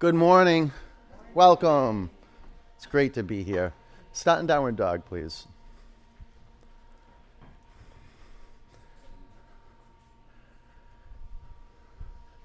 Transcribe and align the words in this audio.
Good 0.00 0.14
morning. 0.14 0.70
Welcome. 1.34 2.10
It's 2.76 2.86
great 2.86 3.14
to 3.14 3.24
be 3.24 3.42
here. 3.42 3.72
Start 4.12 4.38
in 4.38 4.46
downward 4.46 4.76
dog, 4.76 5.04
please. 5.04 5.48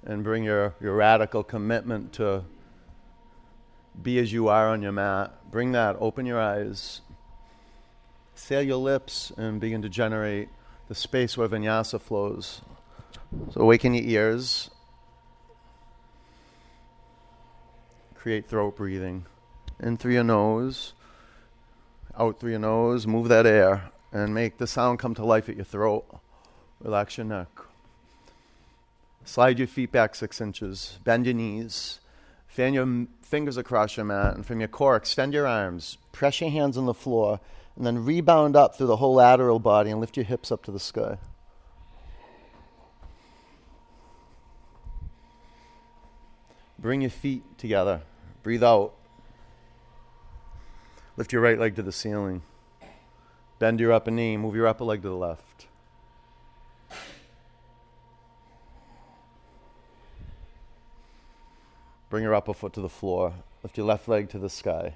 And 0.04 0.24
bring 0.24 0.44
your, 0.44 0.74
your 0.82 0.96
radical 0.96 1.44
commitment 1.44 2.14
to 2.14 2.44
be 4.02 4.18
as 4.18 4.34
you 4.34 4.48
are 4.48 4.70
on 4.70 4.82
your 4.82 4.92
mat. 4.92 5.52
Bring 5.52 5.74
that. 5.74 5.96
Open 6.00 6.26
your 6.26 6.42
eyes. 6.42 7.02
Seal 8.34 8.64
your 8.64 8.78
lips 8.78 9.32
and 9.38 9.62
begin 9.62 9.84
to 9.84 9.90
generate 9.90 10.50
the 10.88 10.96
space 10.96 11.38
where 11.38 11.48
vinyasa 11.48 12.02
flows. 12.02 12.62
So 13.52 13.62
awaken 13.62 13.94
your 13.94 14.06
ears. 14.06 14.72
Create 18.24 18.48
throat 18.48 18.78
breathing. 18.78 19.26
In 19.82 19.98
through 19.98 20.14
your 20.14 20.24
nose, 20.24 20.94
out 22.18 22.40
through 22.40 22.52
your 22.52 22.60
nose, 22.60 23.06
move 23.06 23.28
that 23.28 23.46
air 23.46 23.92
and 24.14 24.34
make 24.34 24.60
the 24.60 24.66
sound 24.66 24.98
come 25.00 25.14
to 25.16 25.26
life 25.26 25.50
at 25.50 25.58
your 25.58 25.66
throat. 25.66 26.06
Relax 26.80 27.18
your 27.18 27.26
neck. 27.26 27.50
Slide 29.26 29.60
your 29.60 29.68
feet 29.68 29.92
back 29.92 30.16
six 30.16 30.40
inches. 30.40 31.00
Bend 31.04 31.26
your 31.26 31.36
knees. 31.36 32.00
Fan 32.48 32.74
your 32.74 33.08
fingers 33.22 33.58
across 33.58 33.98
your 33.98 34.06
mat. 34.06 34.36
And 34.36 34.46
from 34.46 34.62
your 34.62 34.70
core, 34.70 34.96
extend 34.96 35.34
your 35.34 35.46
arms. 35.46 35.98
Press 36.14 36.40
your 36.40 36.50
hands 36.50 36.78
on 36.78 36.86
the 36.86 36.94
floor. 36.94 37.42
And 37.76 37.86
then 37.86 38.06
rebound 38.06 38.56
up 38.56 38.78
through 38.78 38.88
the 38.88 38.96
whole 38.96 39.16
lateral 39.16 39.60
body 39.60 39.92
and 39.92 40.00
lift 40.00 40.16
your 40.16 40.26
hips 40.26 40.50
up 40.50 40.64
to 40.64 40.72
the 40.72 40.80
sky. 40.80 41.18
Bring 46.80 47.02
your 47.02 47.10
feet 47.10 47.44
together. 47.58 48.04
Breathe 48.44 48.64
out. 48.64 48.94
Lift 51.16 51.32
your 51.32 51.42
right 51.42 51.58
leg 51.58 51.76
to 51.78 51.82
the 51.82 51.92
ceiling. 51.92 52.44
Bend 53.58 53.80
your 53.80 53.94
upper 53.94 54.12
knee. 54.12 54.36
Move 54.36 54.56
your 54.56 54.68
upper 54.68 54.84
leg 54.84 55.02
to 55.04 55.10
the 55.10 55.16
left. 55.16 55.68
Bring 62.10 62.24
your 62.24 62.36
upper 62.36 62.54
foot 62.54 62.74
to 62.74 62.82
the 62.82 62.90
floor. 62.90 63.34
Lift 63.64 63.78
your 63.78 63.88
left 63.88 64.08
leg 64.08 64.30
to 64.30 64.38
the 64.38 64.50
sky. 64.50 64.96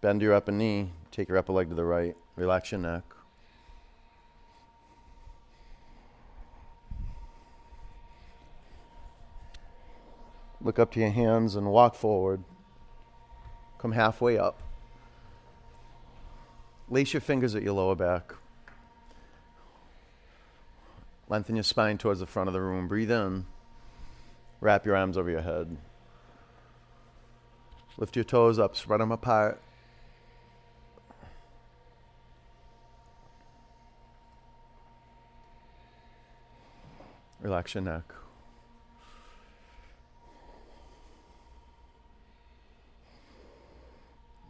Bend 0.00 0.22
your 0.22 0.32
upper 0.34 0.52
knee. 0.52 0.92
Take 1.12 1.28
your 1.28 1.36
upper 1.36 1.52
leg 1.52 1.68
to 1.68 1.74
the 1.74 1.84
right. 1.84 2.16
Relax 2.34 2.72
your 2.72 2.80
neck. 2.80 3.04
Look 10.62 10.78
up 10.78 10.90
to 10.92 11.00
your 11.00 11.10
hands 11.10 11.56
and 11.56 11.70
walk 11.70 11.94
forward. 11.94 12.44
Come 13.78 13.92
halfway 13.92 14.36
up. 14.36 14.60
Lace 16.88 17.12
your 17.12 17.20
fingers 17.20 17.54
at 17.54 17.62
your 17.62 17.72
lower 17.72 17.94
back. 17.94 18.34
Lengthen 21.28 21.56
your 21.56 21.62
spine 21.62 21.96
towards 21.96 22.20
the 22.20 22.26
front 22.26 22.48
of 22.48 22.52
the 22.52 22.60
room. 22.60 22.88
Breathe 22.88 23.10
in. 23.10 23.46
Wrap 24.60 24.84
your 24.84 24.96
arms 24.96 25.16
over 25.16 25.30
your 25.30 25.40
head. 25.40 25.76
Lift 27.96 28.16
your 28.16 28.24
toes 28.24 28.58
up, 28.58 28.76
spread 28.76 29.00
them 29.00 29.12
apart. 29.12 29.60
Relax 37.40 37.74
your 37.74 37.82
neck. 37.82 38.04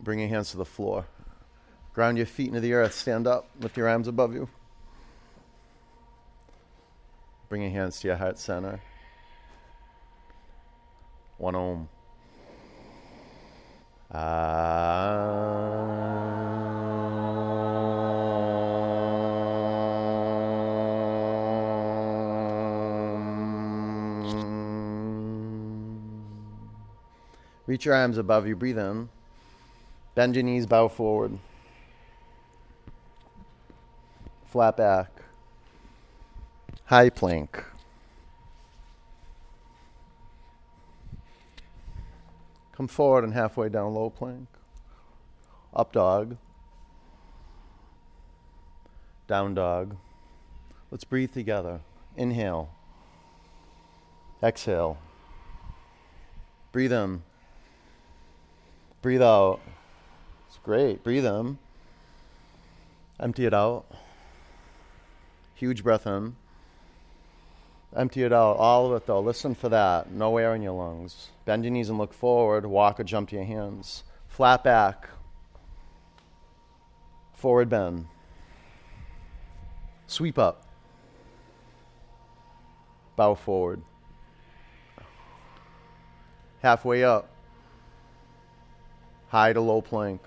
Bring 0.02 0.18
your 0.18 0.28
hands 0.28 0.50
to 0.52 0.56
the 0.56 0.64
floor. 0.64 1.06
Ground 1.92 2.16
your 2.16 2.26
feet 2.26 2.48
into 2.48 2.60
the 2.60 2.72
earth. 2.72 2.94
Stand 2.94 3.26
up. 3.26 3.48
Lift 3.60 3.76
your 3.76 3.88
arms 3.88 4.08
above 4.08 4.34
you. 4.34 4.48
Bring 7.48 7.62
your 7.62 7.70
hands 7.70 8.00
to 8.00 8.08
your 8.08 8.16
heart 8.16 8.38
center. 8.38 8.80
One 11.36 11.54
om. 11.54 11.88
Ah. 14.12 15.70
Reach 27.66 27.84
your 27.84 27.94
arms 27.94 28.18
above 28.18 28.48
you. 28.48 28.56
Breathe 28.56 28.78
in. 28.78 29.08
Bend 30.14 30.34
your 30.34 30.42
knees, 30.42 30.66
bow 30.66 30.88
forward. 30.88 31.38
Flat 34.46 34.76
back. 34.76 35.10
High 36.86 37.10
plank. 37.10 37.64
Come 42.72 42.88
forward 42.88 43.24
and 43.24 43.34
halfway 43.34 43.68
down 43.68 43.94
low 43.94 44.10
plank. 44.10 44.48
Up 45.72 45.92
dog. 45.92 46.36
Down 49.28 49.54
dog. 49.54 49.96
Let's 50.90 51.04
breathe 51.04 51.32
together. 51.32 51.80
Inhale. 52.16 52.70
Exhale. 54.42 54.98
Breathe 56.72 56.92
in. 56.92 57.22
Breathe 59.02 59.22
out. 59.22 59.60
It's 60.50 60.58
great. 60.64 61.04
Breathe 61.04 61.26
in. 61.26 61.58
Empty 63.20 63.46
it 63.46 63.54
out. 63.54 63.86
Huge 65.54 65.84
breath 65.84 66.08
in. 66.08 66.34
Empty 67.94 68.24
it 68.24 68.32
out. 68.32 68.56
All 68.56 68.86
of 68.86 69.00
it, 69.00 69.06
though. 69.06 69.20
Listen 69.20 69.54
for 69.54 69.68
that. 69.68 70.10
No 70.10 70.38
air 70.38 70.56
in 70.56 70.62
your 70.62 70.72
lungs. 70.72 71.28
Bend 71.44 71.62
your 71.62 71.70
knees 71.70 71.88
and 71.88 71.98
look 71.98 72.12
forward. 72.12 72.66
Walk 72.66 72.98
or 72.98 73.04
jump 73.04 73.28
to 73.28 73.36
your 73.36 73.44
hands. 73.44 74.02
Flat 74.26 74.64
back. 74.64 75.08
Forward 77.32 77.68
bend. 77.68 78.08
Sweep 80.08 80.36
up. 80.36 80.66
Bow 83.14 83.36
forward. 83.36 83.82
Halfway 86.60 87.04
up. 87.04 87.30
High 89.28 89.52
to 89.52 89.60
low 89.60 89.80
plank. 89.80 90.20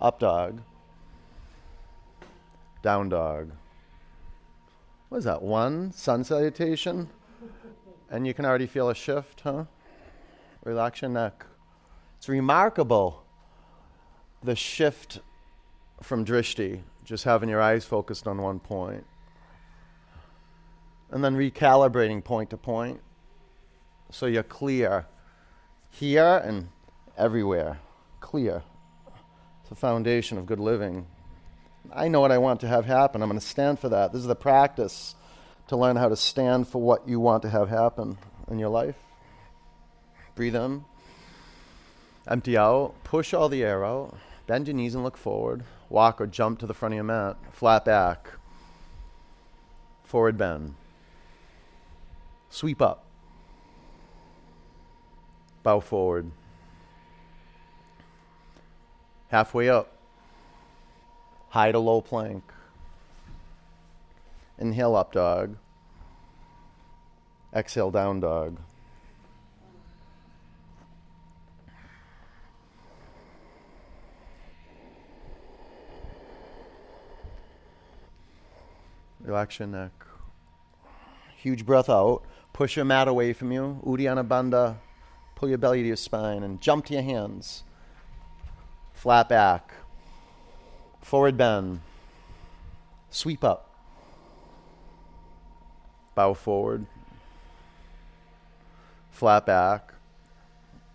Up 0.00 0.20
dog. 0.20 0.60
Down 2.82 3.08
dog. 3.08 3.50
What 5.08 5.18
is 5.18 5.24
that? 5.24 5.42
One 5.42 5.92
sun 5.92 6.24
salutation? 6.24 7.08
And 8.10 8.26
you 8.26 8.34
can 8.34 8.44
already 8.44 8.66
feel 8.66 8.88
a 8.88 8.94
shift, 8.94 9.40
huh? 9.42 9.64
Relax 10.64 11.02
your 11.02 11.10
neck. 11.10 11.44
It's 12.16 12.28
remarkable 12.28 13.24
the 14.42 14.56
shift 14.56 15.20
from 16.02 16.24
drishti, 16.24 16.80
just 17.04 17.24
having 17.24 17.48
your 17.48 17.60
eyes 17.60 17.84
focused 17.84 18.26
on 18.26 18.40
one. 18.40 18.60
And 21.10 21.24
then 21.24 21.36
recalibrating 21.36 22.22
point 22.22 22.50
to 22.50 22.56
point 22.56 23.00
so 24.10 24.26
you're 24.26 24.42
clear 24.42 25.06
here 25.90 26.42
and 26.44 26.68
everywhere. 27.16 27.78
Clear. 28.20 28.62
The 29.68 29.74
foundation 29.74 30.38
of 30.38 30.46
good 30.46 30.60
living. 30.60 31.06
I 31.92 32.08
know 32.08 32.20
what 32.20 32.32
I 32.32 32.38
want 32.38 32.60
to 32.60 32.68
have 32.68 32.84
happen. 32.84 33.22
I'm 33.22 33.28
going 33.28 33.40
to 33.40 33.46
stand 33.46 33.78
for 33.78 33.90
that. 33.90 34.12
This 34.12 34.20
is 34.20 34.26
the 34.26 34.34
practice 34.34 35.14
to 35.68 35.76
learn 35.76 35.96
how 35.96 36.08
to 36.08 36.16
stand 36.16 36.68
for 36.68 36.80
what 36.80 37.08
you 37.08 37.20
want 37.20 37.42
to 37.42 37.50
have 37.50 37.68
happen 37.68 38.18
in 38.50 38.58
your 38.58 38.70
life. 38.70 38.96
Breathe 40.34 40.56
in. 40.56 40.84
Empty 42.26 42.56
out. 42.56 42.94
Push 43.04 43.34
all 43.34 43.48
the 43.48 43.62
air 43.62 43.84
out. 43.84 44.16
Bend 44.46 44.66
your 44.66 44.74
knees 44.74 44.94
and 44.94 45.04
look 45.04 45.16
forward. 45.16 45.64
Walk 45.90 46.20
or 46.20 46.26
jump 46.26 46.58
to 46.60 46.66
the 46.66 46.74
front 46.74 46.94
of 46.94 46.96
your 46.96 47.04
mat. 47.04 47.36
Flat 47.52 47.84
back. 47.84 48.30
Forward 50.04 50.38
bend. 50.38 50.74
Sweep 52.50 52.80
up. 52.80 53.04
Bow 55.62 55.80
forward. 55.80 56.30
Halfway 59.28 59.68
up. 59.68 59.92
High 61.50 61.72
to 61.72 61.78
low 61.78 62.00
plank. 62.00 62.42
Inhale 64.58 64.96
up 64.96 65.12
dog. 65.12 65.56
Exhale 67.54 67.90
down 67.90 68.20
dog. 68.20 68.58
Relax 79.20 79.58
your 79.58 79.68
neck. 79.68 79.92
Huge 81.36 81.66
breath 81.66 81.90
out. 81.90 82.22
Push 82.54 82.76
your 82.76 82.84
mat 82.86 83.08
away 83.08 83.34
from 83.34 83.52
you. 83.52 83.80
Uddiyana 83.84 84.26
Bandha. 84.26 84.76
Pull 85.34 85.50
your 85.50 85.58
belly 85.58 85.82
to 85.82 85.86
your 85.88 85.96
spine 85.96 86.42
and 86.42 86.60
jump 86.60 86.86
to 86.86 86.94
your 86.94 87.02
hands. 87.02 87.62
Flat 88.98 89.28
back. 89.28 89.74
Forward 91.02 91.36
bend. 91.36 91.82
Sweep 93.10 93.44
up. 93.44 93.72
Bow 96.16 96.34
forward. 96.34 96.84
Flat 99.12 99.46
back. 99.46 99.94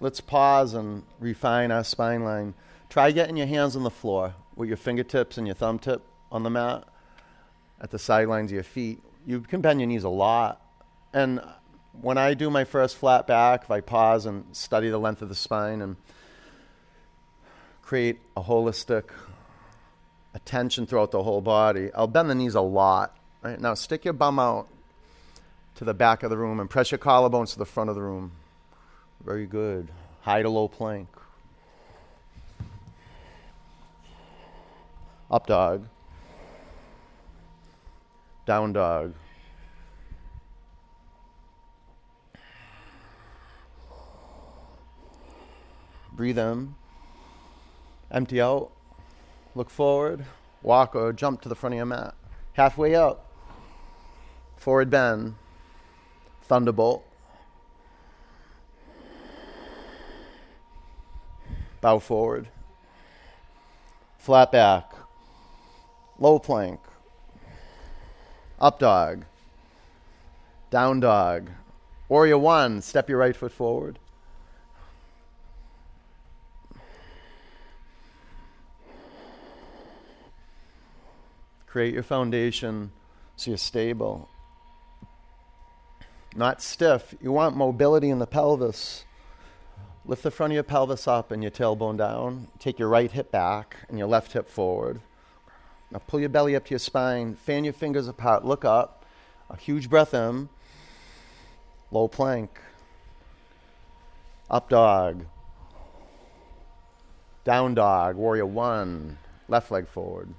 Let's 0.02 0.20
pause 0.20 0.74
and 0.74 1.04
refine 1.22 1.72
our 1.72 1.86
spine 1.86 2.26
line. 2.26 2.56
Try 2.90 3.12
getting 3.12 3.38
your 3.38 3.48
hands 3.48 3.74
on 3.78 3.84
the 3.84 3.90
floor 3.90 4.36
with 4.58 4.68
your 4.68 4.78
fingertips 4.78 5.38
and 5.38 5.48
your 5.48 5.56
thumb 5.56 5.80
tip 5.80 6.04
on 6.30 6.44
the 6.44 6.50
mat 6.50 6.84
at 7.80 7.92
the 7.92 8.00
sidelines 8.00 8.52
of 8.52 8.56
your 8.56 8.64
feet. 8.64 9.02
You 9.26 9.40
can 9.40 9.62
bend 9.62 9.80
your 9.80 9.88
knees 9.88 10.04
a 10.04 10.10
lot. 10.10 10.62
And 11.14 11.40
when 12.02 12.18
I 12.18 12.34
do 12.34 12.50
my 12.50 12.66
first 12.66 12.98
flat 12.98 13.28
back, 13.28 13.64
if 13.64 13.72
I 13.72 13.80
pause 13.80 14.26
and 14.26 14.54
study 14.54 14.90
the 14.90 14.98
length 14.98 15.22
of 15.22 15.30
the 15.30 15.36
spine 15.36 15.82
and 15.82 15.96
create 17.84 18.20
a 18.36 18.42
holistic 18.42 19.04
attention 20.34 20.88
throughout 20.88 21.12
the 21.12 21.22
whole 21.22 21.42
body, 21.42 21.92
I'll 21.94 22.08
bend 22.08 22.30
the 22.30 22.36
knees 22.36 22.56
a 22.56 22.62
lot. 22.62 23.16
Right? 23.42 23.60
Now 23.60 23.74
stick 23.74 24.06
your 24.06 24.14
bum 24.14 24.40
out 24.40 24.68
to 25.76 25.86
the 25.86 25.94
back 25.94 26.24
of 26.24 26.30
the 26.30 26.38
room 26.38 26.60
and 26.60 26.70
press 26.70 26.92
your 26.92 26.98
collarbones 26.98 27.54
to 27.54 27.60
the 27.60 27.66
front 27.66 27.90
of 27.90 27.96
the 27.96 28.02
room. 28.02 28.32
Very 29.24 29.46
good. 29.46 29.90
High 30.22 30.42
to 30.42 30.50
low 30.50 30.68
plank. 30.68 31.08
Up 35.30 35.48
dog. 35.48 35.88
Down 38.46 38.74
dog. 38.74 39.14
Breathe 46.14 46.38
in. 46.38 46.76
Empty 48.14 48.40
out. 48.40 48.72
Look 49.56 49.72
forward. 49.72 50.26
Walk 50.62 50.96
or 50.96 51.12
jump 51.12 51.42
to 51.42 51.50
the 51.50 51.56
front 51.56 51.74
of 51.74 51.78
your 51.78 51.88
mat. 51.88 52.14
Halfway 52.54 52.94
up. 52.94 53.28
Forward 54.56 54.92
bend. 54.92 55.36
Thunderbolt. 56.44 57.04
Bow 61.82 61.98
forward. 62.00 62.48
Flat 64.20 64.52
back. 64.52 64.94
Low 66.20 66.38
plank. 66.38 66.80
Up 68.60 68.80
dog. 68.80 69.26
Down 70.70 71.00
dog. 71.00 71.50
Warrior 72.08 72.38
one, 72.38 72.82
step 72.82 73.10
your 73.10 73.18
right 73.18 73.36
foot 73.36 73.52
forward. 73.52 74.00
Create 81.74 81.96
your 81.96 82.04
foundation 82.04 82.92
so 83.36 83.50
you're 83.50 83.58
stable. 83.58 84.30
Not 86.36 86.62
stiff. 86.62 87.16
You 87.20 87.32
want 87.32 87.58
mobility 87.58 88.12
in 88.12 88.20
the 88.20 88.28
pelvis. 88.28 89.06
Lift 90.06 90.22
the 90.22 90.30
front 90.30 90.54
of 90.54 90.54
your 90.54 90.62
pelvis 90.62 91.08
up 91.08 91.32
and 91.32 91.42
your 91.42 91.52
tailbone 91.52 91.98
down. 91.98 92.50
Take 92.60 92.78
your 92.78 92.90
right 92.90 93.12
hip 93.12 93.32
back 93.32 93.78
and 93.90 93.98
your 93.98 94.08
left 94.08 94.34
hip 94.34 94.48
forward. 94.48 95.02
Now 95.90 95.98
pull 96.06 96.20
your 96.20 96.30
belly 96.30 96.56
up 96.56 96.66
to 96.66 96.70
your 96.70 96.78
spine. 96.78 97.34
Fan 97.34 97.64
your 97.64 97.74
fingers 97.74 98.08
apart. 98.08 98.46
Look 98.46 98.64
up. 98.64 99.04
A 99.50 99.58
huge 99.58 99.90
breath 99.90 100.14
in. 100.14 100.50
Low 101.90 102.08
plank. 102.08 102.60
Up 104.48 104.70
dog. 104.70 105.26
Down 107.44 107.74
dog. 107.74 108.16
Warrior 108.16 108.46
one. 108.46 109.18
Left 109.48 109.72
leg 109.72 109.88
forward. 109.88 110.36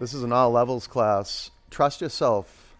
This 0.00 0.14
is 0.14 0.22
an 0.22 0.32
all 0.32 0.50
levels 0.50 0.86
class. 0.86 1.50
Trust 1.68 2.00
yourself. 2.00 2.74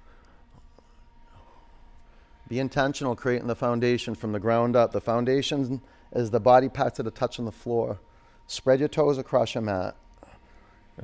Be 2.49 2.59
intentional 2.59 3.15
creating 3.15 3.47
the 3.47 3.55
foundation 3.55 4.15
from 4.15 4.33
the 4.33 4.41
ground 4.41 4.75
up. 4.75 4.93
The 4.93 5.03
foundation 5.03 5.83
is 6.13 6.31
the 6.31 6.41
body 6.41 6.71
parts 6.71 6.97
that 6.97 7.07
are 7.07 7.11
touching 7.11 7.45
the 7.45 7.53
floor. 7.53 7.99
Spread 8.47 8.81
your 8.81 8.89
toes 8.89 9.19
across 9.19 9.55
your 9.55 9.61
mat. 9.63 9.97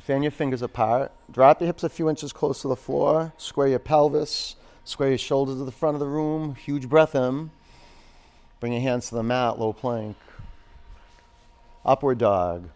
Fan 0.00 0.22
your 0.22 0.32
fingers 0.32 0.62
apart. 0.62 1.12
Drop 1.30 1.60
your 1.60 1.66
hips 1.66 1.84
a 1.84 1.90
few 1.90 2.08
inches 2.08 2.32
close 2.32 2.62
to 2.62 2.68
the 2.68 2.76
floor. 2.76 3.34
Square 3.36 3.68
your 3.68 3.78
pelvis. 3.78 4.56
Square 4.84 5.10
your 5.10 5.18
shoulders 5.18 5.58
to 5.58 5.64
the 5.64 5.70
front 5.70 5.96
of 5.96 6.00
the 6.00 6.06
room. 6.06 6.54
Huge 6.54 6.88
breath 6.88 7.14
in. 7.14 7.50
Bring 8.58 8.72
your 8.72 8.82
hands 8.82 9.10
to 9.10 9.16
the 9.16 9.22
mat, 9.22 9.58
low 9.58 9.74
plank. 9.74 10.16
Upward 11.84 12.16
dog. 12.16 12.70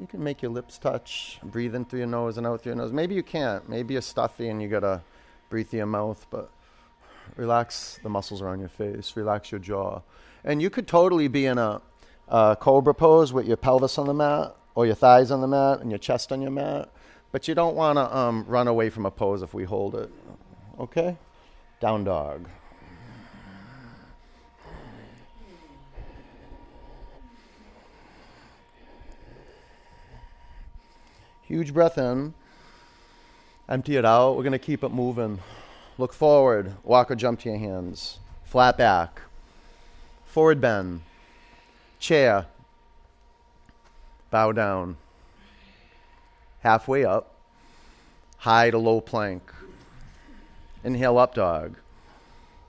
You 0.00 0.06
can 0.06 0.24
make 0.24 0.40
your 0.40 0.50
lips 0.50 0.78
touch, 0.78 1.38
breathe 1.42 1.74
in 1.74 1.84
through 1.84 1.98
your 1.98 2.08
nose 2.08 2.38
and 2.38 2.46
out 2.46 2.62
through 2.62 2.70
your 2.70 2.78
nose. 2.78 2.90
Maybe 2.90 3.14
you 3.14 3.22
can't. 3.22 3.68
Maybe 3.68 3.92
you're 3.94 4.00
stuffy 4.00 4.48
and 4.48 4.62
you 4.62 4.68
gotta 4.68 5.02
breathe 5.50 5.68
through 5.68 5.78
your 5.78 5.86
mouth, 5.86 6.26
but 6.30 6.50
relax 7.36 8.00
the 8.02 8.08
muscles 8.08 8.40
around 8.40 8.60
your 8.60 8.70
face, 8.70 9.14
relax 9.14 9.52
your 9.52 9.58
jaw. 9.58 10.00
And 10.42 10.62
you 10.62 10.70
could 10.70 10.88
totally 10.88 11.28
be 11.28 11.44
in 11.44 11.58
a, 11.58 11.82
a 12.28 12.56
cobra 12.58 12.94
pose 12.94 13.30
with 13.30 13.46
your 13.46 13.58
pelvis 13.58 13.98
on 13.98 14.06
the 14.06 14.14
mat 14.14 14.56
or 14.74 14.86
your 14.86 14.94
thighs 14.94 15.30
on 15.30 15.42
the 15.42 15.48
mat 15.48 15.80
and 15.80 15.90
your 15.90 15.98
chest 15.98 16.32
on 16.32 16.40
your 16.40 16.50
mat, 16.50 16.88
but 17.30 17.46
you 17.46 17.54
don't 17.54 17.76
want 17.76 17.98
to 17.98 18.16
um, 18.16 18.46
run 18.48 18.68
away 18.68 18.88
from 18.88 19.04
a 19.04 19.10
pose 19.10 19.42
if 19.42 19.52
we 19.52 19.64
hold 19.64 19.94
it. 19.94 20.10
Okay? 20.78 21.18
Down 21.78 22.04
dog. 22.04 22.48
Huge 31.50 31.74
breath 31.74 31.98
in. 31.98 32.32
Empty 33.68 33.96
it 33.96 34.04
out. 34.04 34.36
We're 34.36 34.44
going 34.44 34.52
to 34.52 34.58
keep 34.60 34.84
it 34.84 34.90
moving. 34.90 35.40
Look 35.98 36.12
forward. 36.12 36.74
Walk 36.84 37.10
or 37.10 37.16
jump 37.16 37.40
to 37.40 37.48
your 37.48 37.58
hands. 37.58 38.20
Flat 38.44 38.78
back. 38.78 39.22
Forward 40.24 40.60
bend. 40.60 41.00
Chair. 41.98 42.46
Bow 44.30 44.52
down. 44.52 44.96
Halfway 46.60 47.04
up. 47.04 47.34
High 48.36 48.70
to 48.70 48.78
low 48.78 49.00
plank. 49.00 49.52
Inhale 50.84 51.18
up 51.18 51.34
dog. 51.34 51.74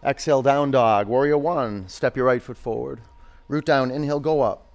Exhale 0.04 0.42
down 0.42 0.72
dog. 0.72 1.08
Warrior 1.08 1.38
one. 1.38 1.88
Step 1.88 2.18
your 2.18 2.26
right 2.26 2.42
foot 2.42 2.58
forward. 2.58 3.02
Root 3.48 3.66
down. 3.66 3.92
Inhale, 3.92 4.20
go 4.20 4.42
up. 4.42 4.66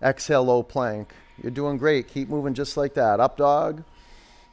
Exhale, 0.00 0.44
low 0.44 0.62
plank. 0.62 1.12
You're 1.42 1.50
doing 1.50 1.78
great. 1.78 2.08
Keep 2.08 2.28
moving 2.28 2.54
just 2.54 2.76
like 2.76 2.94
that. 2.94 3.20
Up 3.20 3.36
dog, 3.36 3.84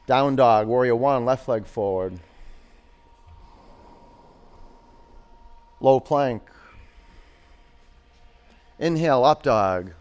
down 0.06 0.36
dog, 0.36 0.66
warrior 0.66 0.96
one, 0.96 1.24
left 1.24 1.48
leg 1.48 1.66
forward. 1.66 2.18
Low 5.80 6.00
plank. 6.00 6.42
Inhale, 8.78 9.24
up 9.24 9.42
dog. 9.42 9.92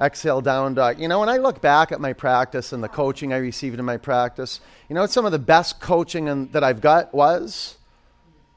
Exhale, 0.00 0.40
down 0.40 0.74
dog. 0.74 0.98
You 0.98 1.06
know, 1.08 1.20
when 1.20 1.28
I 1.28 1.36
look 1.36 1.60
back 1.60 1.92
at 1.92 2.00
my 2.00 2.12
practice 2.12 2.72
and 2.72 2.82
the 2.82 2.88
coaching 2.88 3.32
I 3.32 3.36
received 3.36 3.78
in 3.78 3.84
my 3.84 3.98
practice, 3.98 4.60
you 4.88 4.94
know 4.94 5.06
some 5.06 5.24
of 5.24 5.32
the 5.32 5.38
best 5.38 5.80
coaching 5.80 6.28
in, 6.28 6.50
that 6.52 6.64
I've 6.64 6.80
got 6.80 7.14
was? 7.14 7.76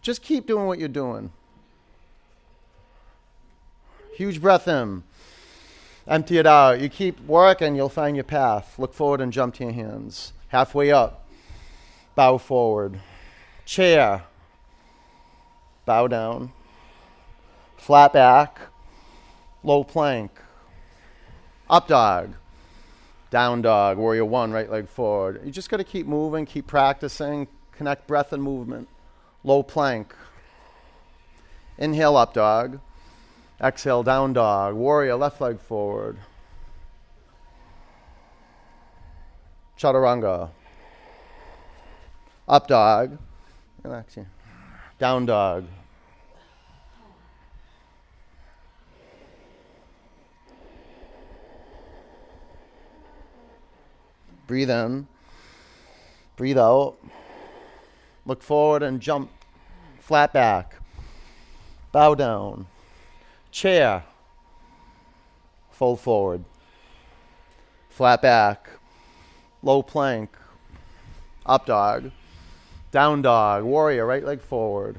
Just 0.02 0.22
keep 0.22 0.48
doing 0.48 0.66
what 0.66 0.80
you're 0.80 0.88
doing. 0.88 1.32
Huge 4.16 4.42
breath 4.42 4.68
in. 4.68 5.04
Empty 6.08 6.38
it 6.38 6.46
out. 6.46 6.80
You 6.80 6.90
keep 6.90 7.20
working, 7.26 7.76
you'll 7.76 7.90
find 7.90 8.16
your 8.16 8.24
path. 8.24 8.78
Look 8.78 8.94
forward 8.94 9.22
and 9.22 9.34
jump 9.34 9.56
to 9.56 9.64
your 9.64 9.74
hands. 9.74 10.34
Halfway 10.50 10.92
up, 10.92 11.28
bow 12.14 12.38
forward. 12.38 13.00
Chair, 13.66 14.24
bow 15.86 16.08
down. 16.08 16.52
Flat 17.78 18.14
back, 18.14 18.60
low 19.64 19.84
plank. 19.84 20.32
Up 21.68 21.88
dog, 21.88 22.36
down 23.32 23.64
dog, 23.64 23.98
warrior 23.98 24.26
one, 24.26 24.52
right 24.52 24.70
leg 24.70 24.88
forward. 24.88 25.42
You 25.44 25.52
just 25.52 25.70
got 25.70 25.78
to 25.78 25.84
keep 25.84 26.06
moving, 26.06 26.46
keep 26.46 26.68
practicing, 26.68 27.48
connect 27.72 28.06
breath 28.06 28.32
and 28.32 28.44
movement. 28.44 28.88
Low 29.44 29.64
plank. 29.64 30.16
Inhale, 31.80 32.18
up 32.18 32.34
dog. 32.34 32.80
Exhale, 33.62 34.04
down 34.04 34.34
dog. 34.34 34.76
Warrior, 34.76 35.16
left 35.16 35.40
leg 35.40 35.60
forward. 35.60 36.18
Chaturanga. 39.78 40.50
Up 42.48 42.68
dog. 42.68 43.18
Relax 43.84 44.16
here. 44.16 44.30
Down 45.00 45.26
dog. 45.26 45.66
Breathe 54.48 54.70
in. 54.70 55.08
Breathe 56.36 56.58
out. 56.58 56.96
Look 58.26 58.44
forward 58.44 58.84
and 58.84 59.02
jump. 59.02 59.32
Flat 60.00 60.34
back. 60.34 60.76
Bow 61.92 62.14
down. 62.16 62.68
Chair. 63.56 64.04
Fold 65.72 66.02
forward. 66.02 66.44
Flat 67.88 68.22
back. 68.22 68.70
Low 69.64 69.82
plank. 69.82 70.36
Up 71.46 71.66
dog. 71.66 72.12
Down 72.92 73.22
dog. 73.22 73.64
Warrior. 73.64 74.06
Right 74.06 74.26
leg 74.26 74.42
forward. 74.42 74.98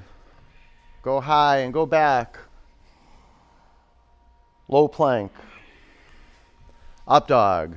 Go 1.03 1.21
high 1.21 1.59
and 1.59 1.75
go 1.75 1.85
back. 1.85 2.39
Low 4.69 4.89
plank. 4.89 5.33
Up 7.07 7.29
dog. 7.29 7.77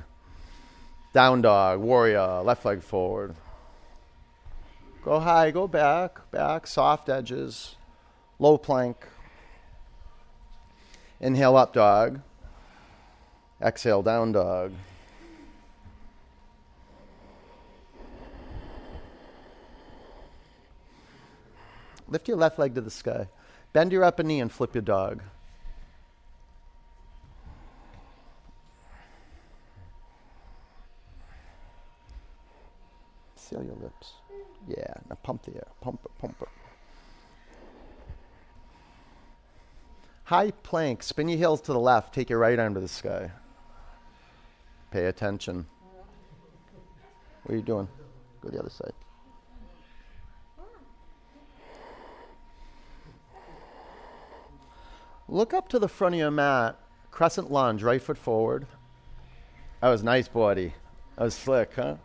Down 1.12 1.42
dog. 1.42 1.80
Warrior. 1.80 2.40
Left 2.40 2.64
leg 2.64 2.82
forward. 2.82 3.36
Go 5.04 5.20
high, 5.20 5.50
go 5.50 5.68
back, 5.68 6.30
back, 6.30 6.66
soft 6.66 7.10
edges, 7.10 7.76
low 8.38 8.56
plank. 8.56 9.06
Inhale 11.20 11.56
up 11.56 11.74
dog. 11.74 12.20
Exhale 13.60 14.02
down 14.02 14.32
dog. 14.32 14.72
Lift 22.08 22.26
your 22.26 22.36
left 22.36 22.58
leg 22.58 22.74
to 22.74 22.80
the 22.80 22.90
sky. 22.90 23.28
Bend 23.72 23.92
your 23.92 24.02
upper 24.02 24.22
knee 24.22 24.40
and 24.40 24.50
flip 24.50 24.74
your 24.74 24.82
dog. 24.82 25.22
Seal 33.36 33.62
your 33.62 33.76
lips. 33.76 34.14
Yeah, 34.66 34.94
now 35.08 35.16
pump 35.22 35.42
the 35.42 35.54
air. 35.54 35.66
Pump 35.80 36.00
it, 36.04 36.10
pump 36.18 36.36
it. 36.40 36.48
High 40.30 40.52
plank. 40.52 41.02
Spin 41.02 41.28
your 41.28 41.38
heels 41.38 41.60
to 41.62 41.72
the 41.72 41.80
left. 41.80 42.14
Take 42.14 42.30
your 42.30 42.38
right 42.38 42.56
arm 42.56 42.74
to 42.74 42.80
the 42.80 42.86
sky. 42.86 43.32
Pay 44.92 45.06
attention. 45.06 45.66
What 47.42 47.52
are 47.52 47.56
you 47.56 47.64
doing? 47.64 47.88
Go 48.40 48.50
the 48.50 48.60
other 48.60 48.70
side. 48.70 48.92
Look 55.26 55.52
up 55.52 55.68
to 55.70 55.80
the 55.80 55.88
front 55.88 56.14
of 56.14 56.20
your 56.20 56.30
mat. 56.30 56.78
Crescent 57.10 57.50
lunge, 57.50 57.82
right 57.82 58.00
foot 58.00 58.16
forward. 58.16 58.68
That 59.80 59.88
was 59.88 60.04
nice, 60.04 60.28
body. 60.28 60.74
That 61.16 61.24
was 61.24 61.34
slick, 61.34 61.72
huh? 61.74 61.96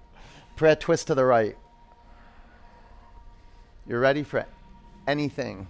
Prayer 0.55 0.75
twist 0.75 1.05
to 1.07 1.13
the 1.13 1.25
right. 1.25 1.55
You're 3.85 3.99
ready 3.99 4.23
for 4.23 4.47
anything. 5.07 5.67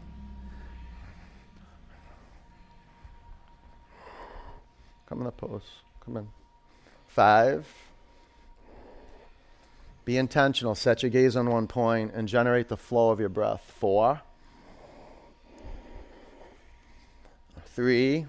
Come 5.15 5.21
in 5.21 5.25
the 5.27 5.31
pose. 5.31 5.63
Come 6.03 6.17
in. 6.17 6.27
Five. 7.07 7.65
Be 10.03 10.17
intentional. 10.17 10.75
Set 10.75 11.03
your 11.03 11.09
gaze 11.09 11.37
on 11.37 11.49
one 11.49 11.67
point 11.67 12.11
and 12.13 12.27
generate 12.27 12.67
the 12.67 12.75
flow 12.75 13.11
of 13.11 13.21
your 13.21 13.29
breath. 13.29 13.63
Four. 13.79 14.19
Three. 17.67 18.25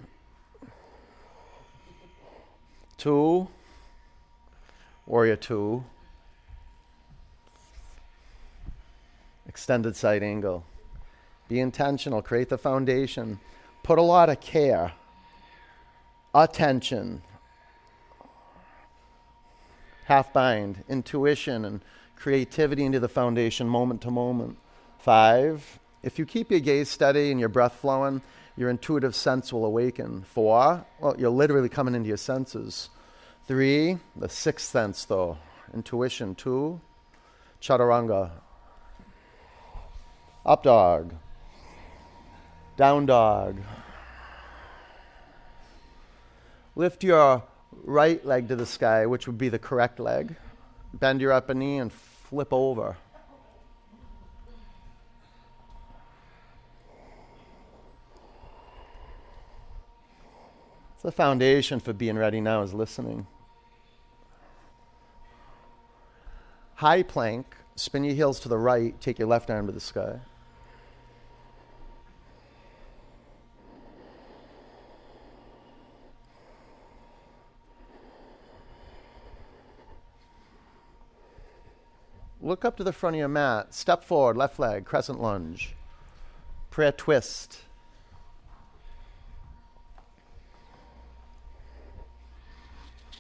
Two. 2.96 3.48
Warrior 5.06 5.34
two. 5.34 5.82
extended 9.48 9.96
side 9.96 10.22
angle. 10.22 10.64
Be 11.48 11.58
intentional, 11.58 12.20
create 12.20 12.50
the 12.50 12.58
foundation, 12.58 13.40
put 13.82 13.98
a 13.98 14.02
lot 14.02 14.28
of 14.28 14.38
care, 14.40 14.92
attention, 16.44 17.22
half 20.04 20.32
bind, 20.32 20.84
intuition, 20.88 21.64
and 21.64 21.80
creativity 22.14 22.84
into 22.84 23.00
the 23.00 23.08
foundation 23.08 23.66
moment 23.66 24.02
to 24.02 24.10
moment. 24.10 24.58
Five, 24.98 25.78
if 26.02 26.18
you 26.18 26.26
keep 26.26 26.50
your 26.50 26.60
gaze 26.60 26.88
steady 26.88 27.30
and 27.30 27.40
your 27.40 27.48
breath 27.48 27.74
flowing, 27.74 28.22
your 28.56 28.70
intuitive 28.70 29.14
sense 29.14 29.52
will 29.52 29.64
awaken. 29.64 30.22
Four, 30.22 30.84
well, 31.00 31.14
you're 31.18 31.30
literally 31.30 31.68
coming 31.68 31.94
into 31.94 32.08
your 32.08 32.16
senses. 32.16 32.90
Three, 33.46 33.98
the 34.14 34.28
sixth 34.28 34.68
sense, 34.70 35.04
though, 35.04 35.38
intuition. 35.74 36.34
Two, 36.34 36.80
chaturanga, 37.60 38.30
up 40.44 40.62
dog. 40.62 41.14
Down 42.76 43.06
dog. 43.06 43.56
Lift 46.76 47.02
your 47.02 47.42
right 47.84 48.24
leg 48.24 48.48
to 48.48 48.56
the 48.56 48.66
sky, 48.66 49.06
which 49.06 49.26
would 49.26 49.38
be 49.38 49.48
the 49.48 49.58
correct 49.58 49.98
leg. 49.98 50.36
Bend 50.94 51.20
your 51.20 51.32
upper 51.32 51.54
knee 51.54 51.78
and 51.78 51.92
flip 51.92 52.52
over. 52.52 52.96
the 61.06 61.12
foundation 61.12 61.78
for 61.78 61.92
being 61.92 62.18
ready 62.18 62.40
now 62.40 62.62
is 62.62 62.74
listening. 62.74 63.28
High 66.74 67.04
plank, 67.04 67.54
spin 67.76 68.02
your 68.02 68.16
heels 68.16 68.40
to 68.40 68.48
the 68.48 68.58
right, 68.58 69.00
take 69.00 69.16
your 69.16 69.28
left 69.28 69.48
arm 69.48 69.66
to 69.66 69.72
the 69.72 69.78
sky. 69.78 70.18
Look 82.46 82.64
up 82.64 82.76
to 82.76 82.84
the 82.84 82.92
front 82.92 83.16
of 83.16 83.18
your 83.18 83.26
mat. 83.26 83.74
Step 83.74 84.04
forward, 84.04 84.36
left 84.36 84.60
leg, 84.60 84.84
crescent 84.84 85.20
lunge. 85.20 85.74
Prayer 86.70 86.92
twist. 86.92 87.58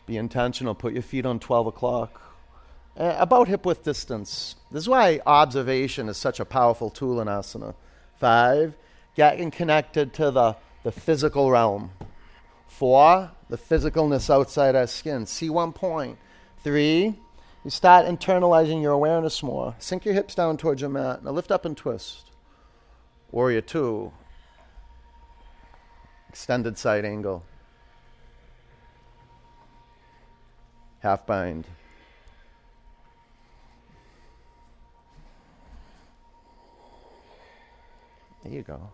Be 0.06 0.16
intentional. 0.16 0.76
Put 0.76 0.92
your 0.92 1.02
feet 1.02 1.26
on 1.26 1.40
12 1.40 1.66
o'clock. 1.66 2.36
Uh, 2.96 3.16
about 3.18 3.48
hip 3.48 3.66
width 3.66 3.82
distance. 3.82 4.54
This 4.70 4.84
is 4.84 4.88
why 4.88 5.20
observation 5.26 6.08
is 6.08 6.16
such 6.16 6.38
a 6.38 6.44
powerful 6.44 6.88
tool 6.88 7.20
in 7.20 7.26
asana. 7.26 7.74
Five, 8.20 8.76
getting 9.16 9.50
connected 9.50 10.12
to 10.14 10.30
the, 10.30 10.56
the 10.84 10.92
physical 10.92 11.50
realm. 11.50 11.90
Four, 12.68 13.32
the 13.48 13.58
physicalness 13.58 14.30
outside 14.30 14.76
our 14.76 14.86
skin. 14.86 15.26
See 15.26 15.50
one 15.50 15.72
point. 15.72 16.16
Three, 16.62 17.18
you 17.66 17.70
start 17.70 18.06
internalizing 18.06 18.80
your 18.80 18.92
awareness 18.92 19.42
more. 19.42 19.74
Sink 19.80 20.04
your 20.04 20.14
hips 20.14 20.36
down 20.36 20.56
towards 20.56 20.80
your 20.80 20.88
mat. 20.88 21.24
Now 21.24 21.32
lift 21.32 21.50
up 21.50 21.64
and 21.64 21.76
twist. 21.76 22.30
Warrior 23.32 23.60
two. 23.60 24.12
Extended 26.28 26.78
side 26.78 27.04
angle. 27.04 27.42
Half 31.00 31.26
bind. 31.26 31.66
There 38.44 38.52
you 38.52 38.62
go. 38.62 38.92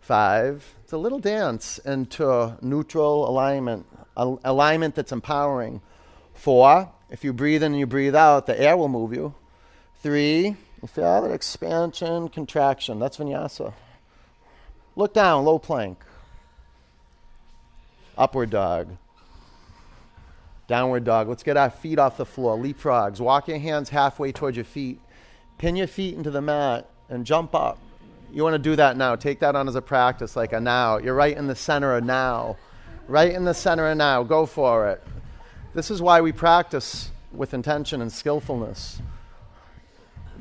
Five. 0.00 0.74
It's 0.82 0.94
a 0.94 0.96
little 0.96 1.18
dance 1.18 1.76
into 1.76 2.56
neutral 2.62 3.28
alignment, 3.28 3.84
alignment 4.16 4.94
that's 4.94 5.12
empowering. 5.12 5.82
Four, 6.34 6.90
if 7.10 7.24
you 7.24 7.32
breathe 7.32 7.62
in 7.62 7.72
and 7.72 7.78
you 7.78 7.86
breathe 7.86 8.14
out, 8.14 8.46
the 8.46 8.60
air 8.60 8.76
will 8.76 8.88
move 8.88 9.14
you. 9.14 9.34
Three, 10.02 10.56
you 10.82 10.88
feel 10.88 11.22
that 11.22 11.30
expansion, 11.30 12.28
contraction. 12.28 12.98
That's 12.98 13.16
vinyasa. 13.16 13.72
Look 14.96 15.14
down, 15.14 15.44
low 15.44 15.58
plank. 15.58 16.04
Upward 18.16 18.50
dog. 18.50 18.96
Downward 20.66 21.04
dog. 21.04 21.28
Let's 21.28 21.42
get 21.42 21.56
our 21.56 21.70
feet 21.70 21.98
off 21.98 22.16
the 22.16 22.24
floor. 22.24 22.56
Leapfrogs. 22.56 23.20
Walk 23.20 23.48
your 23.48 23.58
hands 23.58 23.90
halfway 23.90 24.32
towards 24.32 24.56
your 24.56 24.64
feet. 24.64 25.00
Pin 25.58 25.76
your 25.76 25.86
feet 25.86 26.14
into 26.14 26.30
the 26.30 26.40
mat 26.40 26.88
and 27.08 27.26
jump 27.26 27.54
up. 27.54 27.78
You 28.32 28.42
want 28.42 28.54
to 28.54 28.58
do 28.58 28.74
that 28.76 28.96
now. 28.96 29.14
Take 29.16 29.40
that 29.40 29.54
on 29.54 29.68
as 29.68 29.74
a 29.74 29.82
practice, 29.82 30.36
like 30.36 30.52
a 30.52 30.60
now. 30.60 30.98
You're 30.98 31.14
right 31.14 31.36
in 31.36 31.46
the 31.46 31.54
center 31.54 31.96
of 31.96 32.04
now. 32.04 32.56
Right 33.08 33.32
in 33.32 33.44
the 33.44 33.54
center 33.54 33.86
of 33.88 33.96
now. 33.96 34.22
Go 34.22 34.46
for 34.46 34.88
it. 34.88 35.02
This 35.74 35.90
is 35.90 36.00
why 36.00 36.20
we 36.20 36.30
practice 36.30 37.10
with 37.32 37.52
intention 37.52 38.00
and 38.00 38.12
skillfulness. 38.12 39.02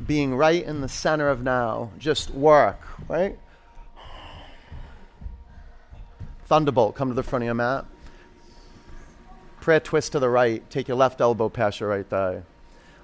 Being 0.05 0.35
right 0.35 0.63
in 0.63 0.81
the 0.81 0.87
center 0.87 1.27
of 1.27 1.41
now. 1.41 1.89
Just 1.97 2.29
work, 2.29 2.79
right? 3.09 3.37
Thunderbolt, 6.45 6.93
come 6.93 7.09
to 7.09 7.15
the 7.15 7.23
front 7.23 7.43
of 7.43 7.47
your 7.47 7.55
mat. 7.55 7.85
Prayer 9.59 9.79
twist 9.79 10.11
to 10.11 10.19
the 10.19 10.29
right. 10.29 10.69
Take 10.69 10.87
your 10.87 10.97
left 10.97 11.19
elbow 11.19 11.49
past 11.49 11.79
your 11.79 11.89
right 11.89 12.05
thigh. 12.05 12.43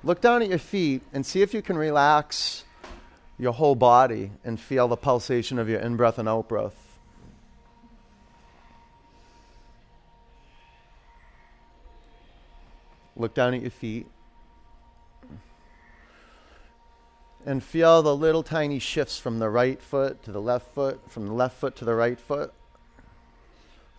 Look 0.03 0.21
down 0.21 0.43
at 0.43 0.49
your 0.49 0.59
feet 0.59 1.01
and 1.11 1.25
see 1.25 1.41
if 1.41 1.53
you 1.53 1.63
can 1.63 1.77
relax 1.77 2.63
your 3.39 3.53
whole 3.53 3.75
body 3.75 4.31
and 4.43 4.59
feel 4.59 4.87
the 4.87 4.97
pulsation 4.97 5.57
of 5.57 5.67
your 5.67 5.79
in 5.79 5.95
breath 5.95 6.19
and 6.19 6.29
out 6.29 6.47
breath. 6.47 6.88
Look 13.19 13.33
down 13.33 13.53
at 13.53 13.61
your 13.61 13.69
feet 13.69 14.07
and 17.45 17.61
feel 17.61 18.01
the 18.01 18.15
little 18.15 18.43
tiny 18.43 18.79
shifts 18.79 19.19
from 19.19 19.39
the 19.39 19.49
right 19.49 19.81
foot 19.81 20.23
to 20.23 20.31
the 20.31 20.41
left 20.41 20.73
foot, 20.73 20.99
from 21.09 21.27
the 21.27 21.33
left 21.33 21.57
foot 21.57 21.75
to 21.75 21.85
the 21.85 21.93
right 21.93 22.19
foot, 22.19 22.53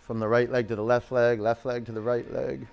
from 0.01 0.19
the 0.19 0.27
right 0.27 0.49
leg 0.49 0.67
to 0.69 0.75
the 0.75 0.83
left 0.83 1.11
leg, 1.11 1.39
left 1.39 1.65
leg 1.65 1.85
to 1.85 1.91
the 1.91 2.01
right 2.01 2.31
leg. 2.33 2.65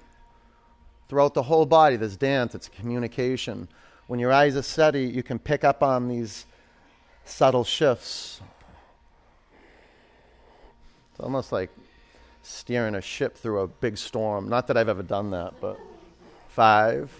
Throughout 1.08 1.34
the 1.34 1.42
whole 1.42 1.66
body, 1.66 1.96
this 1.96 2.16
dance, 2.16 2.54
it's 2.54 2.68
communication. 2.68 3.68
When 4.06 4.18
your 4.18 4.32
eyes 4.32 4.56
are 4.56 4.62
steady, 4.62 5.04
you 5.04 5.22
can 5.22 5.38
pick 5.38 5.64
up 5.64 5.82
on 5.82 6.08
these 6.08 6.46
subtle 7.24 7.64
shifts. 7.64 8.40
It's 11.10 11.20
almost 11.20 11.52
like 11.52 11.70
steering 12.42 12.94
a 12.94 13.02
ship 13.02 13.36
through 13.36 13.60
a 13.60 13.68
big 13.68 13.98
storm. 13.98 14.48
Not 14.48 14.66
that 14.68 14.78
I've 14.78 14.88
ever 14.88 15.02
done 15.02 15.30
that, 15.30 15.54
but 15.60 15.78
five, 16.58 17.12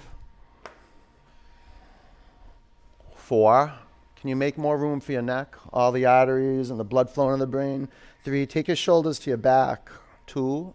four. 3.14 3.72
Can 4.16 4.28
you 4.28 4.34
make 4.34 4.58
more 4.58 4.76
room 4.76 4.98
for 4.98 5.12
your 5.12 5.22
neck? 5.22 5.54
All 5.72 5.92
the 5.92 6.06
arteries 6.06 6.70
and 6.70 6.80
the 6.80 6.84
blood 6.84 7.08
flowing 7.08 7.34
in 7.34 7.38
the 7.38 7.46
brain. 7.46 7.88
Three, 8.24 8.46
take 8.46 8.66
your 8.66 8.74
shoulders 8.74 9.20
to 9.20 9.30
your 9.30 9.36
back. 9.36 9.90
Two, 10.26 10.74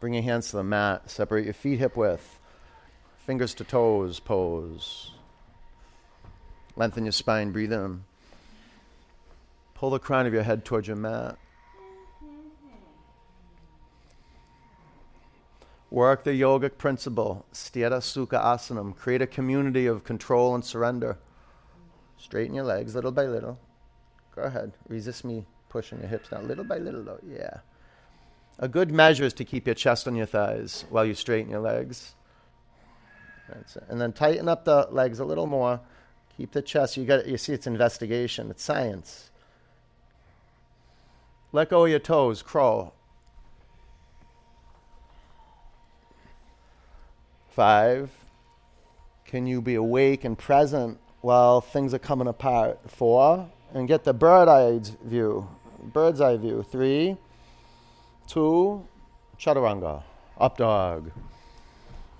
Bring 0.00 0.14
your 0.14 0.22
hands 0.22 0.48
to 0.48 0.56
the 0.56 0.64
mat. 0.64 1.10
Separate 1.10 1.44
your 1.44 1.52
feet 1.52 1.78
hip 1.78 1.94
width. 1.94 2.38
Fingers 3.26 3.52
to 3.56 3.64
toes 3.64 4.18
pose. 4.18 5.12
Lengthen 6.76 7.04
your 7.04 7.12
spine. 7.12 7.52
Breathe 7.52 7.74
in. 7.74 8.04
Pull 9.74 9.90
the 9.90 9.98
crown 9.98 10.26
of 10.26 10.32
your 10.32 10.42
head 10.42 10.64
towards 10.64 10.88
your 10.88 10.96
mat. 10.96 11.36
Work 15.94 16.24
the 16.24 16.32
yogic 16.32 16.76
principle, 16.76 17.46
Sthira 17.52 18.00
Sukha 18.00 18.42
Asanam. 18.42 18.96
Create 18.96 19.22
a 19.22 19.28
community 19.28 19.86
of 19.86 20.02
control 20.02 20.56
and 20.56 20.64
surrender. 20.64 21.18
Straighten 22.16 22.52
your 22.52 22.64
legs 22.64 22.96
little 22.96 23.12
by 23.12 23.26
little. 23.26 23.60
Go 24.34 24.42
ahead. 24.42 24.72
Resist 24.88 25.24
me 25.24 25.46
pushing 25.68 26.00
your 26.00 26.08
hips 26.08 26.30
down 26.30 26.48
little 26.48 26.64
by 26.64 26.78
little, 26.78 27.04
though. 27.04 27.20
Yeah. 27.24 27.58
A 28.58 28.66
good 28.66 28.90
measure 28.90 29.22
is 29.22 29.32
to 29.34 29.44
keep 29.44 29.68
your 29.68 29.76
chest 29.76 30.08
on 30.08 30.16
your 30.16 30.26
thighs 30.26 30.84
while 30.90 31.04
you 31.04 31.14
straighten 31.14 31.48
your 31.48 31.60
legs. 31.60 32.16
And 33.88 34.00
then 34.00 34.12
tighten 34.12 34.48
up 34.48 34.64
the 34.64 34.88
legs 34.90 35.20
a 35.20 35.24
little 35.24 35.46
more. 35.46 35.78
Keep 36.36 36.50
the 36.50 36.62
chest. 36.62 36.96
You 36.96 37.04
got 37.04 37.28
you 37.28 37.38
see 37.38 37.52
it's 37.52 37.68
investigation. 37.68 38.50
It's 38.50 38.64
science. 38.64 39.30
Let 41.52 41.70
go 41.70 41.84
of 41.84 41.90
your 41.90 42.00
toes, 42.00 42.42
crawl. 42.42 42.96
Five. 47.54 48.10
Can 49.24 49.46
you 49.46 49.62
be 49.62 49.76
awake 49.76 50.24
and 50.24 50.36
present 50.36 50.98
while 51.20 51.60
things 51.60 51.94
are 51.94 51.98
coming 51.98 52.26
apart? 52.26 52.78
Four. 52.90 53.48
And 53.72 53.88
get 53.88 54.04
the 54.04 54.12
bird 54.12 54.48
eye 54.48 54.80
view. 55.04 55.48
Bird's 55.92 56.20
eye 56.20 56.36
view. 56.36 56.62
Three 56.62 57.16
two, 58.26 58.86
chaturanga, 59.38 60.02
up 60.38 60.56
dog, 60.56 61.10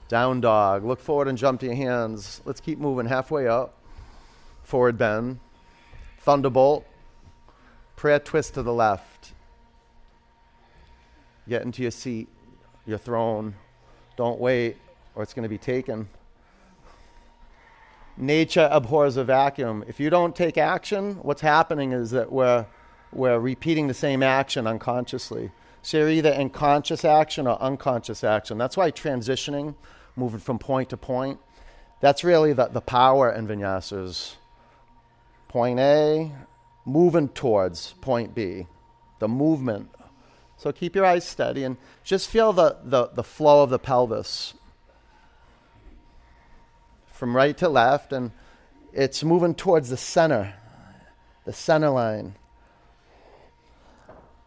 down 0.08 0.40
dog. 0.40 0.84
Look 0.84 1.00
forward 1.00 1.28
and 1.28 1.38
jump 1.38 1.60
to 1.60 1.66
your 1.66 1.74
hands. 1.74 2.40
Let's 2.44 2.61
keep 2.61 2.78
moving 2.78 3.06
halfway 3.06 3.46
up. 3.46 3.78
Forward 4.62 4.96
bend, 4.96 5.40
thunderbolt, 6.20 6.87
prayer 7.96 8.18
twist 8.18 8.54
to 8.54 8.62
the 8.62 8.72
left. 8.72 9.32
Get 11.48 11.62
into 11.62 11.82
your 11.82 11.90
seat, 11.90 12.28
your 12.87 12.98
throne. 12.98 13.54
Don't 14.16 14.40
wait, 14.40 14.78
or 15.14 15.22
it's 15.22 15.35
going 15.35 15.44
to 15.44 15.48
be 15.48 15.59
taken. 15.59 16.09
Nature 18.16 18.68
abhors 18.70 19.16
a 19.16 19.24
vacuum. 19.24 19.85
If 19.88 19.98
you 19.98 20.09
don't 20.09 20.37
take 20.37 20.57
action, 20.57 21.16
what's 21.22 21.40
happening 21.40 21.92
is 21.92 22.12
that 22.12 22.31
we're, 22.31 22.66
we're 23.12 23.40
repeating 23.40 23.88
the 23.88 23.94
same 23.94 24.22
action 24.22 24.66
unconsciously. 24.66 25.50
So 25.83 25.98
you're 25.98 26.11
either 26.11 26.31
in 26.31 26.50
conscious 26.50 27.05
action 27.05 27.46
or 27.46 27.61
unconscious 27.61 28.22
action. 28.22 28.57
That's 28.57 28.77
why 28.77 28.90
transitioning, 28.90 29.74
moving 30.16 30.40
from 30.40 30.59
point 30.59 30.90
to 30.90 30.96
point, 30.96 31.40
that's 32.00 32.22
really 32.22 32.53
the, 32.53 32.66
the 32.66 32.81
power 32.81 33.33
in 33.33 33.48
vinyasas. 33.48 34.35
Point 35.48 35.81
A, 35.81 36.33
moving 36.85 37.29
towards 37.29 37.94
point 38.00 38.35
B, 38.35 38.66
the 39.18 39.29
movement. 39.29 39.90
So 40.57 40.70
keep 40.70 40.94
your 40.94 41.05
eyes 41.05 41.27
steady 41.27 41.64
and 41.64 41.77
just 42.05 42.31
feel 42.31 42.53
the, 42.53 42.77
the, 42.85 43.09
the 43.09 43.24
flow 43.24 43.62
of 43.62 43.70
the 43.70 43.79
pelvis 43.79 44.55
from 47.14 47.35
right 47.35 47.57
to 47.59 47.68
left, 47.68 48.12
and 48.12 48.33
it's 48.92 49.22
moving 49.22 49.55
towards 49.55 49.88
the 49.88 49.96
center, 49.96 50.53
the 51.44 51.53
center 51.53 51.90
line. 51.90 52.35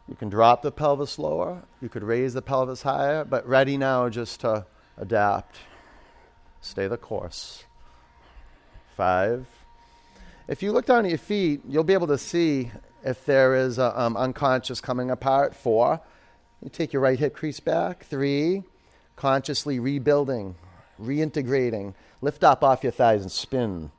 You 0.07 0.15
can 0.15 0.29
drop 0.29 0.61
the 0.61 0.71
pelvis 0.71 1.17
lower, 1.17 1.63
you 1.81 1.89
could 1.89 2.03
raise 2.03 2.33
the 2.33 2.41
pelvis 2.41 2.81
higher, 2.81 3.23
but 3.23 3.47
ready 3.47 3.77
now 3.77 4.09
just 4.09 4.41
to 4.41 4.65
adapt. 4.97 5.57
Stay 6.61 6.87
the 6.87 6.97
course. 6.97 7.63
Five. 8.95 9.45
If 10.47 10.61
you 10.61 10.71
look 10.71 10.85
down 10.85 11.05
at 11.05 11.09
your 11.09 11.17
feet, 11.17 11.61
you'll 11.67 11.83
be 11.83 11.93
able 11.93 12.07
to 12.07 12.17
see 12.17 12.71
if 13.03 13.25
there 13.25 13.55
is 13.55 13.77
a, 13.77 13.99
um, 13.99 14.17
unconscious 14.17 14.81
coming 14.81 15.09
apart. 15.11 15.55
Four. 15.55 16.01
You 16.61 16.69
take 16.69 16.91
your 16.91 17.01
right 17.01 17.19
hip 17.19 17.35
crease 17.35 17.59
back. 17.59 18.05
Three. 18.05 18.63
Consciously 19.15 19.79
rebuilding, 19.79 20.55
reintegrating. 21.01 21.93
Lift 22.21 22.43
up 22.43 22.63
off 22.63 22.83
your 22.83 22.91
thighs 22.91 23.21
and 23.21 23.31
spin. 23.31 23.91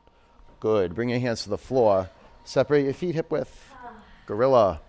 Good. 0.61 0.95
Bring 0.95 1.09
your 1.09 1.21
hands 1.21 1.45
to 1.45 1.51
the 1.51 1.59
floor. 1.59 2.11
Separate 2.45 2.85
your 2.85 2.95
feet 2.95 3.15
hip 3.15 3.31
width. 3.31 3.73
Gorilla. 4.27 4.81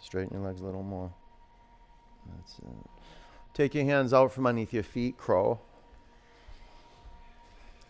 Straighten 0.00 0.38
your 0.38 0.46
legs 0.46 0.60
a 0.60 0.64
little 0.64 0.82
more. 0.82 1.12
That's 2.34 2.58
it. 2.58 2.97
Take 3.58 3.74
your 3.74 3.86
hands 3.86 4.12
out 4.12 4.32
from 4.32 4.46
underneath 4.46 4.72
your 4.72 4.84
feet, 4.84 5.18
crow. 5.18 5.58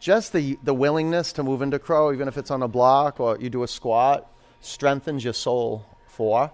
Just 0.00 0.33
the, 0.33 0.59
the 0.62 0.72
willingness 0.72 1.31
to 1.35 1.42
move 1.42 1.61
into 1.61 1.78
crow, 1.78 2.11
even 2.11 2.26
if 2.26 2.38
it's 2.38 2.50
on 2.50 2.62
a 2.62 2.68
block 2.68 3.20
or 3.20 3.37
you 3.38 3.50
do 3.50 3.62
a 3.62 3.68
squat, 3.68 4.33
strengthens 4.62 5.22
your 5.22 5.35
soul. 5.35 5.85
Four. 6.07 6.50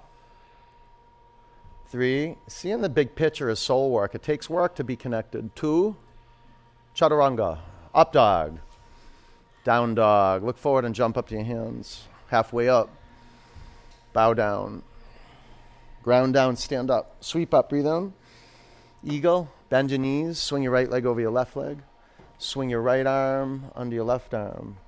Three, 1.90 2.34
seeing 2.48 2.80
the 2.80 2.88
big 2.88 3.14
picture 3.14 3.48
is 3.48 3.60
soul 3.60 3.92
work. 3.92 4.16
It 4.16 4.24
takes 4.24 4.50
work 4.50 4.74
to 4.74 4.82
be 4.82 4.96
connected. 4.96 5.54
Two, 5.54 5.94
chaturanga, 6.96 7.60
up 7.94 8.12
dog, 8.12 8.58
down 9.62 9.94
dog. 9.94 10.42
Look 10.42 10.58
forward 10.58 10.84
and 10.84 10.92
jump 10.92 11.16
up 11.16 11.28
to 11.28 11.36
your 11.36 11.44
hands. 11.44 12.08
Halfway 12.30 12.68
up, 12.68 12.90
bow 14.12 14.34
down. 14.34 14.82
Ground 16.02 16.34
down, 16.34 16.56
stand 16.56 16.90
up. 16.90 17.18
Sweep 17.20 17.54
up, 17.54 17.68
breathe 17.68 17.86
in. 17.86 18.12
Eagle, 19.06 19.50
bend 19.68 19.90
your 19.90 19.98
knees, 19.98 20.38
swing 20.38 20.62
your 20.62 20.72
right 20.72 20.88
leg 20.88 21.04
over 21.04 21.20
your 21.20 21.30
left 21.30 21.56
leg. 21.56 21.78
Swing 22.38 22.70
your 22.70 22.80
right 22.80 23.06
arm 23.06 23.70
under 23.74 23.94
your 23.94 24.04
left 24.04 24.32
arm. 24.32 24.78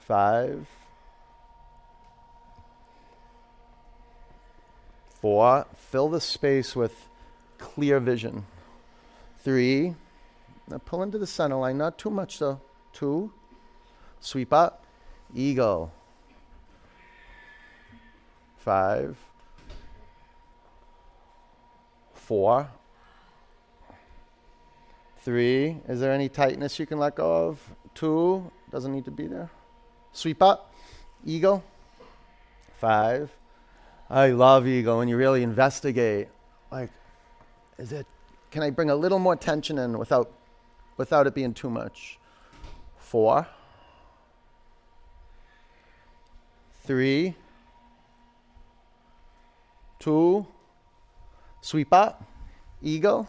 Five. 0.00 0.66
Four. 5.20 5.66
Fill 5.76 6.08
the 6.08 6.20
space 6.20 6.74
with 6.74 7.08
clear 7.58 8.00
vision. 8.00 8.44
Three. 9.38 9.94
Now 10.68 10.78
pull 10.78 11.02
into 11.02 11.18
the 11.18 11.26
center 11.26 11.56
line, 11.56 11.78
not 11.78 11.96
too 11.96 12.10
much 12.10 12.38
though. 12.40 12.60
Two. 12.92 13.32
Sweep 14.20 14.52
up. 14.52 14.84
Eagle. 15.34 15.92
Five 18.58 19.16
four. 22.32 22.66
Three, 25.18 25.76
is 25.86 26.00
there 26.00 26.12
any 26.12 26.30
tightness 26.30 26.78
you 26.78 26.86
can 26.86 26.98
let 26.98 27.14
go 27.14 27.48
of? 27.48 27.60
Two, 27.94 28.50
doesn't 28.70 28.90
need 28.90 29.04
to 29.04 29.10
be 29.10 29.26
there. 29.26 29.50
Sweep 30.12 30.40
up, 30.40 30.72
eagle. 31.26 31.62
Five. 32.78 33.30
I 34.08 34.28
love 34.28 34.66
ego 34.66 34.96
when 34.96 35.08
you 35.08 35.18
really 35.18 35.42
investigate. 35.42 36.28
Like, 36.70 36.88
is 37.76 37.92
it? 37.92 38.06
Can 38.50 38.62
I 38.62 38.70
bring 38.70 38.88
a 38.88 38.96
little 38.96 39.18
more 39.18 39.36
tension 39.36 39.76
in 39.76 39.98
without, 39.98 40.32
without 40.96 41.26
it 41.26 41.34
being 41.34 41.52
too 41.52 41.68
much? 41.68 42.18
Four, 42.96 43.46
three, 46.86 47.36
two, 49.98 50.46
sweep 51.62 51.92
up, 51.94 52.22
eagle. 52.82 53.26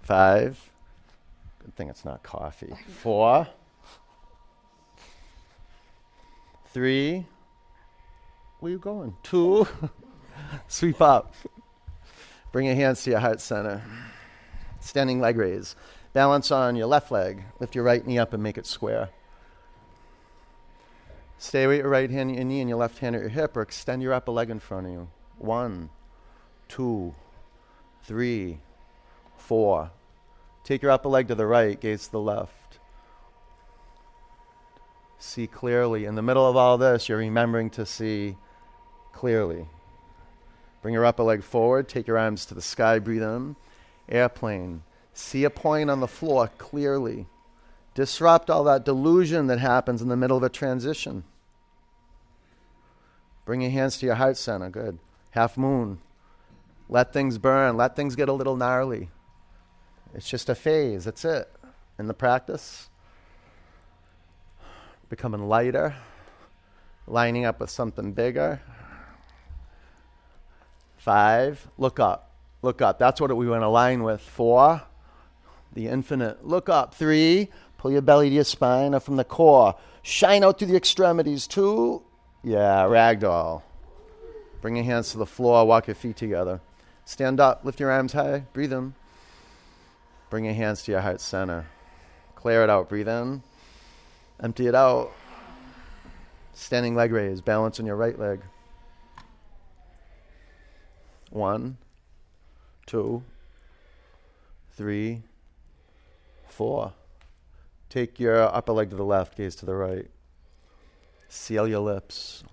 Five. 0.00 0.70
Good 1.60 1.76
thing 1.76 1.88
it's 1.88 2.04
not 2.04 2.22
coffee. 2.22 2.74
Four. 3.00 3.46
Three. 6.66 7.26
Where 8.60 8.72
you 8.72 8.78
going? 8.78 9.14
Two. 9.22 9.66
Sweep 10.68 11.00
up. 11.00 11.34
Bring 12.50 12.66
your 12.66 12.74
hands 12.74 13.02
to 13.04 13.10
your 13.10 13.20
heart 13.20 13.40
center. 13.40 13.82
Standing 14.80 15.20
leg 15.20 15.36
raise. 15.36 15.76
Balance 16.12 16.50
on 16.50 16.76
your 16.76 16.86
left 16.86 17.10
leg. 17.10 17.44
Lift 17.60 17.74
your 17.74 17.84
right 17.84 18.06
knee 18.06 18.18
up 18.18 18.32
and 18.32 18.42
make 18.42 18.58
it 18.58 18.66
square. 18.66 19.10
Stay 21.42 21.66
with 21.66 21.78
your 21.78 21.88
right 21.88 22.08
hand 22.08 22.30
at 22.30 22.36
your 22.36 22.44
knee 22.44 22.60
and 22.60 22.68
your 22.68 22.78
left 22.78 22.98
hand 22.98 23.16
at 23.16 23.20
your 23.20 23.28
hip, 23.28 23.56
or 23.56 23.62
extend 23.62 24.00
your 24.00 24.12
upper 24.12 24.30
leg 24.30 24.48
in 24.48 24.60
front 24.60 24.86
of 24.86 24.92
you. 24.92 25.08
One, 25.38 25.90
two, 26.68 27.16
three, 28.04 28.60
four. 29.36 29.90
Take 30.62 30.82
your 30.82 30.92
upper 30.92 31.08
leg 31.08 31.26
to 31.26 31.34
the 31.34 31.44
right, 31.44 31.80
gaze 31.80 32.06
to 32.06 32.12
the 32.12 32.20
left. 32.20 32.78
See 35.18 35.48
clearly. 35.48 36.04
In 36.04 36.14
the 36.14 36.22
middle 36.22 36.48
of 36.48 36.56
all 36.56 36.78
this, 36.78 37.08
you're 37.08 37.18
remembering 37.18 37.70
to 37.70 37.84
see 37.84 38.36
clearly. 39.12 39.66
Bring 40.80 40.94
your 40.94 41.04
upper 41.04 41.24
leg 41.24 41.42
forward, 41.42 41.88
take 41.88 42.06
your 42.06 42.18
arms 42.18 42.46
to 42.46 42.54
the 42.54 42.62
sky, 42.62 43.00
breathe 43.00 43.24
in. 43.24 43.56
Airplane. 44.08 44.84
See 45.12 45.42
a 45.42 45.50
point 45.50 45.90
on 45.90 45.98
the 45.98 46.06
floor 46.06 46.52
clearly. 46.56 47.26
Disrupt 47.94 48.48
all 48.48 48.62
that 48.62 48.84
delusion 48.84 49.48
that 49.48 49.58
happens 49.58 50.00
in 50.00 50.08
the 50.08 50.16
middle 50.16 50.36
of 50.36 50.44
a 50.44 50.48
transition. 50.48 51.24
Bring 53.44 53.62
your 53.62 53.70
hands 53.70 53.98
to 53.98 54.06
your 54.06 54.14
heart 54.14 54.36
center. 54.36 54.70
Good. 54.70 54.98
Half 55.30 55.56
moon. 55.56 55.98
Let 56.88 57.12
things 57.12 57.38
burn. 57.38 57.76
Let 57.76 57.96
things 57.96 58.16
get 58.16 58.28
a 58.28 58.32
little 58.32 58.56
gnarly. 58.56 59.08
It's 60.14 60.28
just 60.28 60.48
a 60.48 60.54
phase. 60.54 61.04
That's 61.04 61.24
it. 61.24 61.50
In 61.98 62.06
the 62.06 62.14
practice, 62.14 62.88
becoming 65.08 65.46
lighter, 65.46 65.94
lining 67.06 67.44
up 67.44 67.60
with 67.60 67.70
something 67.70 68.12
bigger. 68.12 68.60
Five, 70.96 71.68
look 71.78 72.00
up. 72.00 72.30
Look 72.62 72.80
up. 72.80 72.98
That's 72.98 73.20
what 73.20 73.36
we 73.36 73.48
want 73.48 73.62
to 73.62 73.66
align 73.66 74.02
with. 74.04 74.20
Four, 74.20 74.82
the 75.72 75.88
infinite. 75.88 76.46
Look 76.46 76.68
up. 76.68 76.94
Three, 76.94 77.48
pull 77.76 77.90
your 77.90 78.02
belly 78.02 78.28
to 78.28 78.34
your 78.36 78.44
spine 78.44 78.94
up 78.94 79.02
from 79.02 79.16
the 79.16 79.24
core. 79.24 79.74
Shine 80.02 80.44
out 80.44 80.58
through 80.58 80.68
the 80.68 80.76
extremities. 80.76 81.46
Two, 81.46 82.02
yeah, 82.42 82.84
ragdoll. 82.84 83.62
Bring 84.60 84.76
your 84.76 84.84
hands 84.84 85.12
to 85.12 85.18
the 85.18 85.26
floor. 85.26 85.66
Walk 85.66 85.86
your 85.86 85.94
feet 85.94 86.16
together. 86.16 86.60
Stand 87.04 87.40
up. 87.40 87.64
Lift 87.64 87.80
your 87.80 87.90
arms 87.90 88.12
high. 88.12 88.44
Breathe 88.52 88.72
in. 88.72 88.94
Bring 90.30 90.44
your 90.44 90.54
hands 90.54 90.82
to 90.84 90.92
your 90.92 91.00
heart 91.00 91.20
center. 91.20 91.66
Clear 92.36 92.62
it 92.62 92.70
out. 92.70 92.88
Breathe 92.88 93.08
in. 93.08 93.42
Empty 94.42 94.66
it 94.66 94.74
out. 94.74 95.12
Standing 96.54 96.94
leg 96.94 97.12
raise. 97.12 97.40
Balance 97.40 97.80
on 97.80 97.86
your 97.86 97.96
right 97.96 98.18
leg. 98.18 98.40
One, 101.30 101.78
two, 102.86 103.22
three, 104.76 105.22
four. 106.46 106.92
Take 107.88 108.20
your 108.20 108.42
upper 108.42 108.72
leg 108.72 108.90
to 108.90 108.96
the 108.96 109.04
left, 109.04 109.36
gaze 109.36 109.56
to 109.56 109.66
the 109.66 109.74
right. 109.74 110.10
Seal 111.34 111.66
your 111.66 111.80
lips. 111.80 112.44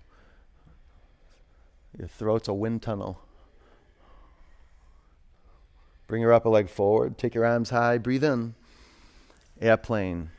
Your 1.97 2.07
throat's 2.07 2.47
a 2.47 2.53
wind 2.53 2.81
tunnel. 2.81 3.19
Bring 6.07 6.21
your 6.21 6.31
upper 6.31 6.47
leg 6.47 6.69
forward. 6.69 7.17
Take 7.17 7.35
your 7.35 7.45
arms 7.45 7.71
high. 7.71 7.97
Breathe 7.97 8.23
in. 8.23 8.55
Airplane. 9.59 10.29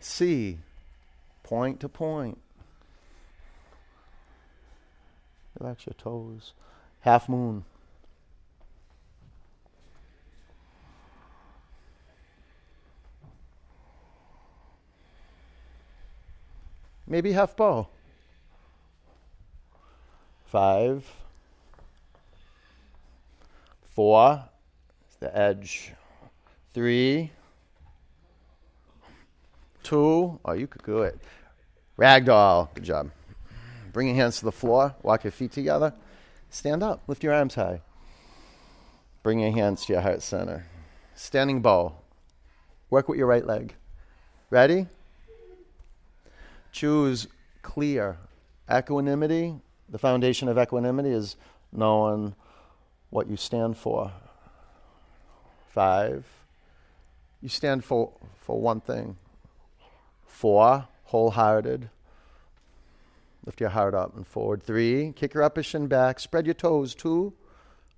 C. 0.00 0.58
Point 1.44 1.78
to 1.78 1.88
point. 1.88 2.38
Relax 5.60 5.86
your 5.86 5.94
toes. 5.94 6.54
Half 7.02 7.28
moon. 7.28 7.64
Maybe 17.12 17.32
half 17.32 17.54
bow. 17.54 17.88
Five. 20.46 21.04
Four. 23.94 24.42
The 25.20 25.36
edge. 25.36 25.92
Three. 26.72 27.30
Two. 29.82 30.40
Oh, 30.42 30.52
you 30.54 30.66
could 30.66 30.84
do 30.84 31.02
it. 31.02 31.20
Ragdoll. 31.98 32.72
Good 32.72 32.84
job. 32.84 33.10
Bring 33.92 34.06
your 34.06 34.16
hands 34.16 34.38
to 34.38 34.46
the 34.46 34.50
floor. 34.50 34.94
Walk 35.02 35.24
your 35.24 35.32
feet 35.32 35.52
together. 35.52 35.92
Stand 36.48 36.82
up. 36.82 37.02
Lift 37.08 37.22
your 37.22 37.34
arms 37.34 37.56
high. 37.56 37.82
Bring 39.22 39.40
your 39.40 39.52
hands 39.52 39.84
to 39.84 39.92
your 39.92 40.00
heart 40.00 40.22
center. 40.22 40.64
Standing 41.14 41.60
bow. 41.60 41.92
Work 42.88 43.10
with 43.10 43.18
your 43.18 43.26
right 43.26 43.44
leg. 43.44 43.74
Ready? 44.48 44.86
Choose 46.72 47.28
clear. 47.60 48.18
Equanimity. 48.70 49.60
The 49.88 49.98
foundation 49.98 50.48
of 50.48 50.58
equanimity 50.58 51.10
is 51.10 51.36
knowing 51.70 52.34
what 53.10 53.28
you 53.28 53.36
stand 53.36 53.76
for. 53.76 54.10
Five. 55.68 56.26
You 57.42 57.48
stand 57.48 57.84
for, 57.84 58.12
for 58.40 58.60
one 58.60 58.80
thing. 58.80 59.16
Four. 60.26 60.88
Wholehearted. 61.04 61.90
Lift 63.44 63.60
your 63.60 63.70
heart 63.70 63.94
up 63.94 64.16
and 64.16 64.26
forward. 64.26 64.62
Three. 64.62 65.12
Kick 65.14 65.34
your 65.34 65.42
upper 65.42 65.62
shin 65.62 65.88
back. 65.88 66.20
Spread 66.20 66.46
your 66.46 66.54
toes. 66.54 66.94
Two. 66.94 67.34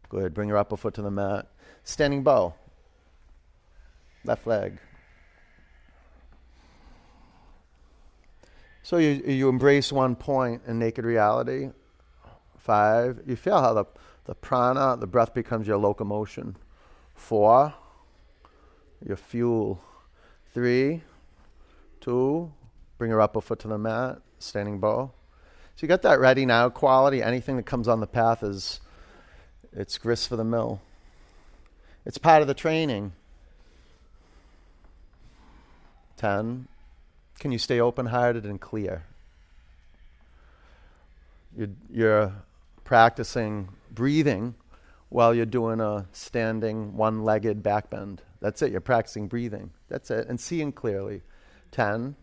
Good. 0.09 0.35
Bring 0.35 0.49
your 0.49 0.59
upper 0.59 0.77
foot 0.77 0.95
to 0.95 1.03
the 1.03 1.11
mat. 1.11 1.47
Standing 1.85 2.23
bow. 2.23 2.55
Left 4.25 4.47
leg. 4.47 4.79
So 8.85 8.99
you, 8.99 9.23
you 9.27 9.49
embrace 9.49 9.91
one 9.91 10.15
point 10.15 10.61
in 10.67 10.79
naked 10.79 11.07
reality. 11.07 11.71
Five. 12.59 13.23
You 13.27 13.35
feel 13.35 13.59
how 13.59 13.73
the, 13.73 13.87
the 14.27 14.35
prana, 14.35 14.99
the 14.99 15.07
breath 15.07 15.33
becomes 15.33 15.67
your 15.67 15.79
locomotion. 15.79 16.55
Four. 17.15 17.73
Your 19.03 19.17
fuel. 19.17 19.83
Three. 20.53 21.01
Two. 22.03 22.53
Bring 22.99 23.11
your 23.11 23.23
upper 23.23 23.41
foot 23.41 23.59
to 23.61 23.69
the 23.69 23.79
mat. 23.79 24.19
Standing 24.39 24.79
bow. 24.81 25.13
So 25.77 25.81
you 25.81 25.89
got 25.89 26.03
that 26.03 26.21
ready 26.21 26.45
now 26.45 26.69
quality. 26.69 27.23
Anything 27.23 27.57
that 27.57 27.65
comes 27.65 27.89
on 27.89 28.01
the 28.01 28.07
path 28.07 28.43
is 28.43 28.81
it's 29.73 29.97
grist 29.97 30.29
for 30.29 30.37
the 30.37 30.45
mill. 30.45 30.83
It's 32.05 32.19
part 32.19 32.43
of 32.43 32.49
the 32.49 32.55
training. 32.55 33.13
10. 36.19 36.69
Can 37.39 37.53
you 37.53 37.59
stay 37.59 37.81
open 37.81 38.07
hearted 38.07 38.45
and 38.45 38.61
clear? 38.61 39.05
You're, 41.57 41.69
you're 41.91 42.33
practicing 42.85 43.69
breathing 43.91 44.55
while 45.09 45.35
you're 45.35 45.47
doing 45.47 45.81
a 45.81 46.07
standing 46.13 46.97
one 46.97 47.25
legged 47.25 47.63
back 47.63 47.91
bend. 47.91 48.23
That's 48.41 48.63
it. 48.63 48.73
You're 48.73 48.81
practicing 48.81 49.29
breathing. 49.29 49.71
That's 49.89 50.11
it. 50.11 50.29
And 50.29 50.41
seeing 50.41 50.73
clearly. 50.73 51.23
10 51.75 52.15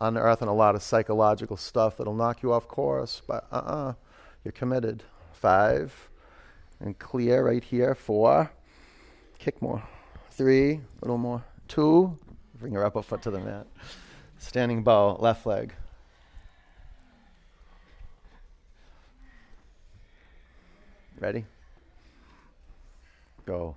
unearthing 0.00 0.48
a 0.48 0.54
lot 0.54 0.74
of 0.74 0.82
psychological 0.82 1.56
stuff 1.56 1.96
that'll 1.96 2.14
knock 2.14 2.42
you 2.42 2.52
off 2.52 2.66
course, 2.68 3.22
but 3.26 3.46
uh 3.50 3.56
uh-uh, 3.56 3.88
uh, 3.88 3.94
you 4.44 4.48
are 4.48 4.52
committed. 4.52 5.04
Five, 5.32 6.08
and 6.80 6.98
clear 6.98 7.44
right 7.44 7.62
here. 7.62 7.94
Four, 7.94 8.50
kick 9.38 9.60
more. 9.60 9.82
Three, 10.30 10.72
a 10.72 10.80
little 11.02 11.18
more. 11.18 11.44
Two, 11.68 12.18
bring 12.64 12.72
your 12.72 12.86
upper 12.86 13.02
foot 13.02 13.20
to 13.20 13.30
the 13.30 13.38
mat. 13.38 13.66
Standing 14.38 14.82
bow, 14.82 15.16
left 15.16 15.44
leg. 15.44 15.74
Ready? 21.20 21.44
Go. 23.44 23.76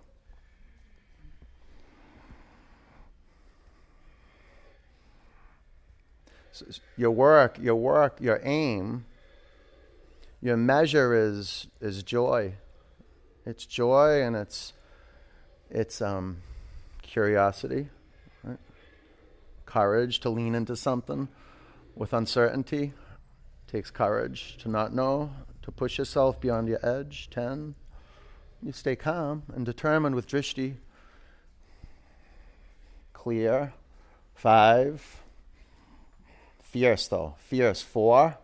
your 6.95 7.11
work, 7.11 7.59
your 7.59 7.75
work, 7.75 8.21
your 8.21 8.39
aim, 8.41 9.03
your 10.41 10.55
measure 10.55 11.13
is 11.13 11.67
is 11.81 12.03
joy. 12.03 12.53
It's 13.45 13.65
joy 13.65 14.21
and 14.21 14.37
it's 14.37 14.71
it's 15.69 16.01
um, 16.01 16.37
curiosity? 17.01 17.89
Courage 19.67 20.19
to 20.21 20.31
lean 20.31 20.55
into 20.55 20.75
something 20.75 21.27
with 21.95 22.13
uncertainty. 22.13 22.93
It 23.67 23.71
takes 23.71 23.91
courage 23.91 24.57
to 24.63 24.69
not 24.69 24.93
know, 24.93 25.29
to 25.61 25.71
push 25.71 25.99
yourself 25.99 26.41
beyond 26.41 26.67
your 26.67 26.83
edge. 26.83 27.29
Ten. 27.29 27.75
You 28.63 28.71
stay 28.71 28.95
calm 28.95 29.43
and 29.53 29.65
determined 29.65 30.15
with 30.15 30.27
drishti. 30.27 30.75
Clear. 33.13 33.73
Five. 34.33 35.23
Fierce 36.59 37.07
though. 37.07 37.35
Fierce. 37.37 37.81
Four. 37.81 38.37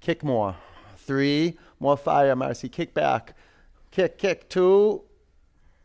Kick 0.00 0.22
more. 0.22 0.56
Three. 0.96 1.58
More 1.80 1.96
fire, 1.96 2.34
Marcy. 2.36 2.68
Kick 2.68 2.94
back. 2.94 3.36
Kick, 3.90 4.18
kick. 4.18 4.48
Two. 4.48 5.02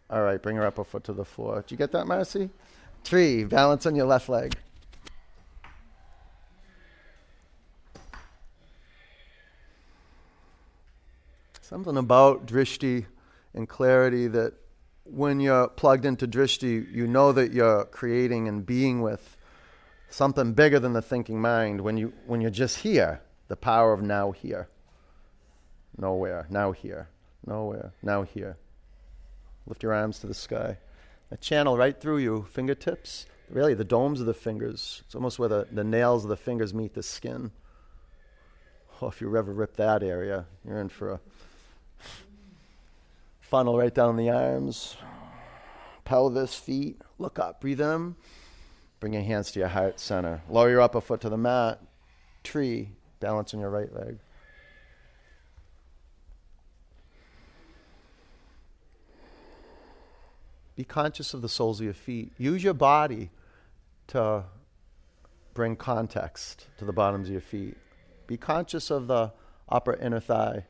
All 0.10 0.21
right, 0.21 0.41
bring 0.41 0.58
her 0.58 0.65
up 0.65 0.77
a 0.77 0.84
foot 0.84 1.03
to 1.06 1.13
the 1.13 1.25
floor. 1.25 1.62
Did 1.62 1.71
you 1.71 1.77
get 1.77 1.91
that, 1.93 2.06
Marcy? 2.06 2.49
Three. 3.03 3.43
Balance 3.43 3.86
on 3.86 3.95
your 3.95 4.06
left 4.06 4.29
leg. 4.29 4.56
Something 11.73 11.97
about 11.97 12.45
drishti 12.45 13.07
and 13.55 13.67
clarity 13.67 14.27
that 14.27 14.53
when 15.05 15.39
you're 15.39 15.67
plugged 15.69 16.05
into 16.05 16.27
drishti, 16.27 16.93
you 16.93 17.07
know 17.07 17.31
that 17.31 17.51
you're 17.51 17.86
creating 17.86 18.47
and 18.47 18.63
being 18.63 19.01
with 19.01 19.36
something 20.07 20.53
bigger 20.53 20.79
than 20.79 20.93
the 20.93 21.01
thinking 21.01 21.41
mind 21.41 21.81
when, 21.81 21.97
you, 21.97 22.13
when 22.27 22.41
you're 22.41 22.51
just 22.51 22.77
here, 22.77 23.21
the 23.47 23.55
power 23.55 23.91
of 23.91 24.03
now 24.03 24.29
here. 24.29 24.67
Nowhere, 25.97 26.45
now 26.47 26.73
here, 26.73 27.09
nowhere, 27.43 27.91
now 28.03 28.21
here. 28.21 28.55
Lift 29.65 29.81
your 29.81 29.95
arms 29.95 30.19
to 30.19 30.27
the 30.27 30.36
sky. 30.36 30.77
A 31.31 31.38
channel 31.38 31.75
right 31.75 31.99
through 31.99 32.19
you, 32.19 32.45
fingertips, 32.51 33.25
really 33.49 33.73
the 33.73 33.83
domes 33.83 34.19
of 34.19 34.27
the 34.27 34.36
fingers. 34.36 35.01
It's 35.07 35.15
almost 35.15 35.39
where 35.39 35.49
the, 35.49 35.67
the 35.71 35.83
nails 35.83 36.23
of 36.23 36.29
the 36.29 36.38
fingers 36.38 36.71
meet 36.71 36.93
the 36.93 37.01
skin. 37.01 37.49
Oh, 39.01 39.07
if 39.07 39.21
you 39.21 39.36
ever 39.36 39.51
rip 39.51 39.75
that 39.77 40.03
area, 40.03 40.45
you're 40.63 40.79
in 40.79 40.89
for 40.89 41.13
a 41.13 41.19
funnel 43.53 43.77
right 43.77 43.93
down 43.93 44.15
the 44.15 44.31
arms, 44.31 44.97
pelvis, 46.05 46.55
feet. 46.55 46.99
Look 47.19 47.37
up, 47.37 47.61
breathe 47.61 47.81
in. 47.81 48.15
Bring 48.99 49.13
your 49.13 49.21
hands 49.21 49.51
to 49.51 49.59
your 49.59 49.67
heart 49.67 49.99
center. 49.99 50.41
Lower 50.49 50.71
your 50.71 50.81
upper 50.81 50.99
foot 50.99 51.21
to 51.21 51.29
the 51.29 51.37
mat. 51.37 51.79
Tree, 52.43 52.93
balance 53.19 53.53
on 53.53 53.59
your 53.59 53.69
right 53.69 53.93
leg. 53.93 54.17
Be 60.75 60.83
conscious 60.83 61.35
of 61.35 61.43
the 61.43 61.49
soles 61.49 61.79
of 61.79 61.83
your 61.83 61.93
feet. 61.93 62.33
Use 62.39 62.63
your 62.63 62.73
body 62.73 63.29
to 64.07 64.45
bring 65.53 65.75
context 65.75 66.65
to 66.79 66.85
the 66.85 66.93
bottoms 66.93 67.27
of 67.27 67.33
your 67.33 67.41
feet. 67.41 67.77
Be 68.25 68.35
conscious 68.35 68.89
of 68.89 69.05
the 69.05 69.31
upper 69.69 69.93
inner 69.93 70.19
thigh 70.19 70.65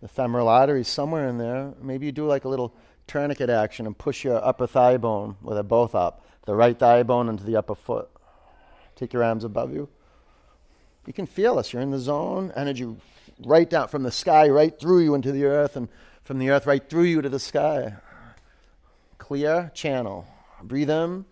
the 0.00 0.08
femoral 0.08 0.48
artery 0.48 0.84
somewhere 0.84 1.28
in 1.28 1.38
there. 1.38 1.74
Maybe 1.82 2.06
you 2.06 2.12
do 2.12 2.26
like 2.26 2.44
a 2.44 2.48
little 2.48 2.74
tourniquet 3.06 3.50
action 3.50 3.86
and 3.86 3.96
push 3.96 4.24
your 4.24 4.44
upper 4.44 4.66
thigh 4.66 4.96
bone, 4.96 5.36
where 5.42 5.54
they're 5.54 5.62
both 5.62 5.94
up, 5.94 6.24
the 6.46 6.54
right 6.54 6.78
thigh 6.78 7.02
bone 7.02 7.28
into 7.28 7.44
the 7.44 7.56
upper 7.56 7.74
foot. 7.74 8.08
Take 8.94 9.12
your 9.12 9.24
arms 9.24 9.44
above 9.44 9.72
you. 9.72 9.88
You 11.06 11.12
can 11.12 11.26
feel 11.26 11.56
this. 11.56 11.72
You're 11.72 11.82
in 11.82 11.90
the 11.90 11.98
zone. 11.98 12.52
Energy 12.54 12.86
right 13.44 13.68
down 13.68 13.88
from 13.88 14.02
the 14.02 14.10
sky, 14.10 14.48
right 14.48 14.78
through 14.78 15.00
you 15.00 15.14
into 15.14 15.32
the 15.32 15.44
earth, 15.44 15.76
and 15.76 15.88
from 16.22 16.38
the 16.38 16.50
earth 16.50 16.66
right 16.66 16.86
through 16.88 17.04
you 17.04 17.22
to 17.22 17.28
the 17.28 17.38
sky. 17.38 17.94
Clear 19.16 19.70
channel. 19.74 20.26
Breathe 20.62 20.90
in. 20.90 21.24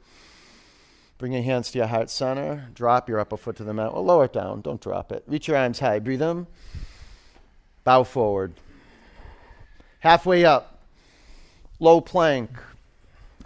Bring 1.19 1.33
your 1.33 1.43
hands 1.43 1.71
to 1.71 1.79
your 1.79 1.87
heart 1.87 2.11
center. 2.11 2.69
Drop 2.75 3.09
your 3.09 3.19
upper 3.19 3.37
foot 3.37 3.57
to 3.57 3.65
the 3.65 3.75
mat. 3.75 3.93
Well, 3.93 4.05
lower 4.05 4.25
it 4.25 4.33
down. 4.33 4.61
Don't 4.61 4.81
drop 4.81 5.13
it. 5.13 5.25
Reach 5.27 5.49
your 5.49 5.57
arms 5.57 5.81
high. 5.81 5.99
Breathe 5.99 6.23
in. 6.23 6.47
Bow 7.87 8.03
forward. 8.03 8.53
Halfway 10.01 10.45
up, 10.45 10.83
low 11.79 12.01
plank, 12.01 12.51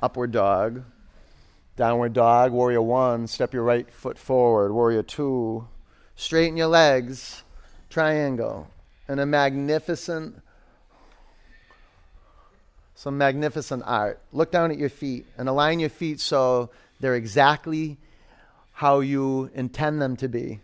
upward 0.02 0.32
dog, 0.32 0.82
downward 1.76 2.14
dog, 2.14 2.50
warrior 2.50 2.80
one, 2.80 3.26
step 3.26 3.52
your 3.52 3.64
right 3.64 3.92
foot 3.92 4.16
forward, 4.16 4.72
warrior 4.72 5.02
two, 5.02 5.68
straighten 6.16 6.56
your 6.56 6.68
legs, 6.68 7.42
triangle, 7.90 8.66
and 9.08 9.20
a 9.20 9.26
magnificent, 9.26 10.40
some 12.94 13.18
magnificent 13.18 13.82
art. 13.84 14.22
Look 14.32 14.50
down 14.50 14.70
at 14.70 14.78
your 14.78 14.88
feet 14.88 15.26
and 15.36 15.50
align 15.50 15.80
your 15.80 15.90
feet 15.90 16.18
so 16.18 16.70
they're 16.98 17.14
exactly 17.14 17.98
how 18.72 19.00
you 19.00 19.50
intend 19.52 20.00
them 20.00 20.16
to 20.16 20.28
be. 20.28 20.60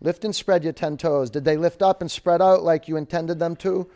Lift 0.00 0.24
and 0.24 0.34
spread 0.34 0.64
your 0.64 0.72
10 0.72 0.96
toes. 0.96 1.30
Did 1.30 1.44
they 1.44 1.56
lift 1.56 1.82
up 1.82 2.00
and 2.00 2.10
spread 2.10 2.40
out 2.40 2.62
like 2.62 2.88
you 2.88 2.96
intended 2.96 3.38
them 3.38 3.56
to? 3.56 3.88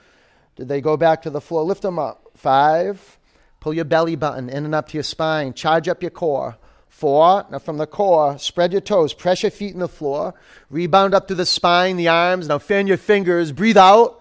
Did 0.57 0.69
they 0.69 0.81
go 0.81 0.97
back 0.97 1.23
to 1.23 1.31
the 1.31 1.41
floor? 1.41 1.63
Lift 1.63 1.83
them 1.83 1.99
up. 1.99 2.31
Five. 2.37 3.19
Pull 3.61 3.75
your 3.75 3.85
belly 3.85 4.17
button 4.17 4.49
in 4.49 4.65
and 4.65 4.75
up 4.75 4.89
to 4.89 4.95
your 4.95 5.05
spine. 5.05 5.55
Charge 5.55 5.89
up 5.89 6.03
your 6.03 6.11
core. 6.11 6.57
Four. 6.89 7.47
Now 7.51 7.59
from 7.59 7.79
the 7.79 7.87
core, 7.87 8.37
spread 8.39 8.73
your 8.73 8.81
toes. 8.81 9.15
Press 9.15 9.43
your 9.43 9.51
feet 9.51 9.73
in 9.73 9.81
the 9.81 9.89
floor. 9.89 10.35
Rebound 10.69 11.15
up 11.15 11.29
to 11.29 11.35
the 11.35 11.47
spine, 11.47 11.97
the 11.97 12.09
arms. 12.09 12.49
Now 12.49 12.59
fan 12.59 12.87
your 12.87 12.97
fingers. 12.97 13.53
Breathe 13.53 13.79
out. 13.79 14.21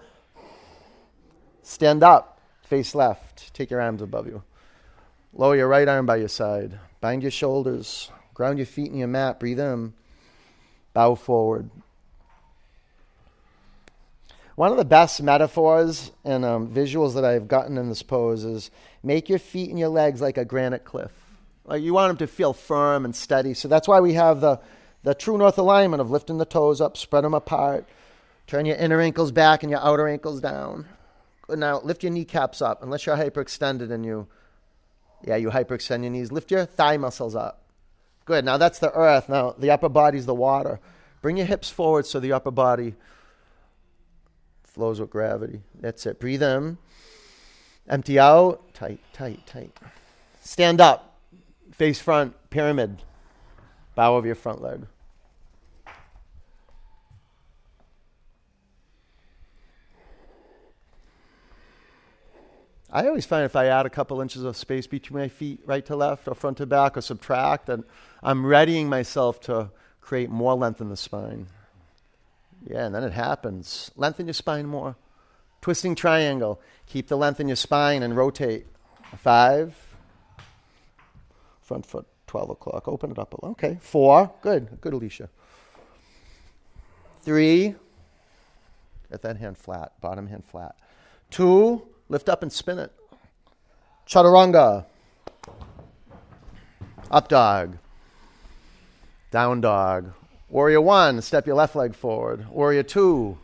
Stand 1.64 2.04
up. 2.04 2.40
Face 2.64 2.96
left. 2.96 3.54
Take 3.54 3.72
your 3.72 3.82
arms 3.82 4.02
above 4.02 4.28
you. 4.28 4.44
Lower 5.34 5.56
your 5.56 5.68
right 5.68 5.88
arm 5.88 6.06
by 6.06 6.18
your 6.18 6.28
side. 6.28 6.80
Bind 7.02 7.24
your 7.24 7.32
shoulders. 7.32 8.10
Ground 8.34 8.60
your 8.60 8.68
feet 8.68 8.92
in 8.92 8.98
your 8.98 9.08
mat. 9.08 9.40
Breathe 9.40 9.60
in. 9.60 9.94
Bow 10.94 11.16
forward. 11.16 11.70
One 14.56 14.72
of 14.72 14.78
the 14.78 14.86
best 14.86 15.24
metaphors 15.24 16.12
and 16.24 16.44
um, 16.44 16.68
visuals 16.68 17.16
that 17.16 17.26
I've 17.26 17.48
gotten 17.48 17.78
in 17.78 17.90
this 17.90 18.04
pose 18.04 18.44
is 18.44 18.70
make 19.02 19.30
your 19.30 19.40
feet 19.40 19.70
and 19.70 19.80
your 19.80 19.90
legs 19.90 20.22
like 20.22 20.38
a 20.38 20.46
granite 20.46 20.84
cliff. 20.84 21.12
Like 21.66 21.82
you 21.82 21.94
want 21.94 22.10
them 22.10 22.28
to 22.28 22.32
feel 22.32 22.54
firm 22.54 23.06
and 23.06 23.16
steady. 23.16 23.54
So 23.54 23.68
that's 23.68 23.88
why 23.88 24.02
we 24.02 24.14
have 24.14 24.42
the, 24.42 24.60
the 25.04 25.16
true 25.16 25.38
north 25.38 25.58
alignment 25.58 26.02
of 26.02 26.12
lifting 26.12 26.38
the 26.38 26.46
toes 26.46 26.82
up, 26.82 26.98
spread 26.98 27.24
them 27.24 27.34
apart, 27.34 27.88
turn 28.46 28.66
your 28.66 28.76
inner 28.76 29.00
ankles 29.00 29.32
back 29.32 29.64
and 29.64 29.72
your 29.72 29.80
outer 29.80 30.08
ankles 30.08 30.42
down. 30.42 30.86
Now 31.50 31.80
lift 31.82 32.04
your 32.04 32.12
kneecaps 32.12 32.62
up, 32.62 32.84
unless 32.84 33.06
you're 33.06 33.18
hyperextended 33.18 33.92
and 33.92 34.06
you, 34.06 34.28
yeah, 35.26 35.38
you 35.38 35.50
hyperextend 35.50 36.02
your 36.02 36.12
knees. 36.12 36.32
Lift 36.32 36.52
your 36.52 36.66
thigh 36.66 36.98
muscles 36.98 37.36
up. 37.36 37.61
Good. 38.26 38.46
Now 38.46 38.58
that's 38.58 38.80
the 38.80 38.92
earth. 38.92 39.30
Now 39.30 39.56
the 39.58 39.72
upper 39.72 39.90
body 39.90 40.18
is 40.18 40.26
the 40.26 40.36
water. 40.36 40.80
Bring 41.22 41.38
your 41.38 41.46
hips 41.46 41.70
forward 41.70 42.06
so 42.06 42.20
the 42.20 42.34
upper 42.34 42.52
body 42.52 42.96
flows 44.64 45.00
with 45.00 45.10
gravity. 45.10 45.62
That's 45.80 46.06
it. 46.06 46.20
Breathe 46.20 46.44
in. 46.44 46.78
Empty 47.88 48.20
out. 48.20 48.74
Tight, 48.74 49.00
tight, 49.14 49.46
tight. 49.46 49.78
Stand 50.42 50.82
up. 50.82 51.20
Face 51.72 52.00
front, 52.00 52.36
pyramid. 52.50 53.02
Bow 53.96 54.16
of 54.16 54.26
your 54.26 54.36
front 54.36 54.62
leg. 54.62 54.86
I 62.92 63.08
always 63.08 63.26
find 63.26 63.46
if 63.46 63.56
I 63.56 63.68
add 63.68 63.86
a 63.86 63.90
couple 63.90 64.20
inches 64.20 64.44
of 64.44 64.58
space 64.58 64.86
between 64.86 65.22
my 65.22 65.28
feet, 65.30 65.62
right 65.66 65.86
to 65.86 65.96
left, 65.96 66.28
or 66.28 66.36
front 66.36 66.58
to 66.58 66.66
back, 66.66 66.98
or 66.98 67.02
subtract, 67.02 67.68
then 67.68 67.86
I'm 68.22 68.46
readying 68.46 68.90
myself 68.90 69.40
to 69.42 69.72
create 70.02 70.30
more 70.30 70.56
length 70.56 70.82
in 70.82 70.90
the 70.90 70.98
spine. 70.98 71.48
Yeah, 72.68 72.86
and 72.86 72.94
then 72.94 73.04
it 73.04 73.14
happens. 73.14 73.92
Lengthen 73.96 74.28
your 74.28 74.34
spine 74.34 74.66
more. 74.66 74.98
Twisting 75.62 75.96
triangle. 75.96 76.60
Keep 76.88 77.08
the 77.08 77.18
length 77.18 77.40
in 77.40 77.48
your 77.48 77.56
spine 77.56 78.04
and 78.04 78.16
rotate. 78.16 78.66
Five. 79.18 79.76
Front 81.62 81.86
foot, 81.86 82.08
12 82.28 82.50
o'clock. 82.50 82.88
Open 82.88 83.12
it 83.12 83.18
up 83.18 83.34
a 83.34 83.38
little. 83.38 83.52
Okay. 83.52 83.78
Four. 83.80 84.34
Good. 84.42 84.82
Good, 84.82 84.94
Alicia. 84.94 85.30
Three. 87.22 87.76
Get 89.10 89.22
that 89.22 89.38
hand 89.38 89.58
flat. 89.58 89.94
Bottom 90.02 90.28
hand 90.28 90.44
flat. 90.46 90.76
Two. 91.30 91.88
Lift 92.12 92.28
up 92.28 92.44
and 92.44 92.52
spin 92.52 92.78
it. 92.78 92.92
Chaturanga. 94.06 94.84
Up 97.10 97.30
dog. 97.30 97.78
Down 99.32 99.62
dog. 99.62 100.12
Warrior 100.50 100.82
one, 100.82 101.22
step 101.22 101.48
your 101.48 101.56
left 101.56 101.74
leg 101.74 101.96
forward. 101.96 102.50
Warrior 102.50 102.84
two, 102.84 103.38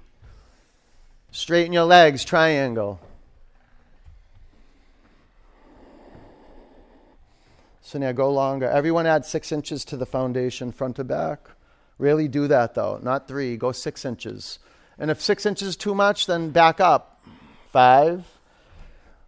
straighten 1.32 1.72
your 1.72 1.86
legs, 1.86 2.26
triangle. 2.26 3.00
So 7.82 8.00
now 8.00 8.12
go 8.12 8.34
longer. 8.34 8.68
Everyone 8.70 9.06
add 9.06 9.26
six 9.26 9.54
inches 9.54 9.86
to 9.86 9.96
the 9.96 10.06
foundation, 10.06 10.74
front 10.74 10.98
to 10.98 11.06
back. 11.06 11.40
Really 11.98 12.28
do 12.28 12.50
that 12.50 12.76
though, 12.76 13.00
not 13.02 13.30
three. 13.30 13.56
Go 13.56 13.72
six 13.72 14.04
inches. 14.04 14.60
And 15.00 15.10
if 15.10 15.22
six 15.22 15.46
inches 15.46 15.70
is 15.70 15.78
too 15.78 15.96
much, 15.96 16.26
then 16.26 16.50
back 16.50 16.82
up. 16.82 17.24
Five. 17.72 18.26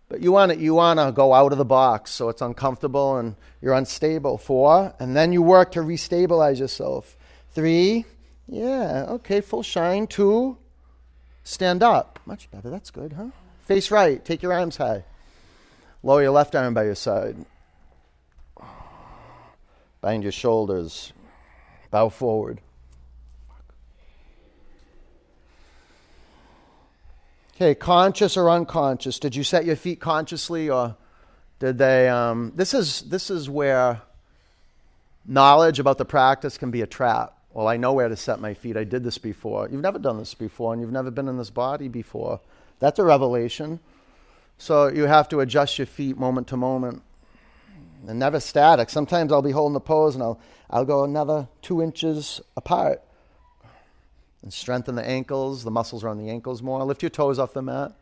But 0.10 0.22
you 0.22 0.32
want 0.32 0.52
to 0.52 0.58
you 0.58 0.74
want 0.74 1.00
to 1.00 1.12
go 1.12 1.34
out 1.34 1.52
of 1.52 1.60
the 1.60 1.66
box 1.66 2.12
so 2.12 2.30
it's 2.30 2.42
uncomfortable 2.42 3.18
and 3.18 3.36
you're 3.62 3.76
unstable. 3.76 4.40
Four, 4.40 4.94
and 5.00 5.16
then 5.16 5.32
you 5.32 5.44
work 5.44 5.72
to 5.74 5.82
restabilize 5.82 6.60
yourself. 6.60 7.16
Three, 7.52 8.06
yeah, 8.48 9.06
okay, 9.10 9.40
full 9.40 9.64
shine. 9.64 10.08
Two, 10.08 10.58
stand 11.44 11.84
up. 11.84 12.20
Much 12.26 12.50
better. 12.50 12.72
That's 12.72 12.90
good, 12.90 13.14
huh? 13.14 13.28
Face 13.62 13.92
right. 13.92 14.24
Take 14.26 14.42
your 14.42 14.52
arms 14.52 14.78
high. 14.78 15.04
Lower 16.02 16.24
your 16.24 16.32
left 16.32 16.56
arm 16.56 16.74
by 16.74 16.86
your 16.86 16.96
side. 16.96 17.46
Bind 20.02 20.24
your 20.24 20.32
shoulders. 20.32 21.14
Bow 21.92 22.10
forward. 22.10 22.62
Okay, 27.62 27.76
conscious 27.76 28.38
or 28.38 28.50
unconscious? 28.50 29.20
Did 29.20 29.36
you 29.36 29.44
set 29.44 29.66
your 29.66 29.76
feet 29.76 30.00
consciously 30.00 30.70
or 30.70 30.96
did 31.60 31.78
they? 31.78 32.08
Um, 32.08 32.54
this, 32.56 32.74
is, 32.74 33.02
this 33.02 33.30
is 33.30 33.50
where 33.50 34.02
knowledge 35.26 35.78
about 35.78 35.98
the 35.98 36.06
practice 36.06 36.58
can 36.58 36.72
be 36.72 36.84
a 36.84 36.88
trap. 36.88 37.38
Well, 37.52 37.68
I 37.68 37.76
know 37.76 37.92
where 37.92 38.08
to 38.08 38.16
set 38.16 38.40
my 38.40 38.54
feet. 38.54 38.78
I 38.78 38.86
did 38.86 39.04
this 39.04 39.18
before. 39.18 39.68
You've 39.70 39.82
never 39.82 40.00
done 40.00 40.20
this 40.20 40.34
before, 40.34 40.72
and 40.72 40.82
you've 40.82 40.94
never 40.94 41.12
been 41.12 41.28
in 41.28 41.38
this 41.38 41.50
body 41.50 41.90
before. 41.90 42.40
That's 42.80 42.98
a 42.98 43.04
revelation. 43.04 43.82
So 44.58 44.88
you 44.88 45.04
have 45.08 45.28
to 45.28 45.42
adjust 45.42 45.80
your 45.80 45.88
feet 45.88 46.18
moment 46.18 46.48
to 46.48 46.56
moment 46.56 47.02
and 48.08 48.18
never 48.20 48.40
static. 48.40 48.90
Sometimes 48.90 49.34
I'll 49.34 49.42
be 49.42 49.52
holding 49.52 49.74
the 49.74 49.82
pose 49.82 50.16
and 50.16 50.24
I'll, 50.24 50.40
I'll 50.70 50.86
go 50.86 51.04
another 51.04 51.50
two 51.62 51.82
inches 51.82 52.40
apart 52.56 53.04
and 54.42 54.54
strengthen 54.54 54.96
the 54.96 55.06
ankles. 55.06 55.64
The 55.64 55.72
muscles 55.72 56.04
around 56.04 56.18
the 56.18 56.30
ankles 56.30 56.62
more. 56.62 56.84
Lift 56.84 57.04
your 57.04 57.10
toes 57.10 57.40
off 57.40 57.54
the 57.54 57.62
mat. 57.62 57.94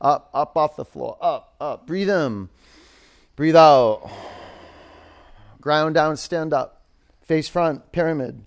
Up, 0.00 0.30
up 0.34 0.56
off 0.56 0.76
the 0.76 0.84
floor. 0.84 1.16
Up, 1.20 1.54
up. 1.60 1.86
Breathe 1.86 2.10
in. 2.10 2.48
Breathe 3.36 3.56
out. 3.56 4.10
Ground 5.60 5.94
down, 5.94 6.16
stand 6.16 6.52
up. 6.52 6.82
Face 7.22 7.48
front, 7.48 7.90
pyramid. 7.90 8.44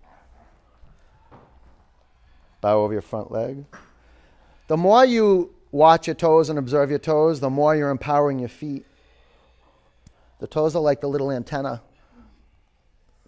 Bow 2.62 2.80
over 2.80 2.94
your 2.94 3.02
front 3.02 3.32
leg. 3.32 3.66
The 4.68 4.78
more 4.78 5.04
you 5.04 5.54
watch 5.72 6.08
your 6.08 6.16
toes 6.16 6.50
and 6.50 6.60
observe 6.60 6.90
your 6.90 7.00
toes, 7.00 7.40
the 7.40 7.50
more 7.50 7.76
you're 7.76 7.90
empowering 7.90 8.40
your 8.40 8.50
feet. 8.50 8.86
The 10.40 10.48
toes 10.48 10.76
are 10.76 10.82
like 10.82 11.02
the 11.02 11.08
little 11.08 11.32
antenna. 11.32 11.82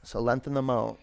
So 0.04 0.20
lengthen 0.20 0.54
them 0.54 0.70
out. 0.70 1.00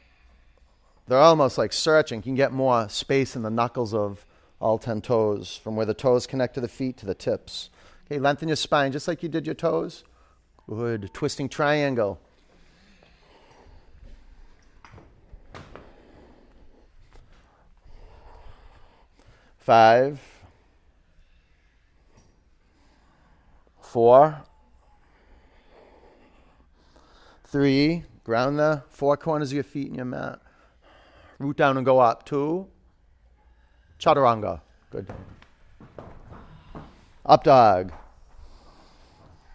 They're 1.07 1.19
almost 1.19 1.57
like 1.57 1.73
searching. 1.73 2.19
You 2.19 2.23
can 2.23 2.35
get 2.35 2.53
more 2.53 2.89
space 2.89 3.37
in 3.37 3.43
the 3.43 3.51
knuckles 3.51 3.95
of 3.95 4.27
all 4.61 4.79
10 4.79 5.03
toes, 5.03 5.57
from 5.63 5.77
where 5.77 5.87
the 5.87 5.95
toes 5.95 6.27
connect 6.27 6.55
to 6.55 6.61
the 6.61 6.69
feet 6.69 6.97
to 6.99 7.07
the 7.07 7.15
tips. 7.15 7.71
Okay, 8.07 8.19
lengthen 8.19 8.49
your 8.49 8.57
spine 8.57 8.93
just 8.93 9.07
like 9.07 9.23
you 9.23 9.29
did 9.29 9.47
your 9.47 9.55
toes. 9.55 10.05
Good. 10.69 11.11
Twisting 11.13 11.49
triangle. 11.49 12.19
Five. 19.59 20.21
Four. 23.81 24.43
Three, 27.45 28.05
ground 28.25 28.59
the 28.59 28.83
four 28.91 29.17
corners 29.17 29.51
of 29.51 29.55
your 29.55 29.65
feet 29.65 29.89
in 29.89 29.95
your 29.95 30.05
mat. 30.05 30.41
Root 31.39 31.57
down 31.57 31.77
and 31.77 31.85
go 31.85 31.99
up. 31.99 32.25
Two, 32.25 32.67
chaturanga. 33.99 34.61
Good. 34.91 35.07
Up 37.25 37.45
dog. 37.45 37.93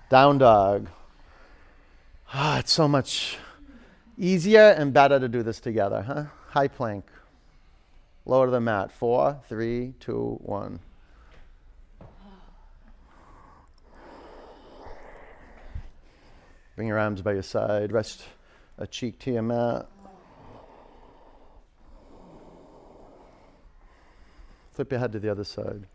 Down 0.10 0.38
dog. 0.38 0.89
Ah, 2.34 2.60
it's 2.60 2.72
so 2.72 2.88
much 2.88 3.38
easier 4.17 4.76
and 4.78 4.94
better 4.94 5.20
to 5.20 5.28
do 5.28 5.41
this 5.41 5.60
together, 5.60 6.02
huh? 6.02 6.26
High 6.50 6.67
plank. 6.67 7.06
Lower 8.26 8.46
to 8.46 8.52
the 8.52 8.62
mat. 8.62 8.91
Four, 8.91 9.41
three, 9.50 9.94
two, 10.00 10.38
one. 10.41 10.80
Bring 16.76 16.88
your 16.88 17.00
arms 17.00 17.22
by 17.22 17.34
your 17.34 17.44
side. 17.44 17.91
Rest 17.91 18.24
a 18.78 18.88
cheek 18.88 19.20
to 19.20 19.32
your 19.32 19.41
mat. 19.41 19.88
Flip 24.82 24.94
your 24.94 25.00
head 25.00 25.12
to 25.12 25.20
the 25.20 25.30
other 25.30 25.44
side. 25.44 25.86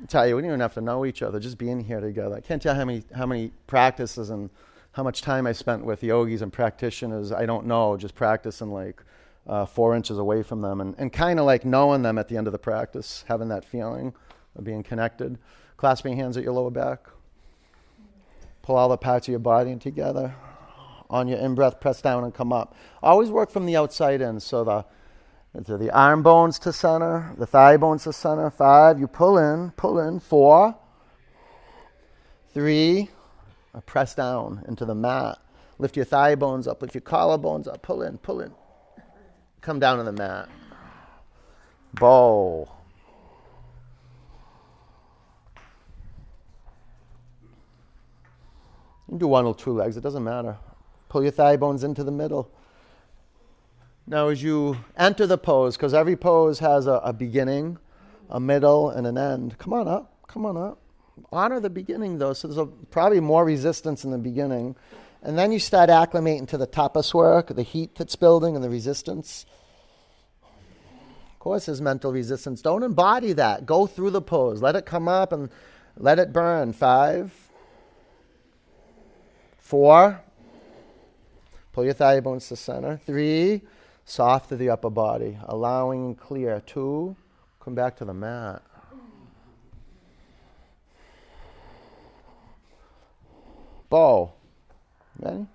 I 0.00 0.06
tell 0.06 0.28
you, 0.28 0.36
we 0.36 0.42
don't 0.42 0.50
even 0.50 0.60
have 0.60 0.74
to 0.74 0.80
know 0.80 1.04
each 1.04 1.22
other. 1.22 1.40
Just 1.40 1.58
being 1.58 1.80
here 1.80 1.98
together. 1.98 2.36
I 2.36 2.40
can't 2.40 2.62
tell 2.62 2.76
how 2.76 2.84
many 2.84 3.02
how 3.12 3.26
many 3.26 3.50
practices 3.66 4.30
and 4.30 4.48
how 4.92 5.02
much 5.02 5.22
time 5.22 5.44
I 5.44 5.50
spent 5.50 5.84
with 5.84 6.04
yogis 6.04 6.40
and 6.40 6.52
practitioners. 6.52 7.32
I 7.32 7.44
don't 7.44 7.66
know. 7.66 7.96
Just 7.96 8.14
practicing 8.14 8.70
like 8.70 9.02
uh, 9.44 9.66
four 9.66 9.96
inches 9.96 10.18
away 10.18 10.44
from 10.44 10.60
them 10.60 10.80
and, 10.80 10.94
and 10.98 11.12
kind 11.12 11.40
of 11.40 11.46
like 11.46 11.64
knowing 11.64 12.02
them 12.02 12.16
at 12.16 12.28
the 12.28 12.36
end 12.36 12.46
of 12.46 12.52
the 12.52 12.60
practice, 12.60 13.24
having 13.26 13.48
that 13.48 13.64
feeling 13.64 14.14
of 14.54 14.62
being 14.62 14.84
connected. 14.84 15.36
Clasping 15.76 16.16
hands 16.16 16.36
at 16.36 16.44
your 16.44 16.52
lower 16.52 16.70
back. 16.70 17.08
Pull 18.62 18.76
all 18.76 18.88
the 18.88 18.96
parts 18.96 19.26
of 19.26 19.32
your 19.32 19.40
body 19.40 19.74
together. 19.74 20.32
On 21.10 21.26
your 21.26 21.38
in 21.38 21.56
breath, 21.56 21.80
press 21.80 22.00
down 22.00 22.22
and 22.22 22.32
come 22.32 22.52
up. 22.52 22.76
Always 23.02 23.30
work 23.30 23.50
from 23.50 23.66
the 23.66 23.74
outside 23.74 24.20
in. 24.20 24.38
So 24.38 24.62
the 24.62 24.84
into 25.56 25.78
the 25.78 25.90
arm 25.90 26.22
bones 26.22 26.58
to 26.60 26.72
center, 26.72 27.34
the 27.38 27.46
thigh 27.46 27.78
bones 27.78 28.04
to 28.04 28.12
center. 28.12 28.50
Five, 28.50 29.00
you 29.00 29.06
pull 29.06 29.38
in, 29.38 29.70
pull 29.72 29.98
in. 29.98 30.20
Four, 30.20 30.76
three, 32.52 33.08
press 33.86 34.14
down 34.14 34.64
into 34.68 34.84
the 34.84 34.94
mat. 34.94 35.38
Lift 35.78 35.96
your 35.96 36.04
thigh 36.04 36.34
bones 36.34 36.68
up, 36.68 36.82
lift 36.82 36.94
your 36.94 37.02
collarbones 37.02 37.66
up, 37.66 37.82
pull 37.82 38.02
in, 38.02 38.18
pull 38.18 38.40
in. 38.40 38.52
Come 39.62 39.78
down 39.78 39.98
to 39.98 40.04
the 40.04 40.12
mat. 40.12 40.48
Bow. 41.94 42.68
You 49.08 49.12
can 49.12 49.18
do 49.18 49.28
one 49.28 49.46
or 49.46 49.54
two 49.54 49.72
legs, 49.72 49.96
it 49.96 50.02
doesn't 50.02 50.24
matter. 50.24 50.56
Pull 51.08 51.22
your 51.22 51.32
thigh 51.32 51.56
bones 51.56 51.84
into 51.84 52.04
the 52.04 52.10
middle. 52.10 52.50
Now, 54.06 54.28
as 54.28 54.42
you 54.42 54.76
enter 54.96 55.26
the 55.26 55.38
pose, 55.38 55.76
because 55.76 55.92
every 55.92 56.16
pose 56.16 56.60
has 56.60 56.86
a, 56.86 57.00
a, 57.04 57.12
beginning, 57.12 57.78
a 58.30 58.38
middle, 58.38 58.90
and 58.90 59.06
an 59.06 59.18
end, 59.18 59.58
come 59.58 59.72
on 59.72 59.88
up, 59.88 60.12
come 60.28 60.46
on 60.46 60.56
up. 60.56 60.78
Honor 61.32 61.58
the 61.58 61.70
beginning, 61.70 62.18
though, 62.18 62.32
so 62.32 62.46
there's 62.46 62.58
a, 62.58 62.66
probably 62.66 63.20
more 63.20 63.44
resistance 63.44 64.04
in 64.04 64.10
the 64.10 64.18
beginning. 64.18 64.76
And 65.22 65.36
then 65.36 65.50
you 65.50 65.58
start 65.58 65.90
acclimating 65.90 66.46
to 66.48 66.58
the 66.58 66.66
tapas 66.66 67.12
work, 67.12 67.48
the 67.48 67.62
heat 67.62 67.96
that's 67.96 68.14
building, 68.14 68.54
and 68.54 68.62
the 68.62 68.70
resistance. 68.70 69.44
Of 70.42 71.38
course, 71.40 71.66
there's 71.66 71.80
mental 71.80 72.12
resistance. 72.12 72.62
Don't 72.62 72.84
embody 72.84 73.32
that. 73.32 73.66
Go 73.66 73.86
through 73.86 74.10
the 74.10 74.22
pose. 74.22 74.62
Let 74.62 74.76
it 74.76 74.86
come 74.86 75.08
up 75.08 75.32
and 75.32 75.50
let 75.96 76.18
it 76.18 76.32
burn. 76.32 76.72
Five, 76.72 77.32
Four, 79.66 80.22
pull 81.72 81.84
your 81.84 81.94
thigh 81.94 82.20
bones 82.20 82.46
to 82.50 82.54
center. 82.54 83.00
Three, 83.04 83.62
soft 84.06 84.48
to 84.48 84.56
the 84.56 84.70
upper 84.70 84.88
body, 84.88 85.36
allowing 85.44 86.14
clear. 86.14 86.62
Two, 86.64 87.14
come 87.60 87.74
back 87.74 87.96
to 87.96 88.06
the 88.06 88.14
mat. 88.14 88.62
Bow. 93.90 94.32
Ready? 95.18 95.46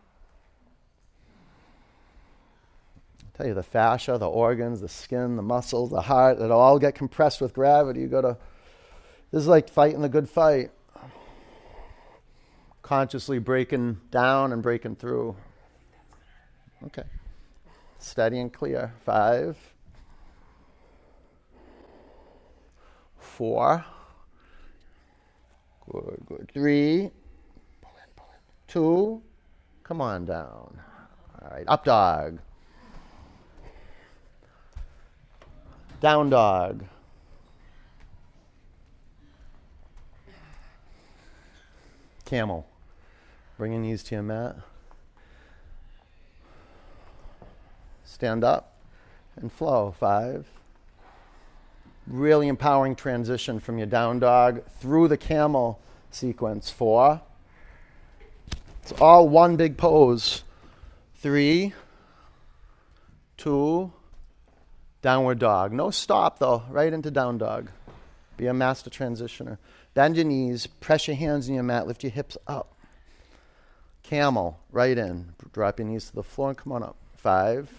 I 3.23 3.38
tell 3.38 3.47
you, 3.47 3.53
the 3.55 3.63
fascia, 3.63 4.19
the 4.19 4.30
organs, 4.30 4.82
the 4.82 4.88
skin, 4.88 5.36
the 5.36 5.41
muscles, 5.41 5.89
the 5.89 6.01
heart, 6.01 6.39
it 6.39 6.51
all 6.51 6.78
get 6.78 6.93
compressed 6.93 7.41
with 7.41 7.53
gravity. 7.53 8.01
You 8.01 8.07
go 8.07 8.21
to, 8.21 8.38
this 9.32 9.41
is 9.41 9.47
like 9.47 9.67
fighting 9.67 10.01
the 10.01 10.09
good 10.09 10.30
fight 10.30 10.69
consciously 12.91 13.39
breaking 13.39 13.97
down 14.11 14.51
and 14.51 14.61
breaking 14.61 14.97
through. 14.97 15.34
Okay. 16.88 17.03
Steady 18.01 18.39
and 18.39 18.51
clear. 18.51 18.93
Five, 19.05 19.55
four, 23.19 23.85
good, 25.89 26.17
good. 26.27 26.51
Three. 26.51 27.11
Two, 28.67 29.21
come 29.83 30.01
on 30.01 30.25
down. 30.25 30.81
All 31.41 31.49
right, 31.51 31.65
up 31.67 31.85
dog. 31.85 32.39
Down 35.99 36.29
dog. 36.31 36.83
Camel. 42.25 42.65
Bring 43.57 43.73
your 43.73 43.81
knees 43.81 44.01
to 44.03 44.15
your 44.15 44.23
mat. 44.23 44.55
Stand 48.12 48.43
up 48.43 48.74
and 49.38 49.51
flow. 49.51 49.95
Five. 49.97 50.45
Really 52.05 52.49
empowering 52.49 52.95
transition 52.95 53.59
from 53.59 53.78
your 53.78 53.88
down 53.88 54.20
dog 54.20 54.64
through 54.80 55.07
the 55.07 55.18
camel 55.18 55.80
sequence. 56.12 56.70
Four. 56.70 57.22
It's 58.84 58.91
all 58.99 59.30
one 59.30 59.55
big 59.55 59.78
pose. 59.78 60.43
Three, 61.16 61.74
two, 63.38 63.93
downward 65.01 65.39
dog. 65.39 65.72
No 65.72 65.89
stop 65.89 66.39
though, 66.39 66.64
right 66.70 66.91
into 66.91 67.12
down 67.12 67.38
dog. 67.38 67.70
Be 68.36 68.47
a 68.47 68.53
master 68.53 68.89
transitioner. 68.89 69.57
Bend 69.93 70.18
your 70.18 70.26
knees, 70.26 70.68
press 70.68 71.07
your 71.07 71.16
hands 71.16 71.47
in 71.47 71.53
your 71.53 71.64
mat, 71.64 71.88
lift 71.88 72.03
your 72.03 72.12
hips 72.12 72.38
up. 72.45 72.76
Camel, 74.03 74.59
right 74.70 74.97
in. 74.97 75.34
Drop 75.53 75.80
your 75.80 75.88
knees 75.88 76.09
to 76.09 76.16
the 76.16 76.24
floor 76.24 76.49
and 76.49 76.57
come 76.57 76.74
on 76.74 76.84
up. 76.84 76.97
Five, 77.16 77.70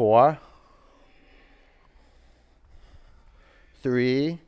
four, 0.00 0.38
three, 3.82 4.38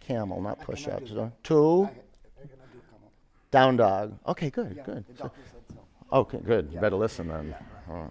camel, 0.00 0.42
not 0.42 0.58
push 0.58 0.88
ups. 0.88 1.12
Two, 1.44 1.88
down 3.52 3.76
dog. 3.76 4.18
Okay, 4.26 4.50
good, 4.50 4.74
Yeah, 4.76 4.82
good. 4.82 5.04
So- 5.16 5.30
so. 5.72 5.78
okay, 6.12 6.38
good. 6.38 6.72
You 6.72 6.80
better 6.80 6.96
listen 6.96 7.28
then. 7.28 7.50
Yeah, 7.50 7.56
I 7.86 7.92
was 7.92 8.10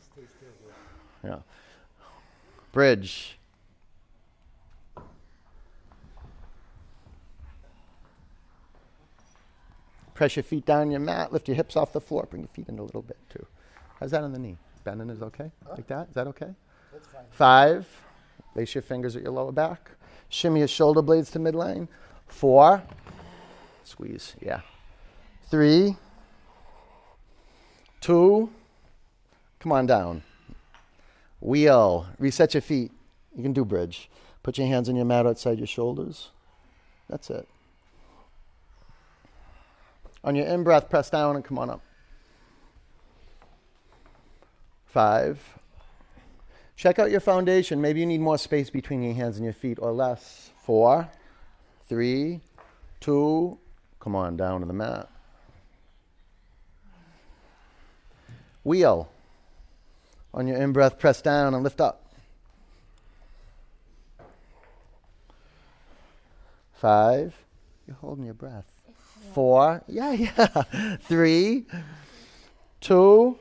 stay 0.00 0.22
still 0.24 0.48
here. 1.22 1.30
yeah. 1.32 1.38
Bridge. 2.72 3.38
Press 10.14 10.34
your 10.34 10.44
feet 10.44 10.64
down 10.64 10.90
your 10.90 11.00
mat. 11.00 11.30
Lift 11.30 11.46
your 11.46 11.56
hips 11.56 11.76
off 11.76 11.92
the 11.92 12.00
floor. 12.00 12.26
Bring 12.30 12.40
your 12.40 12.48
feet 12.48 12.70
in 12.70 12.78
a 12.78 12.82
little 12.82 13.02
bit 13.02 13.18
too. 13.28 13.44
How's 14.00 14.12
that 14.12 14.24
on 14.24 14.32
the 14.32 14.38
knee? 14.38 14.56
Bending 14.86 15.10
is 15.10 15.20
okay? 15.20 15.50
Like 15.68 15.88
that? 15.88 16.06
Is 16.10 16.14
that 16.14 16.28
okay? 16.28 16.54
That's 16.92 17.08
fine. 17.08 17.24
Five. 17.30 17.88
Lace 18.54 18.72
your 18.72 18.82
fingers 18.82 19.16
at 19.16 19.22
your 19.22 19.32
lower 19.32 19.50
back. 19.50 19.90
Shimmy 20.28 20.60
your 20.60 20.68
shoulder 20.68 21.02
blades 21.02 21.28
to 21.32 21.40
midline. 21.40 21.88
Four. 22.28 22.80
Squeeze. 23.82 24.36
Yeah. 24.40 24.60
Three. 25.50 25.96
Two. 28.00 28.48
Come 29.58 29.72
on 29.72 29.86
down. 29.86 30.22
Wheel. 31.40 32.06
Reset 32.20 32.54
your 32.54 32.60
feet. 32.60 32.92
You 33.34 33.42
can 33.42 33.52
do 33.52 33.64
bridge. 33.64 34.08
Put 34.44 34.56
your 34.56 34.68
hands 34.68 34.88
on 34.88 34.94
your 34.94 35.04
mat 35.04 35.26
outside 35.26 35.58
your 35.58 35.66
shoulders. 35.66 36.30
That's 37.10 37.28
it. 37.28 37.48
On 40.22 40.36
your 40.36 40.46
in 40.46 40.62
breath, 40.62 40.88
press 40.88 41.10
down 41.10 41.34
and 41.34 41.44
come 41.44 41.58
on 41.58 41.70
up. 41.70 41.80
Five. 44.96 45.58
Check 46.74 46.98
out 46.98 47.10
your 47.10 47.20
foundation. 47.20 47.82
Maybe 47.82 48.00
you 48.00 48.06
need 48.06 48.22
more 48.22 48.38
space 48.38 48.70
between 48.70 49.02
your 49.02 49.12
hands 49.12 49.36
and 49.36 49.44
your 49.44 49.52
feet 49.52 49.76
or 49.78 49.92
less. 49.92 50.48
Four, 50.64 51.10
three, 51.86 52.40
two, 52.98 53.58
come 54.00 54.16
on 54.16 54.38
down 54.38 54.60
to 54.60 54.66
the 54.66 54.72
mat. 54.72 55.10
Wheel. 58.64 59.10
On 60.32 60.46
your 60.46 60.56
in 60.56 60.72
breath, 60.72 60.98
press 60.98 61.20
down 61.20 61.52
and 61.52 61.62
lift 61.62 61.82
up. 61.82 62.10
Five. 66.72 67.36
You're 67.86 67.96
holding 67.96 68.24
your 68.24 68.32
breath. 68.32 68.72
Four. 69.34 69.82
Yeah, 69.88 70.12
yeah. 70.38 70.96
Three, 71.02 71.66
two. 72.80 73.38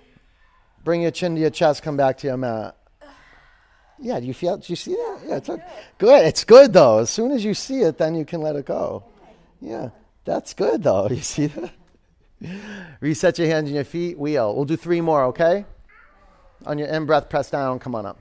Bring 0.85 1.01
your 1.01 1.09
chin 1.09 1.33
to 1.33 1.41
your 1.41 1.49
chest. 1.49 1.81
Come 1.81 1.97
back 1.97 2.19
to 2.19 2.27
your 2.27 2.37
mat. 2.37 2.77
Yeah, 3.97 4.19
do 4.19 4.27
you 4.27 4.35
feel? 4.35 4.57
Do 4.57 4.65
you 4.67 4.75
see 4.75 4.91
that? 4.91 5.19
Yeah, 5.25 5.35
it's 5.37 5.49
okay. 5.49 5.63
good. 5.97 6.25
It's 6.27 6.43
good 6.43 6.73
though. 6.73 6.99
As 6.99 7.09
soon 7.09 7.31
as 7.31 7.43
you 7.43 7.55
see 7.55 7.81
it, 7.81 7.97
then 7.97 8.13
you 8.13 8.23
can 8.23 8.39
let 8.39 8.55
it 8.55 8.67
go. 8.67 9.03
Yeah, 9.59 9.89
that's 10.25 10.53
good 10.53 10.83
though. 10.83 11.07
You 11.09 11.21
see 11.21 11.47
that? 11.47 11.71
Reset 12.99 13.39
your 13.39 13.47
hands 13.47 13.65
and 13.67 13.75
your 13.75 13.83
feet. 13.83 14.19
Wheel. 14.19 14.55
We'll 14.55 14.65
do 14.65 14.77
three 14.77 15.01
more. 15.01 15.23
Okay. 15.25 15.65
On 16.67 16.77
your 16.77 16.87
in 16.87 17.07
breath, 17.07 17.29
press 17.29 17.49
down. 17.49 17.79
Come 17.79 17.95
on 17.95 18.05
up. 18.05 18.19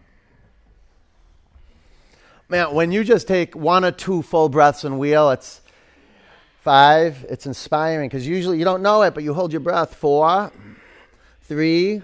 Man, 2.48 2.72
when 2.74 2.92
you 2.92 3.04
just 3.04 3.28
take 3.28 3.54
one 3.54 3.84
or 3.84 3.90
two 3.90 4.22
full 4.22 4.48
breaths 4.48 4.84
and 4.84 4.98
wheel, 4.98 5.30
it's 5.30 5.60
five. 6.62 7.26
It's 7.28 7.44
inspiring 7.44 8.08
because 8.08 8.26
usually 8.26 8.58
you 8.58 8.64
don't 8.64 8.82
know 8.82 9.02
it, 9.02 9.12
but 9.12 9.22
you 9.22 9.34
hold 9.34 9.52
your 9.52 9.60
breath. 9.60 9.94
Four, 9.94 10.50
three, 11.42 12.00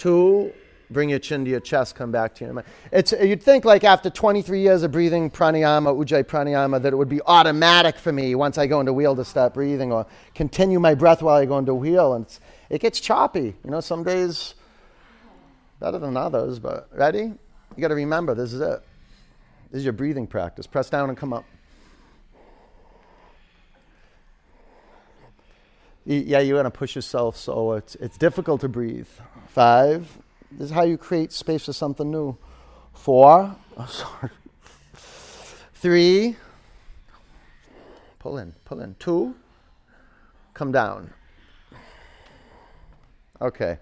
two. 0.00 0.52
Bring 0.90 1.08
your 1.10 1.20
chin 1.20 1.44
to 1.44 1.50
your 1.50 1.60
chest. 1.60 1.94
Come 1.94 2.10
back 2.10 2.34
to 2.36 2.44
your 2.44 2.52
mind. 2.52 2.66
It's 2.90 3.12
you'd 3.12 3.42
think 3.42 3.64
like 3.64 3.84
after 3.84 4.10
23 4.10 4.60
years 4.60 4.82
of 4.82 4.90
breathing 4.90 5.30
pranayama, 5.30 5.94
ujjayi 5.94 6.24
pranayama, 6.24 6.82
that 6.82 6.92
it 6.92 6.96
would 6.96 7.08
be 7.08 7.20
automatic 7.26 7.96
for 7.96 8.10
me 8.10 8.34
once 8.34 8.58
I 8.58 8.66
go 8.66 8.80
into 8.80 8.92
wheel 8.92 9.14
to 9.14 9.24
stop 9.24 9.54
breathing 9.54 9.92
or 9.92 10.04
continue 10.34 10.80
my 10.80 10.96
breath 10.96 11.22
while 11.22 11.36
I 11.36 11.44
go 11.44 11.58
into 11.58 11.74
wheel, 11.74 12.14
and 12.14 12.26
it 12.70 12.80
gets 12.80 12.98
choppy. 12.98 13.54
You 13.64 13.70
know, 13.70 13.80
some 13.80 14.02
days 14.02 14.54
better 15.78 15.98
than 15.98 16.16
others. 16.16 16.58
But 16.58 16.88
ready? 16.92 17.32
You 17.76 17.80
got 17.80 17.88
to 17.88 17.94
remember 17.94 18.34
this 18.34 18.52
is 18.52 18.60
it. 18.60 18.82
This 19.70 19.78
is 19.78 19.84
your 19.84 19.92
breathing 19.92 20.26
practice. 20.26 20.66
Press 20.66 20.90
down 20.90 21.08
and 21.08 21.16
come 21.16 21.32
up. 21.32 21.44
Yeah, 26.10 26.40
you're 26.40 26.56
going 26.56 26.64
to 26.64 26.76
push 26.76 26.96
yourself, 26.96 27.36
so 27.36 27.74
it's, 27.74 27.94
it's 27.94 28.18
difficult 28.18 28.62
to 28.62 28.68
breathe. 28.68 29.06
Five. 29.46 30.10
This 30.50 30.64
is 30.64 30.70
how 30.72 30.82
you 30.82 30.98
create 30.98 31.30
space 31.30 31.66
for 31.66 31.72
something 31.72 32.10
new. 32.10 32.36
Four. 32.94 33.54
Oh, 33.76 33.86
sorry. 33.86 34.32
Three. 35.74 36.34
Pull 38.18 38.38
in, 38.38 38.52
pull 38.64 38.80
in. 38.80 38.96
Two. 38.98 39.36
Come 40.52 40.72
down. 40.72 41.12
Okay. 43.40 43.78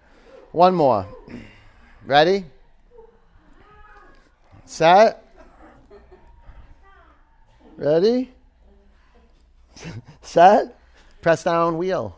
One 0.53 0.74
more. 0.74 1.09
Ready? 2.05 2.45
Set. 4.66 5.24
Ready? 7.79 8.31
Set. 10.20 10.79
Press 11.22 11.45
down 11.45 11.79
wheel. 11.79 12.18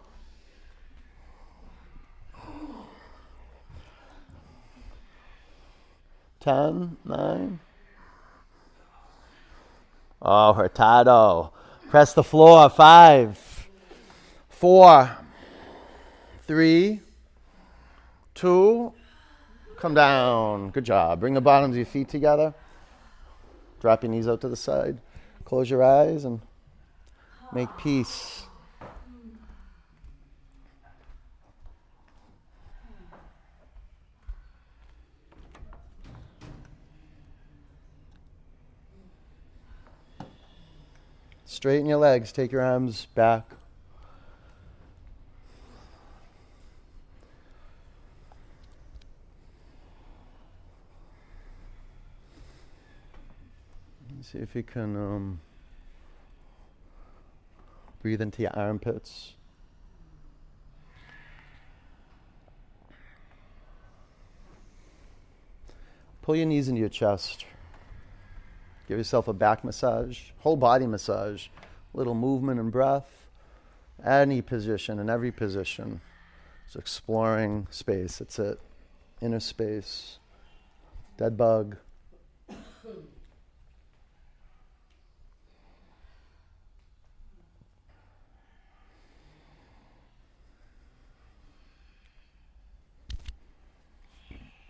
Ten, 6.41 6.97
nine. 7.05 7.61
Oh, 10.23 10.55
hurtado. 10.55 11.53
Press 11.91 12.15
the 12.15 12.25
floor. 12.25 12.71
Five, 12.71 13.69
four, 14.49 15.17
three, 16.47 17.01
two. 18.35 18.93
Come 19.77 19.95
down. 19.95 20.71
Good 20.71 20.85
job. 20.85 21.21
Bring 21.21 21.35
the 21.35 21.41
bottoms 21.41 21.75
of 21.75 21.77
your 21.77 21.87
feet 21.87 22.09
together. 22.09 22.55
Drop 23.81 24.03
your 24.03 24.11
knees 24.11 24.29
out 24.29 24.41
to 24.43 24.49
the 24.49 24.57
side. 24.57 24.99
Close 25.45 25.71
your 25.71 25.83
eyes 25.83 26.25
and 26.25 26.41
make 27.53 27.69
peace. 27.79 28.45
Straighten 41.51 41.87
your 41.87 41.99
legs. 41.99 42.31
Take 42.31 42.53
your 42.53 42.63
arms 42.63 43.07
back. 43.17 43.45
See 54.23 54.39
if 54.39 54.55
you 54.55 54.63
can 54.63 54.97
um, 54.97 55.41
breathe 58.01 58.21
into 58.21 58.43
your 58.43 58.57
armpits. 58.57 59.33
Pull 66.23 66.37
your 66.37 66.47
knees 66.47 66.69
into 66.69 66.79
your 66.79 66.89
chest. 66.89 67.45
Give 68.91 68.99
yourself 68.99 69.29
a 69.29 69.33
back 69.33 69.63
massage, 69.63 70.19
whole 70.41 70.57
body 70.57 70.85
massage, 70.85 71.47
little 71.95 72.17
movement 72.17 72.59
and 72.59 72.73
breath, 72.73 73.29
any 74.05 74.43
position 74.43 74.99
and 74.99 75.09
every 75.09 75.31
position. 75.31 76.01
It's 76.67 76.75
exploring 76.75 77.69
space. 77.71 78.21
It's 78.21 78.41
it. 78.41 78.59
Inner 79.21 79.39
space, 79.39 80.19
dead 81.17 81.37
bug. 81.37 81.77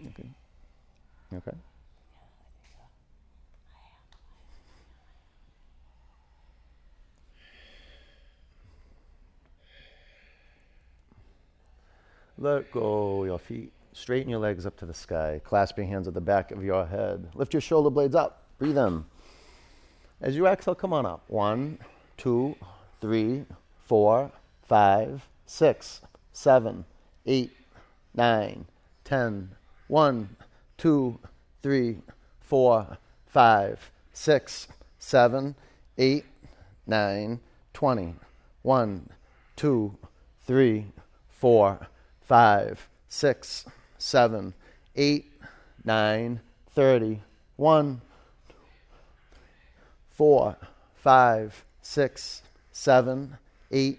Okay. 0.09 0.29
Okay. 1.33 1.57
Let 12.43 12.73
go 12.73 13.25
your 13.25 13.39
feet. 13.39 13.71
Straighten 13.93 14.31
your 14.31 14.39
legs 14.39 14.65
up 14.65 14.75
to 14.79 14.87
the 14.87 14.95
sky. 14.95 15.43
Clasp 15.45 15.77
your 15.77 15.87
hands 15.87 16.09
at 16.09 16.15
the 16.15 16.23
back 16.23 16.51
of 16.53 16.65
your 16.65 16.87
head. 16.87 17.29
Lift 17.35 17.53
your 17.53 17.61
shoulder 17.61 17.91
blades 17.91 18.15
up. 18.15 18.45
Breathe 18.57 18.79
in. 18.79 19.05
As 20.23 20.37
you 20.37 20.47
exhale, 20.47 20.75
come 20.75 20.95
on 20.95 21.05
up. 21.05 21.23
One, 21.29 21.79
two, 22.17 22.57
three, 23.03 23.45
four, 23.85 24.33
five, 24.63 25.29
six, 25.45 26.01
seven, 26.33 26.87
eight, 27.27 27.51
nine, 28.15 28.65
ten. 29.05 29.51
One, 29.89 30.35
two, 30.79 31.19
three, 31.63 31.99
four, 32.41 32.97
five, 33.27 33.91
six, 34.15 34.67
seven, 34.99 35.57
eight, 35.99 36.25
nine, 36.87 37.41
twenty. 37.75 38.15
One, 38.63 39.11
two, 39.57 39.95
three, 40.47 40.87
four, 41.29 41.87
five, 42.31 42.89
six, 43.09 43.67
seven, 43.99 44.55
eight, 44.95 45.33
nine, 45.85 46.39
thirty. 46.71 47.23
One, 47.57 48.03
four, 50.13 50.57
five, 50.95 51.65
six, 51.83 52.43
seven, 52.71 53.37
eight, 53.73 53.99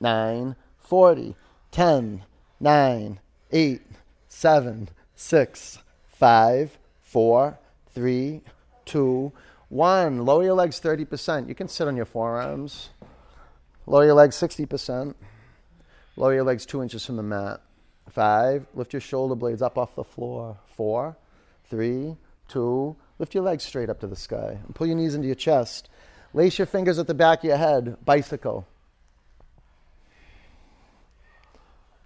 nine, 0.00 0.56
forty. 0.76 1.36
Ten, 1.70 2.24
nine, 2.58 3.20
eight, 3.52 3.82
seven, 4.28 4.88
six, 5.14 5.78
five, 6.08 6.76
four, 7.00 7.60
three, 7.94 8.40
two, 8.86 9.30
one. 9.68 10.24
Lower 10.24 10.42
your 10.42 10.54
legs 10.54 10.80
30%. 10.80 11.48
You 11.48 11.54
can 11.54 11.68
sit 11.68 11.86
on 11.86 11.94
your 11.94 12.06
forearms. 12.06 12.88
Lower 13.86 14.04
your 14.04 14.14
legs 14.14 14.34
60%. 14.34 15.14
Lower 16.16 16.34
your 16.34 16.42
legs 16.42 16.66
two 16.66 16.82
inches 16.82 17.06
from 17.06 17.14
the 17.14 17.22
mat. 17.22 17.60
Five. 18.18 18.66
Lift 18.74 18.92
your 18.92 19.00
shoulder 19.00 19.36
blades 19.36 19.62
up 19.62 19.78
off 19.78 19.94
the 19.94 20.02
floor. 20.02 20.56
Four, 20.74 21.16
three, 21.70 22.16
two. 22.48 22.96
Lift 23.20 23.32
your 23.32 23.44
legs 23.44 23.62
straight 23.62 23.88
up 23.88 24.00
to 24.00 24.08
the 24.08 24.16
sky. 24.16 24.58
And 24.64 24.74
pull 24.74 24.88
your 24.88 24.96
knees 24.96 25.14
into 25.14 25.28
your 25.28 25.36
chest. 25.36 25.88
Lace 26.34 26.58
your 26.58 26.66
fingers 26.66 26.98
at 26.98 27.06
the 27.06 27.14
back 27.14 27.38
of 27.38 27.44
your 27.44 27.56
head. 27.56 27.96
Bicycle. 28.04 28.66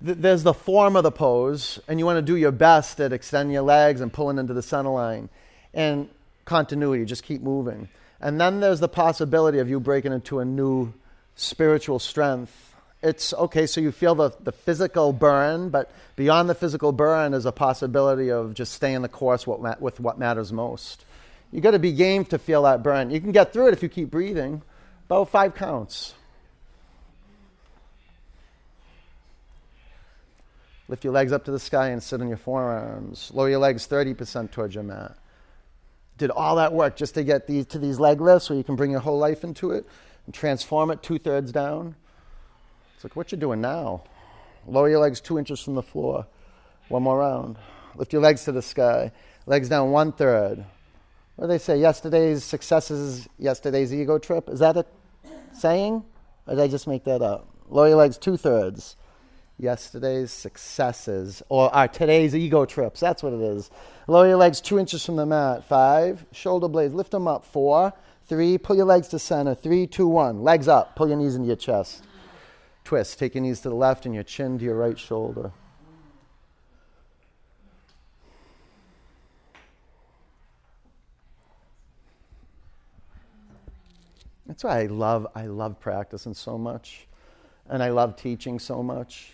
there's 0.02 0.42
the 0.42 0.52
form 0.52 0.96
of 0.96 1.02
the 1.02 1.10
pose, 1.10 1.80
and 1.88 1.98
you 1.98 2.04
want 2.04 2.18
to 2.18 2.22
do 2.22 2.36
your 2.36 2.52
best 2.52 3.00
at 3.00 3.14
extending 3.14 3.54
your 3.54 3.62
legs 3.62 4.02
and 4.02 4.12
pulling 4.12 4.36
into 4.36 4.52
the 4.52 4.60
center 4.60 4.90
line. 4.90 5.30
And 5.72 6.10
continuity, 6.44 7.06
just 7.06 7.22
keep 7.22 7.40
moving. 7.40 7.88
And 8.20 8.38
then 8.38 8.60
there's 8.60 8.80
the 8.80 8.88
possibility 8.88 9.60
of 9.60 9.70
you 9.70 9.80
breaking 9.80 10.12
into 10.12 10.40
a 10.40 10.44
new 10.44 10.92
spiritual 11.36 11.98
strength. 11.98 12.71
It's 13.02 13.34
okay, 13.34 13.66
so 13.66 13.80
you 13.80 13.90
feel 13.90 14.14
the, 14.14 14.30
the 14.40 14.52
physical 14.52 15.12
burn, 15.12 15.70
but 15.70 15.90
beyond 16.14 16.48
the 16.48 16.54
physical 16.54 16.92
burn 16.92 17.34
is 17.34 17.46
a 17.46 17.52
possibility 17.52 18.30
of 18.30 18.54
just 18.54 18.72
staying 18.72 19.02
the 19.02 19.08
course 19.08 19.44
what 19.46 19.80
with 19.80 19.98
what 19.98 20.18
matters 20.18 20.52
most. 20.52 21.04
You 21.50 21.60
got 21.60 21.72
to 21.72 21.80
be 21.80 21.92
game 21.92 22.24
to 22.26 22.38
feel 22.38 22.62
that 22.62 22.82
burn. 22.82 23.10
You 23.10 23.20
can 23.20 23.32
get 23.32 23.52
through 23.52 23.68
it 23.68 23.72
if 23.72 23.82
you 23.82 23.88
keep 23.88 24.10
breathing. 24.10 24.62
About 25.06 25.28
five 25.30 25.54
counts. 25.54 26.14
Lift 30.88 31.04
your 31.04 31.12
legs 31.12 31.32
up 31.32 31.44
to 31.46 31.50
the 31.50 31.58
sky 31.58 31.88
and 31.88 32.02
sit 32.02 32.20
on 32.20 32.28
your 32.28 32.36
forearms. 32.36 33.30
Lower 33.34 33.48
your 33.50 33.58
legs 33.58 33.86
30% 33.86 34.50
towards 34.50 34.74
your 34.74 34.84
mat. 34.84 35.16
Did 36.18 36.30
all 36.30 36.56
that 36.56 36.72
work 36.72 36.96
just 36.96 37.14
to 37.14 37.24
get 37.24 37.46
these 37.46 37.66
to 37.66 37.78
these 37.78 37.98
leg 37.98 38.20
lifts 38.20 38.48
where 38.48 38.56
you 38.56 38.64
can 38.64 38.76
bring 38.76 38.90
your 38.90 39.00
whole 39.00 39.18
life 39.18 39.42
into 39.42 39.72
it 39.72 39.86
and 40.26 40.34
transform 40.34 40.90
it 40.90 41.02
two 41.02 41.18
thirds 41.18 41.50
down. 41.50 41.96
It's 43.02 43.10
like, 43.10 43.16
what 43.16 43.32
you 43.32 43.38
doing 43.38 43.60
now? 43.60 44.04
Lower 44.64 44.88
your 44.88 45.00
legs 45.00 45.20
two 45.20 45.36
inches 45.36 45.58
from 45.58 45.74
the 45.74 45.82
floor. 45.82 46.24
One 46.86 47.02
more 47.02 47.18
round. 47.18 47.56
Lift 47.96 48.12
your 48.12 48.22
legs 48.22 48.44
to 48.44 48.52
the 48.52 48.62
sky. 48.62 49.10
Legs 49.44 49.68
down 49.68 49.90
one 49.90 50.12
third. 50.12 50.64
What 51.34 51.46
do 51.46 51.48
they 51.48 51.58
say? 51.58 51.80
Yesterday's 51.80 52.44
success 52.44 52.92
is 52.92 53.28
yesterday's 53.40 53.92
ego 53.92 54.20
trip. 54.20 54.48
Is 54.48 54.60
that 54.60 54.76
a 54.76 54.86
saying? 55.52 56.04
Or 56.46 56.54
did 56.54 56.62
I 56.62 56.68
just 56.68 56.86
make 56.86 57.02
that 57.02 57.22
up? 57.22 57.48
Lower 57.68 57.88
your 57.88 57.96
legs 57.96 58.18
two 58.18 58.36
thirds 58.36 58.94
yesterday's 59.58 60.30
successes 60.32 61.42
or 61.48 61.74
our 61.74 61.88
today's 61.88 62.36
ego 62.36 62.64
trips. 62.64 63.00
That's 63.00 63.20
what 63.24 63.32
it 63.32 63.40
is. 63.40 63.70
Lower 64.06 64.28
your 64.28 64.36
legs 64.36 64.60
two 64.60 64.78
inches 64.78 65.04
from 65.04 65.16
the 65.16 65.26
mat. 65.26 65.64
Five. 65.64 66.24
Shoulder 66.30 66.68
blades. 66.68 66.94
Lift 66.94 67.10
them 67.10 67.26
up. 67.26 67.44
Four. 67.44 67.92
Three. 68.26 68.58
Pull 68.58 68.76
your 68.76 68.86
legs 68.86 69.08
to 69.08 69.18
center. 69.18 69.56
Three, 69.56 69.88
two, 69.88 70.06
one. 70.06 70.42
Legs 70.42 70.68
up. 70.68 70.94
Pull 70.94 71.08
your 71.08 71.16
knees 71.16 71.34
into 71.34 71.48
your 71.48 71.56
chest. 71.56 72.04
Twist. 72.84 73.18
Take 73.18 73.34
your 73.34 73.42
knees 73.42 73.60
to 73.60 73.68
the 73.68 73.74
left 73.74 74.06
and 74.06 74.14
your 74.14 74.24
chin 74.24 74.58
to 74.58 74.64
your 74.64 74.76
right 74.76 74.98
shoulder. 74.98 75.52
That's 84.46 84.64
why 84.64 84.80
I 84.80 84.86
love 84.86 85.26
I 85.34 85.46
love 85.46 85.80
practicing 85.80 86.34
so 86.34 86.58
much 86.58 87.06
and 87.70 87.82
I 87.82 87.90
love 87.90 88.16
teaching 88.16 88.58
so 88.58 88.82
much. 88.82 89.32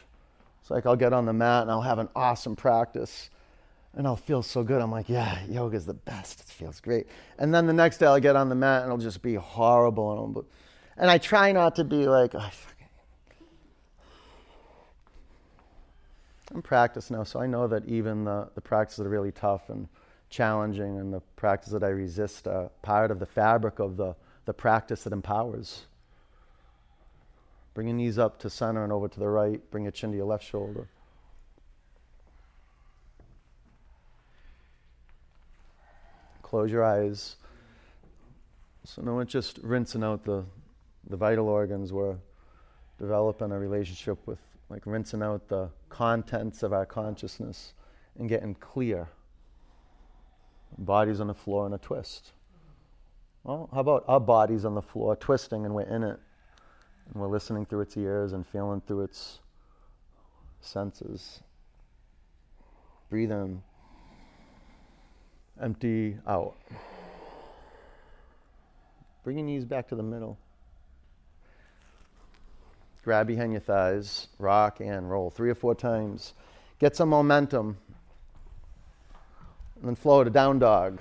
It's 0.60 0.70
like 0.70 0.86
I'll 0.86 0.96
get 0.96 1.12
on 1.12 1.26
the 1.26 1.32
mat 1.32 1.62
and 1.62 1.70
I'll 1.70 1.82
have 1.82 1.98
an 1.98 2.08
awesome 2.14 2.54
practice 2.54 3.30
and 3.94 4.06
I'll 4.06 4.16
feel 4.16 4.42
so 4.42 4.62
good. 4.62 4.80
I'm 4.80 4.92
like, 4.92 5.08
yeah, 5.08 5.44
yoga's 5.48 5.86
the 5.86 5.94
best. 5.94 6.40
It 6.40 6.46
feels 6.46 6.80
great. 6.80 7.08
And 7.38 7.52
then 7.52 7.66
the 7.66 7.72
next 7.72 7.98
day 7.98 8.06
I'll 8.06 8.20
get 8.20 8.36
on 8.36 8.48
the 8.48 8.54
mat 8.54 8.82
and 8.82 8.92
it'll 8.92 9.02
just 9.02 9.22
be 9.22 9.34
horrible. 9.34 10.24
And, 10.24 10.44
and 10.98 11.10
I 11.10 11.18
try 11.18 11.50
not 11.50 11.74
to 11.76 11.84
be 11.84 12.06
like, 12.06 12.34
oh, 12.34 12.50
I'm 16.54 16.62
practiced 16.62 17.10
now, 17.10 17.24
so 17.24 17.40
I 17.40 17.46
know 17.46 17.66
that 17.66 17.84
even 17.86 18.24
the, 18.24 18.48
the 18.54 18.60
practices 18.60 18.98
that 18.98 19.06
are 19.06 19.10
really 19.10 19.32
tough 19.32 19.68
and 19.68 19.88
challenging 20.30 20.98
and 20.98 21.12
the 21.12 21.20
practices 21.36 21.72
that 21.72 21.84
I 21.84 21.88
resist 21.88 22.46
are 22.46 22.70
part 22.82 23.10
of 23.10 23.18
the 23.18 23.26
fabric 23.26 23.78
of 23.78 23.96
the, 23.96 24.14
the 24.46 24.54
practice 24.54 25.04
that 25.04 25.12
empowers. 25.12 25.84
Bring 27.74 27.88
your 27.88 27.96
knees 27.96 28.18
up 28.18 28.38
to 28.40 28.50
center 28.50 28.82
and 28.82 28.92
over 28.92 29.08
to 29.08 29.20
the 29.20 29.28
right. 29.28 29.60
Bring 29.70 29.84
your 29.84 29.92
chin 29.92 30.10
to 30.10 30.16
your 30.16 30.26
left 30.26 30.44
shoulder. 30.44 30.88
Close 36.42 36.72
your 36.72 36.82
eyes. 36.82 37.36
So 38.84 39.02
no 39.02 39.14
one's 39.14 39.30
just 39.30 39.58
rinsing 39.58 40.02
out 40.02 40.24
the, 40.24 40.44
the 41.08 41.16
vital 41.16 41.46
organs. 41.46 41.92
We're 41.92 42.16
developing 42.98 43.52
a 43.52 43.58
relationship 43.58 44.18
with, 44.26 44.38
like, 44.68 44.82
rinsing 44.84 45.22
out 45.22 45.48
the 45.48 45.70
contents 45.88 46.62
of 46.62 46.72
our 46.72 46.86
consciousness 46.86 47.72
and 48.18 48.28
getting 48.28 48.54
clear. 48.54 49.08
Bodies 50.76 51.20
on 51.20 51.28
the 51.28 51.34
floor 51.34 51.66
in 51.66 51.72
a 51.72 51.78
twist. 51.78 52.32
Well, 53.44 53.70
how 53.72 53.80
about 53.80 54.04
our 54.08 54.20
bodies 54.20 54.64
on 54.64 54.74
the 54.74 54.82
floor 54.82 55.16
twisting 55.16 55.64
and 55.64 55.74
we're 55.74 55.82
in 55.82 56.02
it? 56.02 56.20
And 57.06 57.22
we're 57.22 57.28
listening 57.28 57.64
through 57.64 57.80
its 57.80 57.96
ears 57.96 58.34
and 58.34 58.46
feeling 58.46 58.82
through 58.86 59.04
its 59.04 59.40
senses. 60.60 61.40
Breathe 63.08 63.32
in, 63.32 63.62
empty 65.62 66.18
out. 66.26 66.56
Bring 69.24 69.38
your 69.38 69.46
knees 69.46 69.64
back 69.64 69.88
to 69.88 69.94
the 69.94 70.02
middle. 70.02 70.38
Grab 73.08 73.26
behind 73.26 73.52
your 73.52 73.62
thighs, 73.62 74.28
rock 74.38 74.80
and 74.80 75.10
roll 75.10 75.30
three 75.30 75.48
or 75.48 75.54
four 75.54 75.74
times. 75.74 76.34
Get 76.78 76.94
some 76.94 77.08
momentum. 77.08 77.78
And 79.76 79.88
then 79.88 79.94
flow 79.94 80.24
to 80.24 80.28
down 80.28 80.58
dog. 80.58 81.00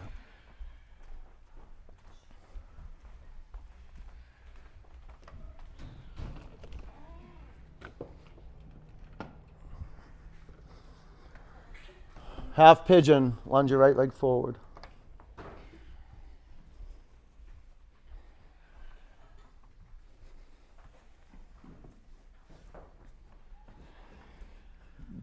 Half 12.54 12.86
pigeon, 12.88 13.38
lunge 13.46 13.72
your 13.72 13.80
right 13.82 13.98
leg 13.98 14.14
forward. 14.14 14.56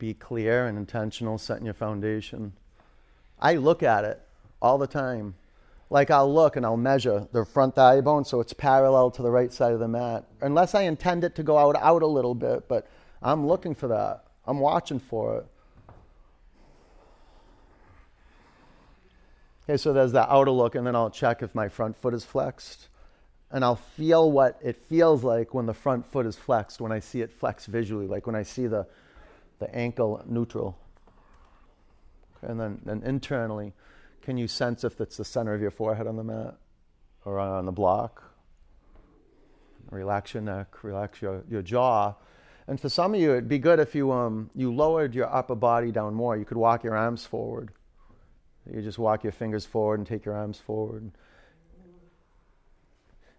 Be 0.04 0.12
clear 0.12 0.66
and 0.66 0.76
intentional, 0.76 1.38
setting 1.38 1.64
your 1.64 1.72
foundation. 1.72 2.52
I 3.40 3.54
look 3.54 3.82
at 3.82 4.04
it 4.04 4.20
all 4.60 4.76
the 4.76 4.86
time. 4.86 5.34
Like 5.88 6.10
I'll 6.10 6.30
look 6.30 6.56
and 6.56 6.66
I'll 6.66 6.76
measure 6.76 7.26
the 7.32 7.46
front 7.46 7.74
thigh 7.74 8.02
bone 8.02 8.26
so 8.26 8.40
it's 8.40 8.52
parallel 8.52 9.10
to 9.12 9.22
the 9.22 9.30
right 9.30 9.50
side 9.50 9.72
of 9.72 9.80
the 9.80 9.88
mat. 9.88 10.26
Unless 10.42 10.74
I 10.74 10.82
intend 10.82 11.24
it 11.24 11.34
to 11.36 11.42
go 11.42 11.56
out 11.56 11.74
out 11.76 12.02
a 12.02 12.06
little 12.06 12.34
bit, 12.34 12.68
but 12.68 12.86
I'm 13.22 13.46
looking 13.46 13.74
for 13.74 13.88
that. 13.88 14.24
I'm 14.46 14.58
watching 14.58 14.98
for 14.98 15.38
it. 15.38 15.46
Okay, 19.62 19.78
so 19.78 19.94
there's 19.94 20.12
that 20.12 20.28
outer 20.28 20.50
look, 20.50 20.74
and 20.74 20.86
then 20.86 20.94
I'll 20.94 21.08
check 21.08 21.42
if 21.42 21.54
my 21.54 21.70
front 21.70 21.96
foot 21.96 22.12
is 22.12 22.26
flexed. 22.26 22.88
And 23.50 23.64
I'll 23.64 23.76
feel 23.96 24.30
what 24.30 24.58
it 24.62 24.76
feels 24.76 25.24
like 25.24 25.54
when 25.54 25.64
the 25.64 25.72
front 25.72 26.04
foot 26.04 26.26
is 26.26 26.36
flexed, 26.36 26.78
when 26.78 26.92
I 26.92 26.98
see 26.98 27.22
it 27.22 27.32
flex 27.32 27.64
visually, 27.64 28.06
like 28.06 28.26
when 28.26 28.36
I 28.36 28.42
see 28.42 28.66
the, 28.66 28.86
the 29.58 29.74
ankle 29.74 30.22
neutral. 30.26 30.78
And 32.42 32.60
then, 32.60 32.80
then 32.84 33.02
internally, 33.04 33.72
can 34.22 34.36
you 34.36 34.48
sense 34.48 34.84
if 34.84 35.00
it's 35.00 35.16
the 35.16 35.24
center 35.24 35.54
of 35.54 35.60
your 35.60 35.70
forehead 35.70 36.06
on 36.06 36.16
the 36.16 36.24
mat 36.24 36.56
or 37.24 37.38
on 37.38 37.66
the 37.66 37.72
block? 37.72 38.22
Relax 39.90 40.34
your 40.34 40.42
neck, 40.42 40.82
relax 40.82 41.20
your, 41.20 41.44
your 41.48 41.62
jaw. 41.62 42.14
And 42.66 42.80
for 42.80 42.88
some 42.88 43.14
of 43.14 43.20
you, 43.20 43.32
it'd 43.32 43.48
be 43.48 43.58
good 43.58 43.78
if 43.78 43.94
you, 43.94 44.12
um, 44.12 44.50
you 44.54 44.72
lowered 44.72 45.14
your 45.14 45.32
upper 45.32 45.54
body 45.54 45.92
down 45.92 46.14
more. 46.14 46.36
You 46.36 46.44
could 46.44 46.56
walk 46.56 46.82
your 46.82 46.96
arms 46.96 47.26
forward. 47.26 47.70
You 48.72 48.80
just 48.80 48.98
walk 48.98 49.22
your 49.22 49.32
fingers 49.32 49.66
forward 49.66 50.00
and 50.00 50.06
take 50.06 50.24
your 50.24 50.34
arms 50.34 50.58
forward. 50.58 51.12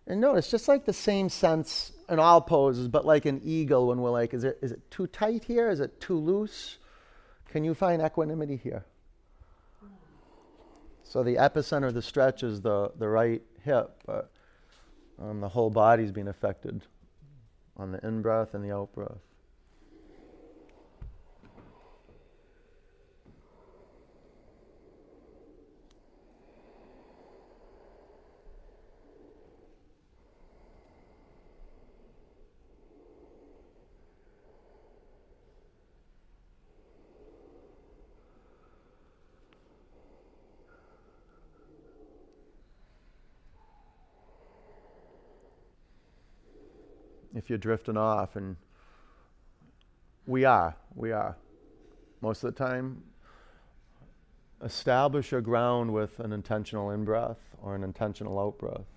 And 0.08 0.22
notice, 0.22 0.52
just 0.52 0.68
like 0.68 0.86
the 0.86 0.94
same 0.94 1.30
sense 1.30 1.92
in 2.10 2.20
all 2.20 2.42
poses, 2.42 2.88
but 2.88 3.06
like 3.06 3.26
an 3.26 3.42
eagle 3.44 3.88
when 3.88 4.00
we're 4.02 4.12
like, 4.12 4.34
is 4.34 4.44
it, 4.44 4.60
is 4.62 4.72
it 4.72 4.92
too 4.92 5.08
tight 5.08 5.44
here? 5.46 5.70
Is 5.70 5.80
it 5.80 6.00
too 6.00 6.18
loose? 6.18 6.78
Can 7.50 7.64
you 7.64 7.74
find 7.74 8.02
equanimity 8.02 8.58
here? 8.58 8.86
So 11.04 11.24
the 11.24 11.36
epicenter 11.36 11.88
of 11.88 11.94
the 11.94 12.02
stretch 12.02 12.44
is 12.44 12.62
the, 12.62 12.92
the 12.98 13.08
right 13.08 13.42
hip, 13.64 14.02
but 14.06 14.32
um, 15.20 15.40
the 15.40 15.50
whole 15.50 15.70
body's 15.70 16.12
being 16.12 16.28
affected 16.28 16.82
on 17.78 17.92
the 17.92 18.06
in 18.06 18.22
breath 18.22 18.54
and 18.54 18.64
the 18.64 18.76
out 18.76 18.94
breath. 18.94 19.22
If 47.46 47.50
you're 47.52 47.60
drifting 47.60 47.96
off 47.96 48.36
and 48.36 48.56
we 50.26 50.46
are 50.46 50.76
we 50.96 51.12
are. 51.12 51.38
Most 52.20 52.44
of 52.44 52.56
the 52.56 52.66
time 52.66 53.04
establish 54.64 55.32
a 55.32 55.42
ground 55.42 55.94
with 55.94 56.20
an 56.20 56.32
intentional 56.34 56.90
in-breath 56.90 57.38
or 57.62 57.76
an 57.76 57.84
intentional 57.84 58.40
out-breath. 58.40 58.88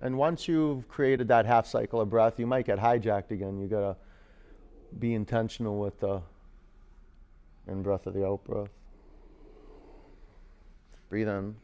And 0.00 0.16
once 0.16 0.46
you've 0.46 0.86
created 0.86 1.26
that 1.26 1.44
half 1.44 1.66
cycle 1.66 2.00
of 2.00 2.08
breath 2.08 2.38
you 2.38 2.46
might 2.46 2.66
get 2.66 2.78
hijacked 2.78 3.32
again. 3.32 3.58
You 3.58 3.66
got 3.66 3.80
to 3.80 3.96
be 5.00 5.14
intentional 5.14 5.80
with 5.80 5.98
the 5.98 6.22
in-breath 7.66 8.06
of 8.06 8.14
the 8.14 8.24
out-breath. 8.24 8.70
Breathe 11.08 11.28
in. 11.28 11.56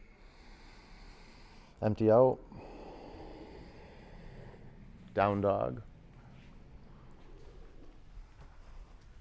Empty 1.81 2.11
out 2.11 2.39
down 5.17 5.41
dog. 5.41 5.81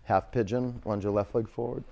Half 0.04 0.30
pigeon, 0.30 0.82
lunge 0.84 1.04
your 1.04 1.12
left 1.14 1.34
leg 1.34 1.48
forward. 1.48 1.84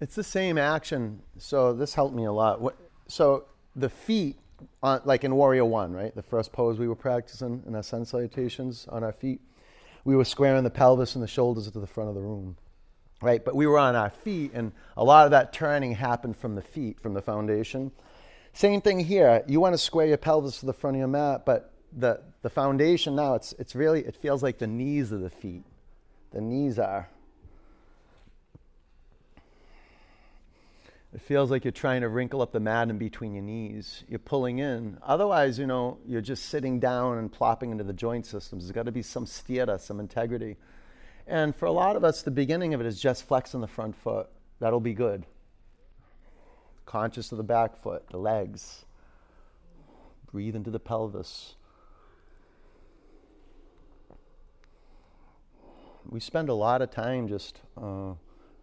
It's 0.00 0.14
the 0.14 0.24
same 0.24 0.56
action, 0.56 1.20
so 1.36 1.74
this 1.74 1.92
helped 1.92 2.14
me 2.14 2.24
a 2.24 2.32
lot. 2.32 2.62
So 3.08 3.44
the 3.78 3.88
feet, 3.88 4.36
on, 4.82 5.00
like 5.04 5.24
in 5.24 5.34
Warrior 5.34 5.64
One, 5.64 5.92
right? 5.92 6.14
The 6.14 6.22
first 6.22 6.52
pose 6.52 6.78
we 6.78 6.88
were 6.88 6.96
practicing 6.96 7.62
in 7.66 7.74
our 7.74 7.82
sun 7.82 8.04
salutations 8.04 8.86
on 8.88 9.04
our 9.04 9.12
feet, 9.12 9.40
we 10.04 10.16
were 10.16 10.24
squaring 10.24 10.64
the 10.64 10.70
pelvis 10.70 11.14
and 11.14 11.22
the 11.22 11.28
shoulders 11.28 11.70
to 11.70 11.78
the 11.78 11.86
front 11.86 12.08
of 12.08 12.14
the 12.14 12.20
room, 12.20 12.56
right? 13.22 13.44
But 13.44 13.54
we 13.54 13.66
were 13.66 13.78
on 13.78 13.94
our 13.94 14.10
feet, 14.10 14.52
and 14.54 14.72
a 14.96 15.04
lot 15.04 15.26
of 15.26 15.30
that 15.32 15.52
turning 15.52 15.92
happened 15.92 16.36
from 16.36 16.54
the 16.54 16.62
feet, 16.62 17.00
from 17.00 17.14
the 17.14 17.22
foundation. 17.22 17.92
Same 18.52 18.80
thing 18.80 18.98
here. 18.98 19.44
You 19.46 19.60
want 19.60 19.74
to 19.74 19.78
square 19.78 20.06
your 20.06 20.16
pelvis 20.16 20.60
to 20.60 20.66
the 20.66 20.72
front 20.72 20.96
of 20.96 20.98
your 20.98 21.08
mat, 21.08 21.44
but 21.46 21.72
the, 21.96 22.20
the 22.42 22.50
foundation 22.50 23.14
now, 23.14 23.34
it's, 23.34 23.52
it's 23.58 23.74
really, 23.74 24.00
it 24.00 24.16
feels 24.16 24.42
like 24.42 24.58
the 24.58 24.66
knees 24.66 25.12
of 25.12 25.20
the 25.20 25.30
feet. 25.30 25.64
The 26.32 26.40
knees 26.40 26.78
are. 26.78 27.08
It 31.14 31.22
feels 31.22 31.50
like 31.50 31.64
you're 31.64 31.72
trying 31.72 32.02
to 32.02 32.08
wrinkle 32.08 32.42
up 32.42 32.52
the 32.52 32.60
mat 32.60 32.90
in 32.90 32.98
between 32.98 33.32
your 33.32 33.42
knees. 33.42 34.04
You're 34.08 34.18
pulling 34.18 34.58
in. 34.58 34.98
Otherwise, 35.02 35.58
you 35.58 35.66
know, 35.66 35.98
you're 36.06 36.20
just 36.20 36.46
sitting 36.46 36.78
down 36.78 37.16
and 37.16 37.32
plopping 37.32 37.70
into 37.70 37.84
the 37.84 37.94
joint 37.94 38.26
systems. 38.26 38.64
There's 38.64 38.72
got 38.72 38.84
to 38.84 38.92
be 38.92 39.00
some 39.02 39.24
sthira, 39.24 39.80
some 39.80 40.00
integrity. 40.00 40.56
And 41.26 41.56
for 41.56 41.64
a 41.64 41.72
lot 41.72 41.96
of 41.96 42.04
us, 42.04 42.20
the 42.22 42.30
beginning 42.30 42.74
of 42.74 42.80
it 42.80 42.86
is 42.86 43.00
just 43.00 43.26
flexing 43.26 43.62
the 43.62 43.66
front 43.66 43.96
foot. 43.96 44.28
That'll 44.60 44.80
be 44.80 44.92
good. 44.92 45.24
Conscious 46.84 47.32
of 47.32 47.38
the 47.38 47.44
back 47.44 47.82
foot, 47.82 48.04
the 48.10 48.18
legs. 48.18 48.84
Breathe 50.30 50.56
into 50.56 50.70
the 50.70 50.80
pelvis. 50.80 51.54
We 56.06 56.20
spend 56.20 56.50
a 56.50 56.54
lot 56.54 56.82
of 56.82 56.90
time 56.90 57.28
just. 57.28 57.60
Uh, 57.80 58.12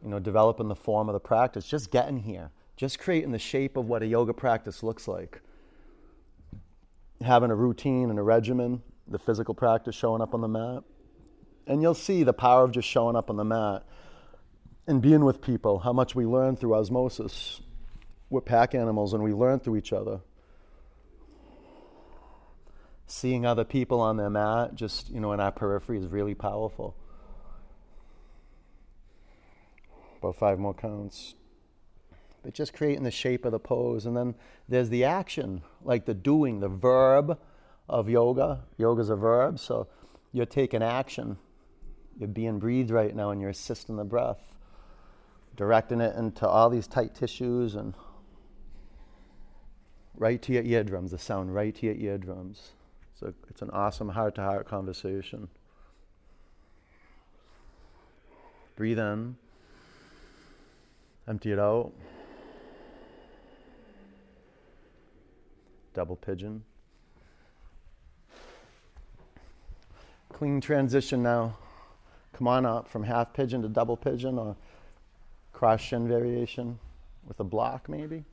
you 0.06 0.12
know, 0.12 0.20
developing 0.20 0.68
the 0.68 0.76
form 0.76 1.10
of 1.10 1.14
the 1.14 1.20
practice, 1.20 1.68
just 1.68 1.90
getting 1.90 2.20
here, 2.20 2.52
just 2.78 3.00
creating 3.00 3.32
the 3.32 3.40
shape 3.40 3.76
of 3.76 3.88
what 3.88 4.04
a 4.04 4.06
yoga 4.06 4.34
practice 4.34 4.84
looks 4.84 5.08
like. 5.08 5.42
Having 7.22 7.50
a 7.50 7.56
routine 7.56 8.12
and 8.12 8.20
a 8.20 8.22
regimen, 8.22 8.84
the 9.08 9.18
physical 9.18 9.56
practice 9.56 9.96
showing 9.96 10.22
up 10.22 10.36
on 10.36 10.42
the 10.42 10.48
mat. 10.48 10.84
And 11.66 11.82
you'll 11.82 11.96
see 11.96 12.22
the 12.22 12.34
power 12.34 12.64
of 12.64 12.72
just 12.72 12.88
showing 12.88 13.16
up 13.16 13.32
on 13.32 13.38
the 13.38 13.44
mat 13.44 13.84
and 14.86 15.02
being 15.02 15.26
with 15.26 15.42
people, 15.42 15.80
how 15.80 15.92
much 15.92 16.14
we 16.14 16.28
learn 16.28 16.56
through 16.56 16.76
osmosis. 16.76 17.62
We're 18.30 18.42
pack 18.42 18.76
animals 18.76 19.14
and 19.14 19.24
we 19.24 19.34
learn 19.34 19.60
through 19.60 19.78
each 19.78 19.92
other. 19.92 20.20
Seeing 23.08 23.44
other 23.44 23.64
people 23.64 24.00
on 24.02 24.18
their 24.18 24.30
mat, 24.30 24.76
just, 24.76 25.10
you 25.10 25.20
know, 25.20 25.32
in 25.32 25.40
our 25.40 25.52
periphery 25.52 25.98
is 25.98 26.06
really 26.06 26.36
powerful. 26.36 26.96
About 30.26 30.40
five 30.40 30.58
more 30.58 30.74
counts. 30.74 31.36
But 32.42 32.56
just 32.56 32.74
creating 32.74 33.04
the 33.04 33.12
shape 33.12 33.46
of 33.46 33.52
the 33.52 33.60
pose. 33.60 34.08
And 34.08 34.18
then 34.18 34.34
there's 34.68 34.90
the 34.90 35.04
action, 35.04 35.62
like 35.84 36.06
the 36.06 36.16
doing, 36.16 36.62
the 36.62 36.68
verb 36.68 37.38
of 37.88 38.10
yoga. 38.10 38.64
Yoga's 38.78 39.12
a 39.12 39.16
verb, 39.16 39.60
so 39.60 39.88
you're 40.32 40.48
taking 40.48 40.82
action. 40.82 41.38
You're 42.18 42.28
being 42.28 42.58
breathed 42.58 42.90
right 42.90 43.16
now 43.16 43.30
and 43.30 43.40
you're 43.40 43.52
assisting 43.52 43.98
the 43.98 44.04
breath, 44.04 44.42
directing 45.56 46.02
it 46.02 46.16
into 46.16 46.48
all 46.48 46.72
these 46.72 46.88
tight 46.88 47.14
tissues 47.14 47.76
and 47.76 47.94
right 50.16 50.42
to 50.42 50.54
your 50.54 50.64
eardrums, 50.64 51.12
the 51.12 51.20
sound 51.20 51.54
right 51.54 51.76
to 51.76 51.86
your 51.86 51.96
eardrums. 51.96 52.72
So 53.20 53.32
it's 53.48 53.62
an 53.62 53.70
awesome 53.70 54.10
heart 54.10 54.36
to 54.36 54.42
heart 54.42 54.68
conversation. 54.68 55.50
Breathe 58.76 59.00
in. 59.00 59.36
Empty 61.28 61.54
it 61.54 61.60
out. 61.60 61.92
Double 65.94 66.16
pigeon. 66.16 66.64
Clean 70.30 70.62
transition 70.62 71.24
now. 71.24 71.58
Come 72.34 72.48
on 72.48 72.66
up 72.66 72.88
from 72.90 73.04
half 73.04 73.34
pigeon 73.34 73.62
to 73.62 73.70
double 73.70 73.96
pigeon 73.96 74.38
or 74.38 74.56
cross 75.54 75.80
shin 75.80 76.08
variation 76.08 76.78
with 77.26 77.40
a 77.40 77.44
block 77.44 77.88
maybe. 77.88 78.26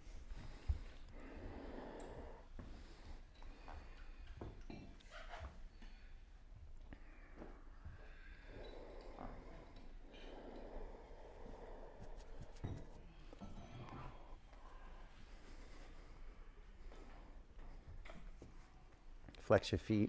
Flex 19.53 19.71
your 19.71 19.81
feet. 19.81 20.09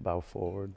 Bow 0.00 0.20
forward. 0.20 0.72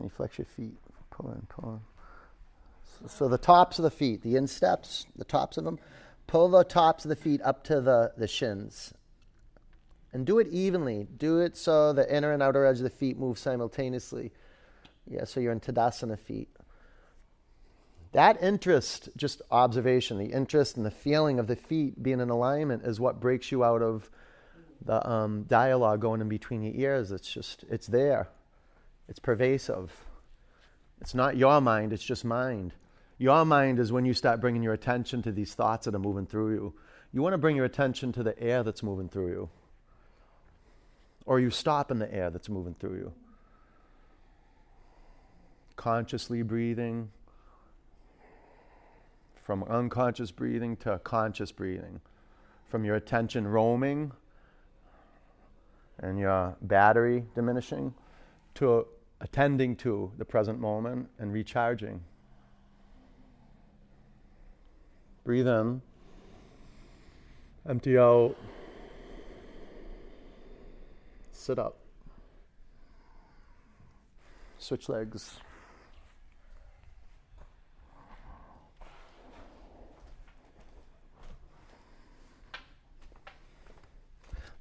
You 0.00 0.08
flex 0.08 0.38
your 0.38 0.44
feet? 0.44 0.76
Pull 1.10 1.32
in, 1.32 1.42
pull 1.48 1.72
in. 1.72 1.80
So, 3.00 3.08
so 3.08 3.28
the 3.28 3.38
tops 3.38 3.80
of 3.80 3.82
the 3.82 3.90
feet, 3.90 4.22
the 4.22 4.36
insteps, 4.36 5.06
the 5.16 5.24
tops 5.24 5.56
of 5.56 5.64
them, 5.64 5.80
pull 6.28 6.48
the 6.48 6.62
tops 6.62 7.04
of 7.04 7.08
the 7.08 7.16
feet 7.16 7.42
up 7.42 7.64
to 7.64 7.80
the, 7.80 8.12
the 8.16 8.28
shins. 8.28 8.94
And 10.12 10.24
do 10.24 10.38
it 10.38 10.46
evenly. 10.46 11.08
Do 11.18 11.40
it 11.40 11.56
so 11.56 11.92
the 11.92 12.08
inner 12.14 12.30
and 12.30 12.40
outer 12.40 12.64
edge 12.64 12.76
of 12.76 12.84
the 12.84 12.90
feet 12.90 13.18
move 13.18 13.36
simultaneously. 13.36 14.30
Yeah, 15.08 15.24
so 15.24 15.40
you're 15.40 15.50
in 15.50 15.58
Tadasana 15.58 16.16
feet. 16.16 16.50
That 18.12 18.42
interest, 18.42 19.10
just 19.16 19.42
observation, 19.50 20.18
the 20.18 20.32
interest 20.32 20.76
and 20.76 20.86
the 20.86 20.90
feeling 20.90 21.38
of 21.38 21.46
the 21.46 21.56
feet 21.56 22.02
being 22.02 22.20
in 22.20 22.30
alignment 22.30 22.84
is 22.84 22.98
what 22.98 23.20
breaks 23.20 23.52
you 23.52 23.62
out 23.62 23.82
of 23.82 24.10
the 24.84 25.06
um, 25.08 25.42
dialogue 25.42 26.00
going 26.00 26.20
in 26.20 26.28
between 26.28 26.62
your 26.62 26.74
ears. 26.74 27.12
It's 27.12 27.30
just, 27.30 27.64
it's 27.70 27.86
there. 27.86 28.28
It's 29.08 29.18
pervasive. 29.18 29.92
It's 31.00 31.14
not 31.14 31.36
your 31.36 31.60
mind, 31.60 31.92
it's 31.92 32.04
just 32.04 32.24
mind. 32.24 32.72
Your 33.18 33.44
mind 33.44 33.78
is 33.78 33.92
when 33.92 34.04
you 34.04 34.14
start 34.14 34.40
bringing 34.40 34.62
your 34.62 34.72
attention 34.72 35.22
to 35.22 35.32
these 35.32 35.54
thoughts 35.54 35.84
that 35.84 35.94
are 35.94 35.98
moving 36.00 36.26
through 36.26 36.54
you. 36.54 36.74
You 37.12 37.22
want 37.22 37.34
to 37.34 37.38
bring 37.38 37.56
your 37.56 37.64
attention 37.64 38.12
to 38.12 38.22
the 38.22 38.38
air 38.40 38.62
that's 38.62 38.82
moving 38.82 39.08
through 39.08 39.28
you. 39.28 39.50
Or 41.26 41.40
you 41.40 41.50
stop 41.50 41.90
in 41.90 41.98
the 41.98 42.12
air 42.12 42.30
that's 42.30 42.48
moving 42.48 42.74
through 42.74 42.96
you. 42.96 43.12
Consciously 45.76 46.42
breathing, 46.42 47.10
from 49.48 49.64
unconscious 49.64 50.30
breathing 50.30 50.76
to 50.76 51.00
conscious 51.04 51.50
breathing, 51.50 52.02
from 52.66 52.84
your 52.84 52.96
attention 52.96 53.48
roaming 53.48 54.12
and 56.00 56.18
your 56.18 56.54
battery 56.60 57.24
diminishing 57.34 57.94
to 58.54 58.86
attending 59.22 59.74
to 59.74 60.12
the 60.18 60.24
present 60.26 60.60
moment 60.60 61.08
and 61.18 61.32
recharging. 61.32 61.98
Breathe 65.24 65.48
in, 65.48 65.80
empty 67.66 67.96
out, 67.96 68.36
sit 71.32 71.58
up, 71.58 71.78
switch 74.58 74.90
legs. 74.90 75.40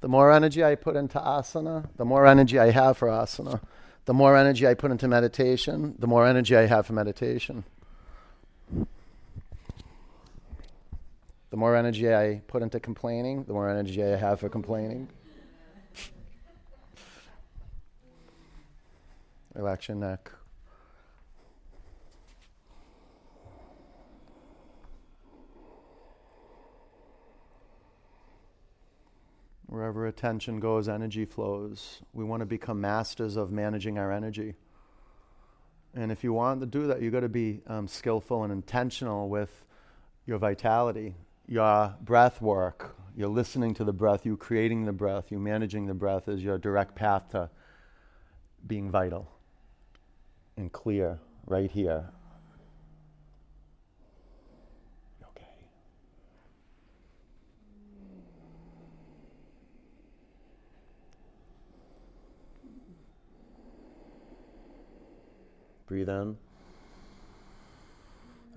The 0.02 0.08
more 0.08 0.32
energy 0.32 0.64
I 0.64 0.76
put 0.76 0.96
into 0.96 1.20
asana, 1.20 1.90
the 1.98 2.06
more 2.06 2.28
energy 2.28 2.60
I 2.60 2.72
have 2.72 2.98
for 2.98 3.08
asana. 3.08 3.62
The 4.06 4.14
more 4.14 4.38
energy 4.38 4.66
I 4.68 4.74
put 4.74 4.92
into 4.92 5.08
meditation, 5.08 5.96
the 6.00 6.08
more 6.08 6.26
energy 6.26 6.56
I 6.56 6.66
have 6.66 6.86
for 6.86 6.94
meditation. 6.94 7.66
The 11.50 11.58
more 11.58 11.76
energy 11.76 12.14
I 12.14 12.42
put 12.48 12.62
into 12.62 12.80
complaining, 12.80 13.44
the 13.44 13.54
more 13.54 13.70
energy 13.70 14.04
I 14.04 14.16
have 14.16 14.40
for 14.40 14.48
complaining. 14.50 15.10
Relax 19.56 19.88
your 19.88 19.98
neck. 19.98 20.32
Wherever 29.78 30.08
attention 30.08 30.60
goes, 30.60 30.90
energy 30.90 31.24
flows. 31.24 32.02
We 32.12 32.24
want 32.24 32.40
to 32.40 32.48
become 32.48 32.82
masters 32.82 33.36
of 33.36 33.52
managing 33.52 34.00
our 34.00 34.12
energy. 34.12 34.56
And 35.94 36.12
if 36.12 36.24
you 36.24 36.34
want 36.34 36.62
to 36.62 36.66
do 36.66 36.88
that, 36.88 37.00
you've 37.00 37.14
got 37.14 37.20
to 37.20 37.30
be 37.30 37.62
um, 37.68 37.88
skillful 37.88 38.44
and 38.44 38.52
intentional 38.52 39.30
with 39.30 39.52
your 40.26 40.40
vitality, 40.40 41.14
your 41.48 41.94
breath 42.02 42.42
work. 42.42 42.96
You're 43.16 43.28
listening 43.28 43.76
to 43.76 43.84
the 43.84 43.94
breath, 43.94 44.26
you 44.26 44.36
creating 44.36 44.86
the 44.86 44.94
breath, 44.94 45.26
you 45.30 45.38
managing 45.38 45.86
the 45.86 45.94
breath 45.94 46.28
is 46.28 46.44
your 46.44 46.58
direct 46.58 46.96
path 46.96 47.30
to 47.34 47.52
being 48.66 48.90
vital 48.90 49.30
and 50.58 50.72
clear 50.72 51.20
right 51.46 51.70
here 51.70 52.10
Breathe 65.88 66.10
in. 66.10 66.38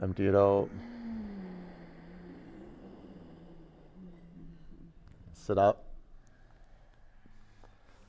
Empty 0.03 0.27
it 0.27 0.35
out. 0.35 0.69
Sit 5.33 5.57
up. 5.57 5.85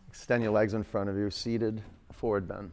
Extend 0.10 0.44
your 0.44 0.52
legs 0.52 0.74
in 0.74 0.84
front 0.84 1.10
of 1.10 1.18
you, 1.18 1.30
seated, 1.30 1.82
forward 2.12 2.48
bend. 2.48 2.72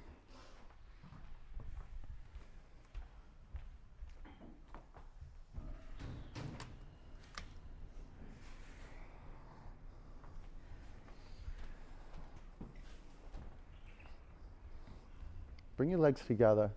Legs 16.18 16.26
together. 16.26 16.70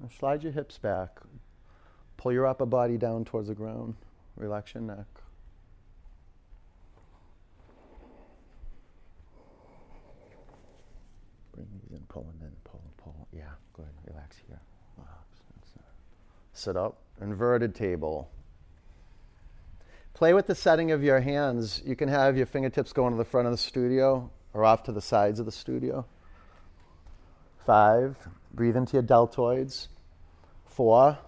Now 0.00 0.08
slide 0.18 0.42
your 0.42 0.52
hips 0.52 0.78
back. 0.78 1.20
Pull 2.16 2.32
your 2.32 2.46
upper 2.46 2.66
body 2.66 2.96
down 2.96 3.24
towards 3.24 3.48
the 3.48 3.54
ground. 3.54 3.94
Relax 4.36 4.74
your 4.74 4.82
neck. 4.82 5.06
Bring 11.52 11.66
these 11.72 11.90
in, 11.90 12.04
pull 12.08 12.22
them 12.22 12.38
in, 12.40 12.52
pull 12.64 12.80
and 12.84 12.96
pull. 12.96 13.28
Yeah, 13.32 13.42
good. 13.74 13.86
Relax 14.06 14.36
here. 14.46 14.60
Relax. 14.96 15.18
Sit 16.52 16.76
up. 16.76 16.98
Inverted 17.20 17.74
table. 17.74 18.30
Play 20.14 20.34
with 20.34 20.46
the 20.46 20.54
setting 20.54 20.90
of 20.90 21.02
your 21.02 21.20
hands. 21.20 21.82
You 21.84 21.96
can 21.96 22.08
have 22.08 22.36
your 22.36 22.46
fingertips 22.46 22.92
going 22.92 23.12
to 23.12 23.18
the 23.18 23.24
front 23.24 23.46
of 23.46 23.52
the 23.52 23.58
studio 23.58 24.30
or 24.54 24.64
off 24.64 24.82
to 24.84 24.92
the 24.92 25.00
sides 25.00 25.40
of 25.40 25.46
the 25.46 25.52
studio. 25.52 26.04
Five, 27.64 28.16
breathe 28.52 28.76
into 28.76 28.94
your 28.94 29.02
deltoids. 29.02 29.88
Four, 30.66 31.18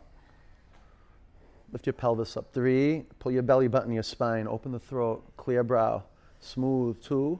lift 1.72 1.86
your 1.86 1.92
pelvis 1.92 2.36
up. 2.36 2.52
Three, 2.52 3.04
pull 3.18 3.32
your 3.32 3.42
belly 3.42 3.68
button 3.68 3.92
your 3.92 4.02
spine, 4.02 4.48
open 4.48 4.72
the 4.72 4.78
throat, 4.78 5.24
clear 5.36 5.62
brow, 5.62 6.02
smooth. 6.40 7.02
Two, 7.02 7.38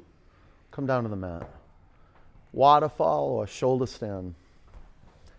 come 0.71 0.87
down 0.87 1.03
to 1.03 1.09
the 1.09 1.17
mat. 1.17 1.49
Waterfall 2.53 3.31
or 3.31 3.47
shoulder 3.47 3.87
stand. 3.87 4.35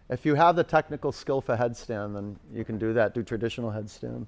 If 0.09 0.25
you 0.25 0.35
have 0.35 0.55
the 0.55 0.63
technical 0.63 1.11
skill 1.11 1.41
for 1.41 1.55
headstand, 1.55 2.13
then 2.13 2.37
you 2.53 2.63
can 2.63 2.77
do 2.77 2.93
that. 2.93 3.15
Do 3.15 3.23
traditional 3.23 3.71
headstand. 3.71 4.27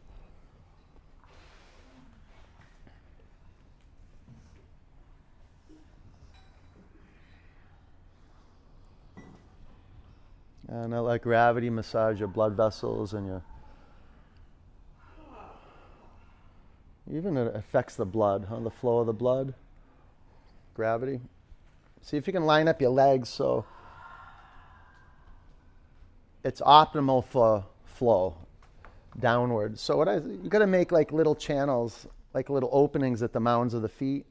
And 10.84 10.94
I 10.94 11.00
let 11.00 11.24
gravity 11.24 11.72
massage 11.72 12.20
your 12.20 12.28
blood 12.28 12.54
vessels 12.54 13.14
and 13.14 13.26
your. 13.26 13.42
Even 17.12 17.36
it 17.36 17.56
affects 17.56 17.96
the 17.96 18.06
blood, 18.06 18.46
huh? 18.48 18.60
the 18.60 18.70
flow 18.70 19.00
of 19.00 19.08
the 19.08 19.14
blood. 19.14 19.54
Gravity. 20.76 21.20
See 22.02 22.18
if 22.18 22.28
you 22.28 22.34
can 22.34 22.46
line 22.46 22.68
up 22.68 22.80
your 22.80 22.92
legs 22.92 23.28
so 23.28 23.66
it's 26.44 26.62
optimal 26.62 27.26
for 27.26 27.66
flow 27.86 28.36
downward. 29.20 29.80
So 29.80 29.98
what 29.98 30.08
I 30.08 30.18
you 30.18 30.50
got 30.50 30.60
to 30.60 30.68
make 30.68 30.92
like 30.92 31.12
little 31.12 31.36
channels, 31.36 32.06
like 32.36 32.50
little 32.50 32.70
openings 32.72 33.24
at 33.24 33.34
the 33.34 33.40
mounds 33.40 33.74
of 33.74 33.82
the 33.82 33.90
feet, 33.90 34.28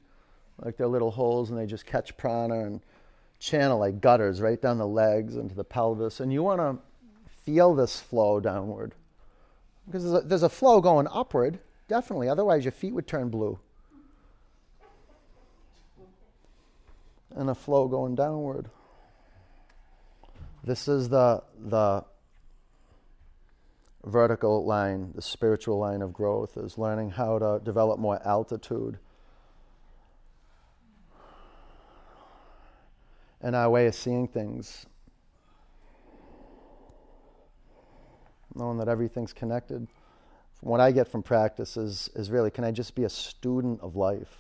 like 0.63 0.77
they're 0.77 0.87
little 0.87 1.11
holes, 1.11 1.51
and 1.51 1.59
they 1.59 1.67
just 1.67 1.87
catch 1.87 2.17
prana 2.17 2.61
and 2.61 2.81
channel 3.39 3.79
like 3.79 4.01
gutters 4.01 4.41
right 4.41 4.61
down 4.61 4.79
the 4.79 4.87
legs 4.87 5.37
into 5.37 5.55
the 5.55 5.65
pelvis. 5.65 6.21
And 6.21 6.33
you 6.33 6.43
want 6.43 6.61
to 6.61 6.79
feel 7.45 7.75
this 7.75 8.01
flow 8.01 8.41
downward. 8.41 8.93
Because 9.87 10.05
there's 10.05 10.25
a, 10.25 10.27
there's 10.27 10.43
a 10.43 10.49
flow 10.49 10.81
going 10.81 11.07
upward, 11.11 11.61
definitely. 11.89 12.29
Otherwise, 12.29 12.65
your 12.65 12.73
feet 12.73 12.93
would 12.93 13.07
turn 13.07 13.29
blue. 13.29 13.59
And 17.35 17.51
a 17.51 17.55
flow 17.55 17.87
going 17.87 18.15
downward. 18.15 18.71
This 20.65 20.89
is 20.89 21.11
the, 21.11 21.43
the 21.59 22.05
vertical 24.05 24.65
line, 24.65 25.13
the 25.15 25.23
spiritual 25.23 25.79
line 25.79 26.03
of 26.03 26.13
growth, 26.13 26.57
is 26.57 26.79
learning 26.79 27.11
how 27.11 27.39
to 27.39 27.61
develop 27.63 28.01
more 28.01 28.21
altitude 28.27 28.99
and 33.47 33.55
our 33.55 33.71
way 33.71 33.87
of 33.87 33.95
seeing 33.95 34.27
things. 34.27 34.87
Knowing 38.57 38.77
that 38.79 38.89
everything's 38.89 39.33
connected. 39.33 39.87
What 40.63 40.81
I 40.81 40.91
get 40.91 41.07
from 41.07 41.23
practice 41.23 41.77
is, 41.77 42.11
is 42.17 42.29
really 42.29 42.51
can 42.51 42.65
I 42.65 42.73
just 42.73 42.97
be 42.97 43.05
a 43.05 43.09
student 43.09 43.81
of 43.83 43.95
life? 43.95 44.37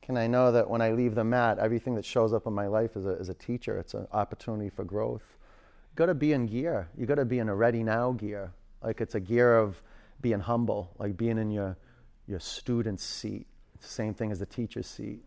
Can 0.00 0.16
I 0.16 0.28
know 0.28 0.52
that 0.52 0.70
when 0.70 0.80
I 0.80 0.92
leave 0.92 1.16
the 1.16 1.24
mat, 1.24 1.58
everything 1.58 1.96
that 1.96 2.04
shows 2.04 2.32
up 2.32 2.46
in 2.46 2.52
my 2.52 2.68
life 2.68 2.94
is 2.94 3.04
a, 3.04 3.14
is 3.16 3.30
a 3.30 3.34
teacher? 3.34 3.76
It's 3.78 3.94
an 3.94 4.06
opportunity 4.12 4.70
for 4.70 4.84
growth. 4.84 5.24
You 5.90 5.96
got 5.96 6.06
to 6.06 6.14
be 6.14 6.34
in 6.34 6.46
gear. 6.46 6.88
You 6.96 7.04
got 7.06 7.16
to 7.16 7.24
be 7.24 7.40
in 7.40 7.48
a 7.48 7.54
ready 7.56 7.82
now 7.82 8.12
gear. 8.12 8.52
Like 8.80 9.00
it's 9.00 9.16
a 9.16 9.20
gear 9.20 9.58
of 9.58 9.82
being 10.20 10.38
humble, 10.38 10.92
like 11.00 11.16
being 11.16 11.38
in 11.38 11.50
your, 11.50 11.76
your 12.28 12.38
student's 12.38 13.02
seat. 13.02 13.48
It's 13.74 13.88
the 13.88 13.92
same 13.92 14.14
thing 14.14 14.30
as 14.30 14.38
the 14.38 14.46
teacher's 14.46 14.86
seat. 14.86 15.24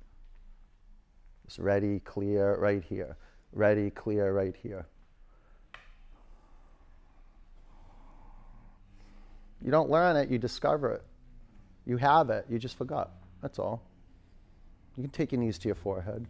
It's 1.49 1.57
ready, 1.57 1.99
clear, 2.01 2.55
right 2.59 2.83
here. 2.83 3.17
Ready, 3.53 3.89
clear, 3.89 4.31
right 4.31 4.55
here. 4.61 4.85
You 9.59 9.71
don't 9.71 9.89
learn 9.89 10.15
it, 10.15 10.29
you 10.29 10.37
discover 10.37 10.91
it. 10.91 11.03
You 11.87 11.97
have 11.97 12.29
it, 12.29 12.45
you 12.51 12.59
just 12.59 12.77
forgot. 12.77 13.09
That's 13.41 13.57
all. 13.57 13.81
You 14.95 15.01
can 15.01 15.09
take 15.09 15.31
your 15.31 15.41
knees 15.41 15.57
to 15.57 15.69
your 15.69 15.73
forehead. 15.73 16.27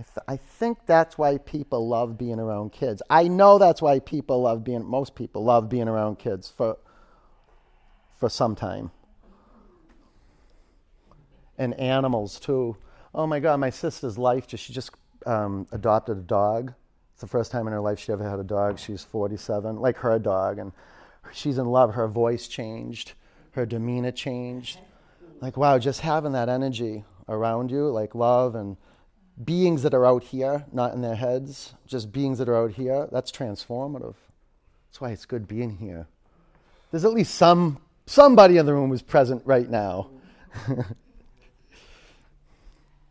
I, 0.00 0.02
th- 0.02 0.24
I 0.28 0.36
think 0.38 0.86
that's 0.86 1.18
why 1.18 1.36
people 1.36 1.86
love 1.86 2.16
being 2.16 2.40
around 2.40 2.72
kids. 2.72 3.02
I 3.10 3.28
know 3.28 3.58
that's 3.58 3.82
why 3.82 3.98
people 3.98 4.42
love 4.42 4.64
being, 4.64 4.84
most 4.84 5.14
people 5.14 5.44
love 5.44 5.68
being 5.68 5.88
around 5.88 6.18
kids 6.18 6.48
for, 6.48 6.78
for 8.18 8.30
some 8.30 8.54
time. 8.54 8.92
And 11.58 11.74
animals 11.74 12.40
too. 12.40 12.78
Oh 13.14 13.26
my 13.26 13.40
God, 13.40 13.60
my 13.60 13.68
sister's 13.68 14.16
life, 14.16 14.46
just, 14.46 14.64
she 14.64 14.72
just 14.72 14.92
um, 15.26 15.66
adopted 15.70 16.16
a 16.16 16.22
dog. 16.22 16.72
It's 17.12 17.20
the 17.20 17.26
first 17.26 17.52
time 17.52 17.66
in 17.66 17.74
her 17.74 17.80
life 17.80 17.98
she 17.98 18.10
ever 18.10 18.26
had 18.26 18.38
a 18.38 18.44
dog. 18.44 18.78
She's 18.78 19.04
47, 19.04 19.76
like 19.76 19.98
her 19.98 20.18
dog. 20.18 20.58
And 20.58 20.72
she's 21.30 21.58
in 21.58 21.66
love. 21.66 21.92
Her 21.92 22.08
voice 22.08 22.48
changed, 22.48 23.12
her 23.50 23.66
demeanor 23.66 24.12
changed. 24.12 24.78
Like, 25.42 25.58
wow, 25.58 25.78
just 25.78 26.00
having 26.00 26.32
that 26.32 26.48
energy 26.48 27.04
around 27.28 27.70
you, 27.70 27.90
like 27.90 28.14
love 28.14 28.54
and 28.54 28.78
beings 29.44 29.82
that 29.82 29.94
are 29.94 30.06
out 30.06 30.24
here, 30.24 30.64
not 30.72 30.92
in 30.92 31.02
their 31.02 31.14
heads, 31.14 31.74
just 31.86 32.12
beings 32.12 32.38
that 32.38 32.48
are 32.48 32.56
out 32.56 32.72
here, 32.72 33.08
that's 33.10 33.30
transformative. 33.30 34.14
That's 34.88 35.00
why 35.00 35.10
it's 35.10 35.24
good 35.24 35.46
being 35.46 35.76
here. 35.76 36.06
There's 36.90 37.04
at 37.04 37.12
least 37.12 37.34
some 37.36 37.78
somebody 38.06 38.56
in 38.56 38.66
the 38.66 38.74
room 38.74 38.90
who's 38.90 39.02
present 39.02 39.42
right 39.46 39.70
now. 39.70 40.10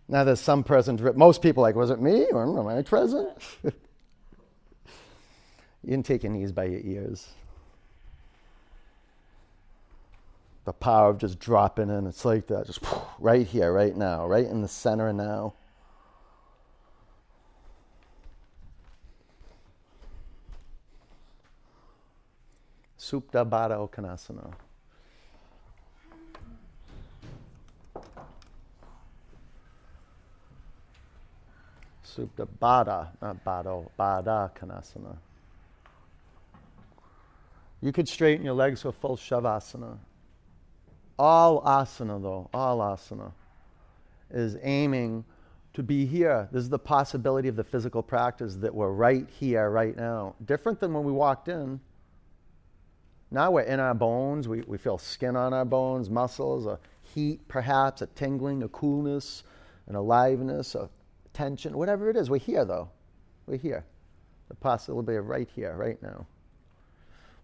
now 0.08 0.26
there's 0.26 0.42
some 0.42 0.64
present. 0.64 1.16
Most 1.16 1.42
people 1.42 1.64
like, 1.64 1.76
was 1.76 1.90
it 1.90 2.02
me 2.02 2.26
or 2.32 2.44
am 2.44 2.68
I 2.68 2.82
present? 2.82 3.30
you 3.64 3.72
didn't 5.86 6.06
take 6.06 6.24
your 6.24 6.34
knees 6.34 6.52
by 6.52 6.66
your 6.66 6.82
ears. 6.82 7.30
The 10.66 10.74
power 10.74 11.10
of 11.10 11.18
just 11.18 11.40
dropping 11.40 11.90
in. 11.90 12.06
It's 12.06 12.26
like 12.26 12.48
that, 12.48 12.68
just 12.68 12.84
right 13.18 13.48
here, 13.48 13.72
right 13.72 13.96
now, 13.96 14.28
right 14.28 14.46
in 14.46 14.62
the 14.62 14.68
center 14.68 15.14
now. 15.14 15.54
Supta 23.10 23.44
Baddha 23.44 23.90
Uttanasana. 23.90 24.54
Supta 32.06 32.48
Baddha, 32.62 33.08
not 33.20 33.44
Baddha, 33.44 33.90
Baddha 33.98 34.52
Konasana. 34.56 35.18
You 37.82 37.92
could 37.92 38.08
straighten 38.08 38.46
your 38.46 38.54
legs 38.54 38.84
for 38.84 38.92
full 38.92 39.18
Shavasana. 39.18 39.98
All 41.18 41.64
asana, 41.64 42.22
though, 42.22 42.50
all 42.54 42.80
asana, 42.80 43.32
is 44.30 44.56
aiming 44.62 45.26
to 45.74 45.82
be 45.82 46.06
here. 46.06 46.48
This 46.52 46.62
is 46.62 46.70
the 46.70 46.78
possibility 46.78 47.48
of 47.48 47.56
the 47.56 47.64
physical 47.64 48.04
practice 48.04 48.56
that 48.56 48.76
we're 48.76 48.92
right 48.92 49.28
here, 49.40 49.70
right 49.70 49.96
now. 49.96 50.36
Different 50.46 50.80
than 50.80 50.94
when 50.94 51.04
we 51.04 51.12
walked 51.12 51.48
in. 51.48 51.80
Now 53.32 53.52
we're 53.52 53.62
in 53.62 53.80
our 53.80 53.94
bones. 53.94 54.48
We, 54.48 54.62
we 54.62 54.78
feel 54.78 54.98
skin 54.98 55.36
on 55.36 55.54
our 55.54 55.66
bones, 55.66 56.10
muscles, 56.10 56.66
a 56.66 56.80
heat 57.02 57.48
perhaps, 57.48 58.02
a 58.02 58.08
tingling, 58.08 58.64
a 58.64 58.68
coolness, 58.70 59.44
an 59.88 59.96
aliveness, 59.96 60.76
a 60.76 60.90
tension, 61.34 61.78
whatever 61.78 62.10
it 62.10 62.16
is. 62.16 62.30
We're 62.30 62.40
here 62.40 62.66
though. 62.66 62.90
We're 63.46 63.58
here. 63.58 63.86
The 64.48 64.56
possibility 64.56 65.16
of 65.16 65.28
right 65.28 65.48
here, 65.56 65.76
right 65.76 66.02
now. 66.02 66.26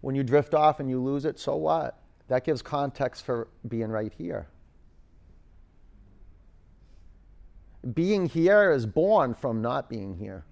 When 0.00 0.14
you 0.14 0.22
drift 0.22 0.54
off 0.54 0.80
and 0.80 0.90
you 0.90 1.00
lose 1.00 1.24
it, 1.24 1.38
so 1.38 1.56
what? 1.56 1.98
That 2.28 2.44
gives 2.44 2.62
context 2.62 3.24
for 3.24 3.48
being 3.68 3.88
right 3.88 4.12
here. 4.16 4.48
Being 7.94 8.26
here 8.26 8.72
is 8.72 8.84
born 8.84 9.34
from 9.34 9.62
not 9.62 9.88
being 9.88 10.16
here. 10.16 10.44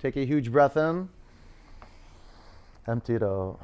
Take 0.00 0.16
a 0.16 0.26
huge 0.26 0.52
breath 0.52 0.76
in. 0.76 1.08
Empty 2.86 3.14
it 3.14 3.22
out. 3.22 3.58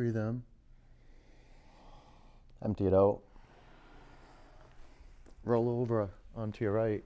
Breathe 0.00 0.16
in. 0.16 0.42
Empty 2.64 2.86
it 2.86 2.94
out. 2.94 3.20
Roll 5.44 5.68
over 5.68 6.08
onto 6.34 6.64
your 6.64 6.72
right. 6.72 7.04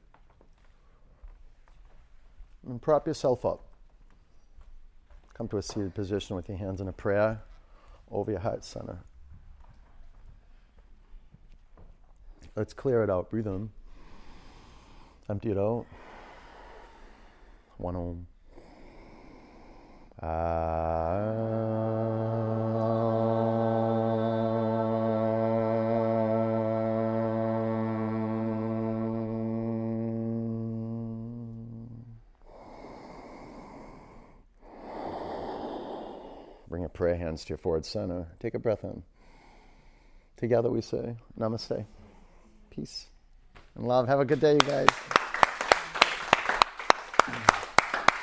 And 2.64 2.80
prop 2.80 3.09
yourself 3.09 3.45
up. 3.45 3.64
Come 5.36 5.49
to 5.49 5.57
a 5.57 5.62
seated 5.62 5.92
position 5.92 6.36
with 6.36 6.49
your 6.49 6.57
hands 6.57 6.80
in 6.80 6.86
a 6.86 6.92
prayer 6.92 7.40
over 8.12 8.30
your 8.30 8.38
heart 8.38 8.64
center. 8.64 9.01
Let's 12.55 12.74
clear 12.74 13.03
it 13.03 13.11
out. 13.11 13.28
Breathe 13.28 13.49
in. 13.49 13.70
Empty 15.28 15.51
it 15.51 15.59
out. 15.59 15.86
One 17.76 17.97
om. 17.97 18.26
Ah. 20.22 21.93
Bring 36.75 36.83
your 36.83 36.89
prayer 36.89 37.14
hands 37.14 37.45
to 37.45 37.51
your 37.51 37.59
forward 37.59 37.87
center. 37.87 38.27
Take 38.41 38.55
a 38.55 38.59
breath 38.59 38.83
in. 38.83 39.05
Together 40.37 40.68
we 40.70 40.81
say, 40.81 41.14
Namaste. 41.39 41.87
Peace 42.68 43.07
and 43.77 43.87
love. 43.87 44.09
Have 44.09 44.18
a 44.18 44.25
good 44.25 44.41
day, 44.41 44.55
you 44.55 44.59
guys. 44.59 44.89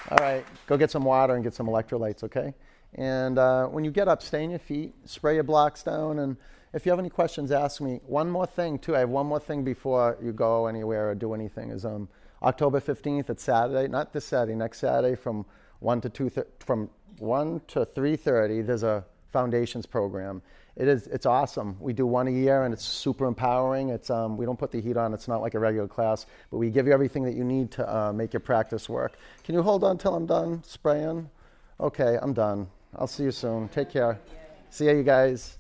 All 0.10 0.18
right, 0.20 0.44
go 0.68 0.76
get 0.76 0.92
some 0.92 1.06
water 1.06 1.34
and 1.34 1.46
get 1.46 1.54
some 1.54 1.68
electrolytes, 1.68 2.26
okay? 2.26 2.54
And 2.96 3.40
uh, 3.40 3.68
when 3.68 3.86
you 3.86 3.92
get 3.92 4.10
up, 4.10 4.22
stay 4.22 4.44
on 4.44 4.50
your 4.50 4.60
feet, 4.60 4.96
spray 5.06 5.36
your 5.36 5.46
blocks 5.46 5.84
down, 5.84 6.20
and 6.20 6.36
if 6.74 6.86
you 6.86 6.92
have 6.92 7.00
any 7.00 7.10
questions, 7.10 7.54
ask 7.54 7.80
me. 7.80 8.02
One 8.06 8.30
more 8.30 8.48
thing, 8.48 8.80
too. 8.80 8.98
I 8.98 9.00
have 9.00 9.10
one 9.10 9.28
more 9.28 9.40
thing 9.40 9.64
before 9.64 10.18
you 10.22 10.34
go 10.34 10.68
anywhere 10.68 11.10
or 11.10 11.16
do 11.16 11.34
anything. 11.34 11.70
Is 11.70 11.86
um, 11.86 12.10
October 12.44 12.82
fifteenth? 12.82 13.30
It's 13.30 13.44
Saturday, 13.44 13.88
not 13.88 14.12
this 14.12 14.26
Saturday, 14.26 14.56
next 14.56 14.80
Saturday 14.80 15.16
from 15.16 15.46
one 15.82 16.00
to 16.02 16.10
two, 16.10 16.30
th- 16.30 16.48
from 16.60 16.90
one 17.20 17.62
to 17.68 17.86
three 17.86 18.16
thirty. 18.16 18.62
There's 18.62 18.84
a 18.84 19.04
foundations 19.32 19.86
program. 19.86 20.42
It 20.78 20.88
is 20.88 21.08
it's 21.08 21.26
awesome. 21.26 21.76
We 21.80 21.92
do 21.92 22.08
one 22.08 22.28
a 22.28 22.32
year 22.32 22.64
and 22.64 22.74
it's 22.74 22.86
super 22.86 23.26
empowering. 23.26 23.90
It's 23.90 24.10
um, 24.10 24.38
we 24.38 24.46
don't 24.46 24.58
put 24.58 24.72
the 24.72 24.80
heat 24.80 24.96
on. 24.96 25.14
It's 25.14 25.28
not 25.28 25.42
like 25.42 25.54
a 25.54 25.60
regular 25.60 25.88
class, 25.88 26.26
but 26.50 26.58
we 26.58 26.70
give 26.70 26.88
you 26.88 26.94
everything 26.94 27.24
that 27.24 27.36
you 27.36 27.44
need 27.44 27.72
to 27.72 27.96
uh, 27.96 28.14
make 28.14 28.32
your 28.32 28.40
practice 28.40 28.88
work. 28.88 29.18
Can 29.44 29.54
you 29.54 29.62
hold 29.62 29.84
on 29.84 29.98
till 29.98 30.16
I'm 30.16 30.26
done 30.26 30.64
spraying? 30.64 31.30
Okay, 31.80 32.18
I'm 32.22 32.34
done. 32.34 32.68
I'll 32.96 33.08
see 33.08 33.24
you 33.24 33.32
soon. 33.32 33.68
Take 33.70 33.90
care. 33.90 34.20
See 34.70 34.86
you 34.86 35.04
guys. 35.04 35.58